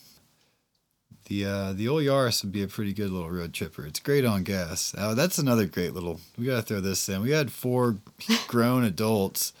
the 1.27 1.45
uh, 1.45 1.73
the 1.73 1.87
old 1.87 2.03
Yaris 2.03 2.43
would 2.43 2.51
be 2.51 2.63
a 2.63 2.67
pretty 2.67 2.93
good 2.93 3.11
little 3.11 3.29
road 3.29 3.53
tripper. 3.53 3.85
It's 3.85 3.99
great 3.99 4.25
on 4.25 4.43
gas. 4.43 4.95
Uh, 4.97 5.13
that's 5.13 5.37
another 5.37 5.65
great 5.65 5.93
little. 5.93 6.19
We 6.37 6.45
gotta 6.45 6.61
throw 6.63 6.79
this 6.81 7.07
in. 7.09 7.21
We 7.21 7.31
had 7.31 7.51
four 7.51 7.97
grown 8.47 8.83
adults 8.83 9.53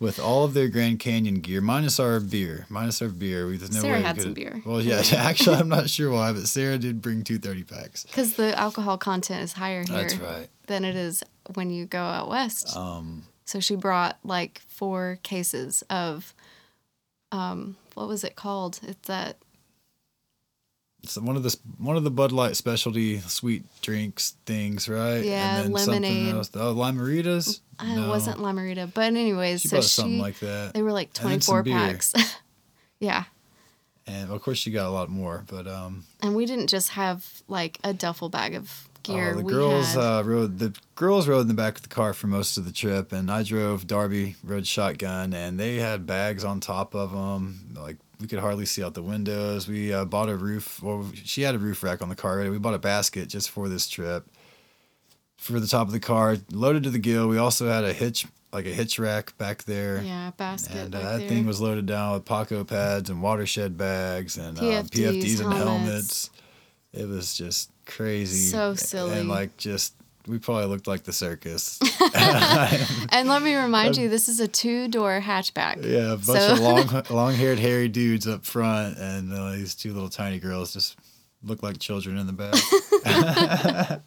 with 0.00 0.18
all 0.18 0.44
of 0.44 0.54
their 0.54 0.66
Grand 0.68 0.98
Canyon 0.98 1.36
gear, 1.36 1.60
minus 1.60 2.00
our 2.00 2.18
beer, 2.18 2.66
minus 2.70 3.00
our 3.02 3.08
beer. 3.08 3.46
We 3.46 3.58
there's 3.58 3.72
no 3.72 3.80
Sarah 3.80 3.98
way 3.98 4.02
had 4.02 4.20
some 4.20 4.32
beer. 4.32 4.62
Well, 4.64 4.80
yeah. 4.80 5.02
Actually, 5.14 5.56
I'm 5.56 5.68
not 5.68 5.88
sure 5.90 6.10
why, 6.10 6.32
but 6.32 6.48
Sarah 6.48 6.78
did 6.78 7.02
bring 7.02 7.22
two 7.22 7.38
30 7.38 7.64
packs. 7.64 8.04
Because 8.04 8.34
the 8.34 8.58
alcohol 8.58 8.96
content 8.98 9.42
is 9.42 9.52
higher 9.52 9.84
here 9.86 9.96
That's 9.96 10.16
right. 10.16 10.48
than 10.66 10.84
it 10.84 10.96
is 10.96 11.22
when 11.54 11.70
you 11.70 11.84
go 11.84 12.00
out 12.00 12.28
west. 12.30 12.74
Um, 12.76 13.24
So 13.44 13.60
she 13.60 13.76
brought 13.76 14.18
like 14.24 14.62
four 14.68 15.18
cases 15.22 15.84
of, 15.90 16.34
um, 17.30 17.76
what 17.94 18.08
was 18.08 18.24
it 18.24 18.36
called? 18.36 18.80
It's 18.82 19.06
that 19.06 19.36
it's 21.02 21.16
one 21.18 21.36
of 21.36 21.42
the 21.42 21.56
one 21.78 21.96
of 21.96 22.04
the 22.04 22.10
Bud 22.10 22.32
Light 22.32 22.56
specialty 22.56 23.18
sweet 23.20 23.64
drinks 23.82 24.34
things, 24.46 24.88
right? 24.88 25.24
Yeah, 25.24 25.62
something 25.62 25.72
lemonade. 26.02 26.34
else. 26.34 26.50
Oh, 26.54 26.74
limeritas. 26.74 27.60
uh, 27.78 27.84
it 27.86 28.08
wasn't 28.08 28.38
Lamarita, 28.38 28.92
but 28.92 29.04
anyways, 29.04 29.62
She 29.62 29.68
so 29.68 29.76
she 29.80 29.88
something 29.88 30.18
like 30.18 30.38
that. 30.40 30.72
they 30.74 30.82
were 30.82 30.92
like 30.92 31.08
And 31.20 31.30
then 31.30 31.40
twenty 31.40 31.40
four 31.40 31.64
packs. 31.64 32.12
yeah, 33.00 33.24
And 34.06 34.30
of 34.30 34.42
course, 34.42 34.58
she 34.58 34.70
got 34.70 34.86
a 34.86 34.90
lot 34.90 35.08
more. 35.08 35.44
But 35.48 35.66
um, 35.66 36.04
and 36.22 36.34
we 36.36 36.46
didn't 36.46 36.66
just 36.68 36.90
have 36.90 37.42
like 37.48 37.78
a 37.84 37.92
duffel 37.94 38.28
bag 38.28 38.54
of 38.54 38.88
gear. 39.02 39.30
oh, 39.32 39.38
the 39.38 39.44
we 39.44 39.52
girls 39.52 39.94
had 39.94 40.00
uh, 40.02 40.22
rode 40.26 40.58
the 40.58 40.74
girls 40.94 41.26
rode 41.26 41.40
in 41.40 41.48
the 41.48 41.54
back 41.54 41.76
of 41.76 41.82
the 41.82 41.88
car 41.88 42.12
for 42.12 42.26
most 42.26 42.58
of 42.58 42.64
the 42.66 42.72
trip, 42.72 43.12
and 43.12 43.30
I 43.30 43.42
drove. 43.42 43.86
Darby 43.86 44.36
rode 44.44 44.66
shotgun, 44.66 45.32
and 45.32 45.58
they 45.58 45.76
had 45.76 46.06
bags 46.06 46.44
on 46.44 46.60
top 46.60 46.94
of 46.94 47.12
them. 47.12 47.72
Like 47.74 47.96
we 48.20 48.26
could 48.26 48.38
hardly 48.38 48.66
see 48.66 48.84
out 48.84 48.94
the 48.94 49.02
windows. 49.02 49.66
We 49.66 49.92
uh, 49.92 50.04
bought 50.04 50.28
a 50.28 50.36
roof. 50.36 50.82
Well, 50.82 51.10
she 51.24 51.42
had 51.42 51.54
a 51.54 51.58
roof 51.58 51.82
rack 51.82 52.02
on 52.02 52.08
the 52.08 52.14
car. 52.14 52.34
already. 52.34 52.50
We 52.50 52.58
bought 52.58 52.74
a 52.74 52.78
basket 52.78 53.28
just 53.28 53.50
for 53.50 53.68
this 53.68 53.88
trip. 53.88 54.26
For 55.38 55.58
the 55.58 55.66
top 55.66 55.86
of 55.86 55.92
the 55.92 56.00
car, 56.00 56.36
loaded 56.52 56.82
to 56.82 56.90
the 56.90 56.98
gill. 56.98 57.26
We 57.26 57.38
also 57.38 57.68
had 57.68 57.82
a 57.82 57.94
hitch, 57.94 58.26
like 58.52 58.66
a 58.66 58.70
hitch 58.70 58.98
rack 58.98 59.36
back 59.38 59.64
there. 59.64 60.02
yeah 60.02 60.32
basket. 60.36 60.76
And 60.76 60.94
uh, 60.94 60.98
that 60.98 61.18
there. 61.20 61.28
thing 61.28 61.46
was 61.46 61.62
loaded 61.62 61.86
down 61.86 62.12
with 62.12 62.26
Paco 62.26 62.62
pads 62.62 63.08
and 63.08 63.22
watershed 63.22 63.78
bags 63.78 64.36
and 64.36 64.58
uh, 64.58 64.62
PFDs, 64.62 64.90
PFDs 64.90 65.40
and 65.40 65.52
helmets. 65.54 65.64
helmets. 65.64 66.30
It 66.92 67.08
was 67.08 67.34
just 67.34 67.70
crazy. 67.86 68.50
So 68.50 68.74
silly. 68.74 69.18
And 69.18 69.30
like 69.30 69.56
just, 69.56 69.94
we 70.30 70.38
probably 70.38 70.66
looked 70.66 70.86
like 70.86 71.02
the 71.04 71.12
circus. 71.12 71.78
And 73.12 73.28
let 73.28 73.42
me 73.42 73.54
remind 73.54 73.96
you, 73.96 74.08
this 74.08 74.28
is 74.28 74.40
a 74.40 74.48
two 74.48 74.88
door 74.88 75.20
hatchback. 75.20 75.84
yeah, 75.84 76.12
a 76.12 76.16
bunch 76.16 76.24
So- 76.40 76.52
of 76.52 76.60
long, 76.60 77.02
long-haired, 77.10 77.58
hairy 77.58 77.88
dudes 77.88 78.26
up 78.28 78.44
front, 78.44 78.98
and 78.98 79.32
uh, 79.32 79.52
these 79.52 79.74
two 79.74 79.92
little 79.92 80.08
tiny 80.08 80.38
girls 80.38 80.72
just 80.72 80.96
look 81.42 81.62
like 81.62 81.78
children 81.78 82.16
in 82.18 82.26
the 82.26 82.32
back. 82.32 84.00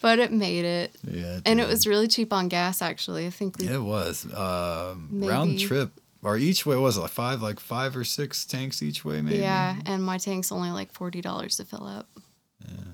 But 0.00 0.20
it 0.20 0.32
made 0.32 0.64
it. 0.64 0.94
yeah, 1.02 1.40
And 1.44 1.58
it 1.60 1.66
was 1.66 1.84
really 1.86 2.06
cheap 2.06 2.32
on 2.32 2.46
gas, 2.48 2.80
actually. 2.82 3.26
I 3.26 3.30
think 3.30 3.58
we 3.58 3.66
It 3.68 3.82
was 3.82 4.32
um, 4.32 5.08
round 5.12 5.58
trip, 5.58 5.90
or 6.22 6.36
each 6.38 6.64
way 6.64 6.76
was 6.76 6.96
it 6.96 7.00
like 7.00 7.10
five, 7.10 7.42
like 7.42 7.58
five 7.58 7.96
or 7.96 8.04
six 8.04 8.44
tanks 8.46 8.80
each 8.80 9.04
way, 9.04 9.20
maybe. 9.22 9.38
Yeah, 9.38 9.74
and 9.86 10.04
my 10.04 10.18
tank's 10.18 10.52
only 10.52 10.70
like 10.70 10.92
forty 10.92 11.20
dollars 11.20 11.56
to 11.56 11.64
fill 11.64 11.84
up. 11.84 12.06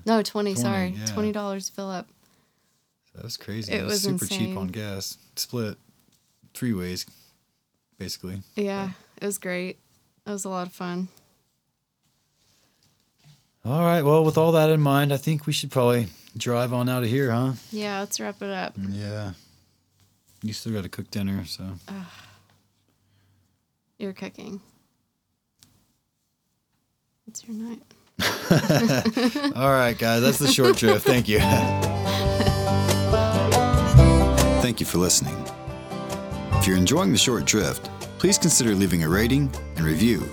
No, 0.07 0.21
twenty. 0.23 0.53
20, 0.53 0.55
sorry, 0.55 0.95
yeah. 0.97 1.05
twenty 1.05 1.31
dollars 1.31 1.67
to 1.69 1.73
fill 1.75 1.89
up. 1.91 2.07
That 3.15 3.23
was 3.23 3.37
crazy. 3.37 3.71
It 3.71 3.81
It, 3.81 3.83
was, 3.83 3.91
was 3.93 4.01
super 4.03 4.25
cheap 4.25 4.57
on 4.57 4.67
gas. 4.67 5.17
Split 5.35 5.77
three 6.53 6.73
ways, 6.73 7.05
basically. 7.97 8.41
Yeah, 8.55 8.91
it 9.21 9.25
was 9.25 9.37
great. 9.37 9.79
It 10.25 10.29
was 10.29 10.45
a 10.45 10.49
lot 10.49 10.67
of 10.67 10.73
fun. 10.73 11.07
All 13.63 13.81
right. 13.81 14.03
Well, 14.03 14.23
with 14.23 14.37
all 14.37 14.51
that 14.51 14.69
in 14.69 14.81
mind, 14.81 15.13
I 15.13 15.17
think 15.17 15.47
we 15.47 15.53
should 15.53 15.71
probably 15.71 16.07
drive 16.37 16.73
on 16.73 16.89
out 16.89 17.03
of 17.03 17.09
here, 17.09 17.31
huh? 17.31 17.53
Yeah, 17.71 17.99
let's 17.99 18.19
wrap 18.19 18.41
it 18.41 18.49
up. 18.51 18.77
Mm, 18.77 18.89
yeah. 18.91 19.31
You 20.43 20.53
still 20.53 20.73
got 20.73 20.83
to 20.83 20.89
cook 20.89 21.09
dinner, 21.09 21.45
so. 21.45 21.63
You're 23.97 24.13
cooking. 24.13 24.61
It's 27.27 27.43
your 27.47 27.57
night. 27.57 27.81
all 29.55 29.71
right, 29.71 29.97
guys. 29.97 30.21
That's 30.21 30.37
the 30.37 30.47
short 30.51 30.77
drift. 30.77 31.05
Thank 31.05 31.27
you. 31.27 31.39
Thank 34.65 34.79
you 34.79 34.87
for 34.87 34.97
listening. 34.97 35.37
If 36.53 36.65
you're 36.65 36.75
enjoying 36.75 37.11
the 37.11 37.19
short 37.19 37.45
drift, 37.45 37.85
please 38.17 38.39
consider 38.39 38.73
leaving 38.73 39.03
a 39.03 39.07
rating 39.07 39.53
and 39.75 39.85
review. 39.85 40.27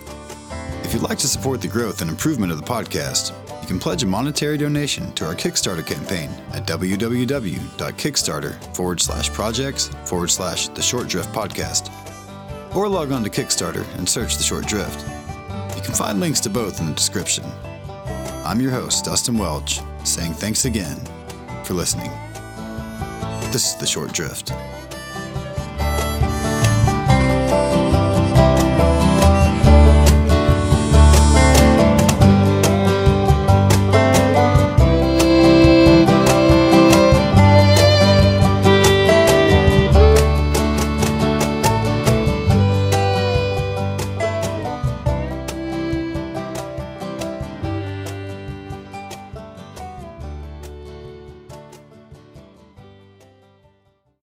If 0.83 0.95
you'd 0.95 1.03
like 1.03 1.19
to 1.19 1.29
support 1.29 1.61
the 1.61 1.69
growth 1.69 2.01
and 2.01 2.09
improvement 2.09 2.51
of 2.51 2.57
the 2.57 2.65
podcast, 2.65 3.35
you 3.61 3.69
can 3.69 3.79
pledge 3.79 4.05
a 4.05 4.07
monetary 4.07 4.57
donation 4.57 5.13
to 5.17 5.27
our 5.27 5.35
Kickstarter 5.35 5.87
campaign 5.87 6.31
at 6.55 6.67
www.kickstarter 6.67 8.75
forward 8.75 9.03
slash 9.03 9.31
projects 9.31 9.89
forward 10.07 10.31
slash 10.31 10.69
the 10.69 10.81
short 10.81 11.09
drift 11.09 11.29
podcast. 11.35 11.93
Or 12.75 12.89
log 12.89 13.13
on 13.13 13.23
to 13.25 13.29
Kickstarter 13.29 13.85
and 13.99 14.09
search 14.09 14.39
the 14.39 14.43
short 14.43 14.65
drift. 14.65 15.07
You 15.77 15.83
can 15.83 15.93
find 15.93 16.21
links 16.21 16.41
to 16.41 16.49
both 16.49 16.81
in 16.81 16.87
the 16.87 16.95
description. 16.95 17.45
I'm 18.47 18.63
your 18.63 18.71
host, 18.71 19.05
Dustin 19.05 19.37
Welch, 19.37 19.81
saying 20.05 20.33
thanks 20.33 20.65
again 20.65 20.99
for 21.65 21.75
listening. 21.75 22.11
This 23.53 23.75
is 23.75 23.77
The 23.77 23.87
Short 23.87 24.15
Drift. 24.15 24.51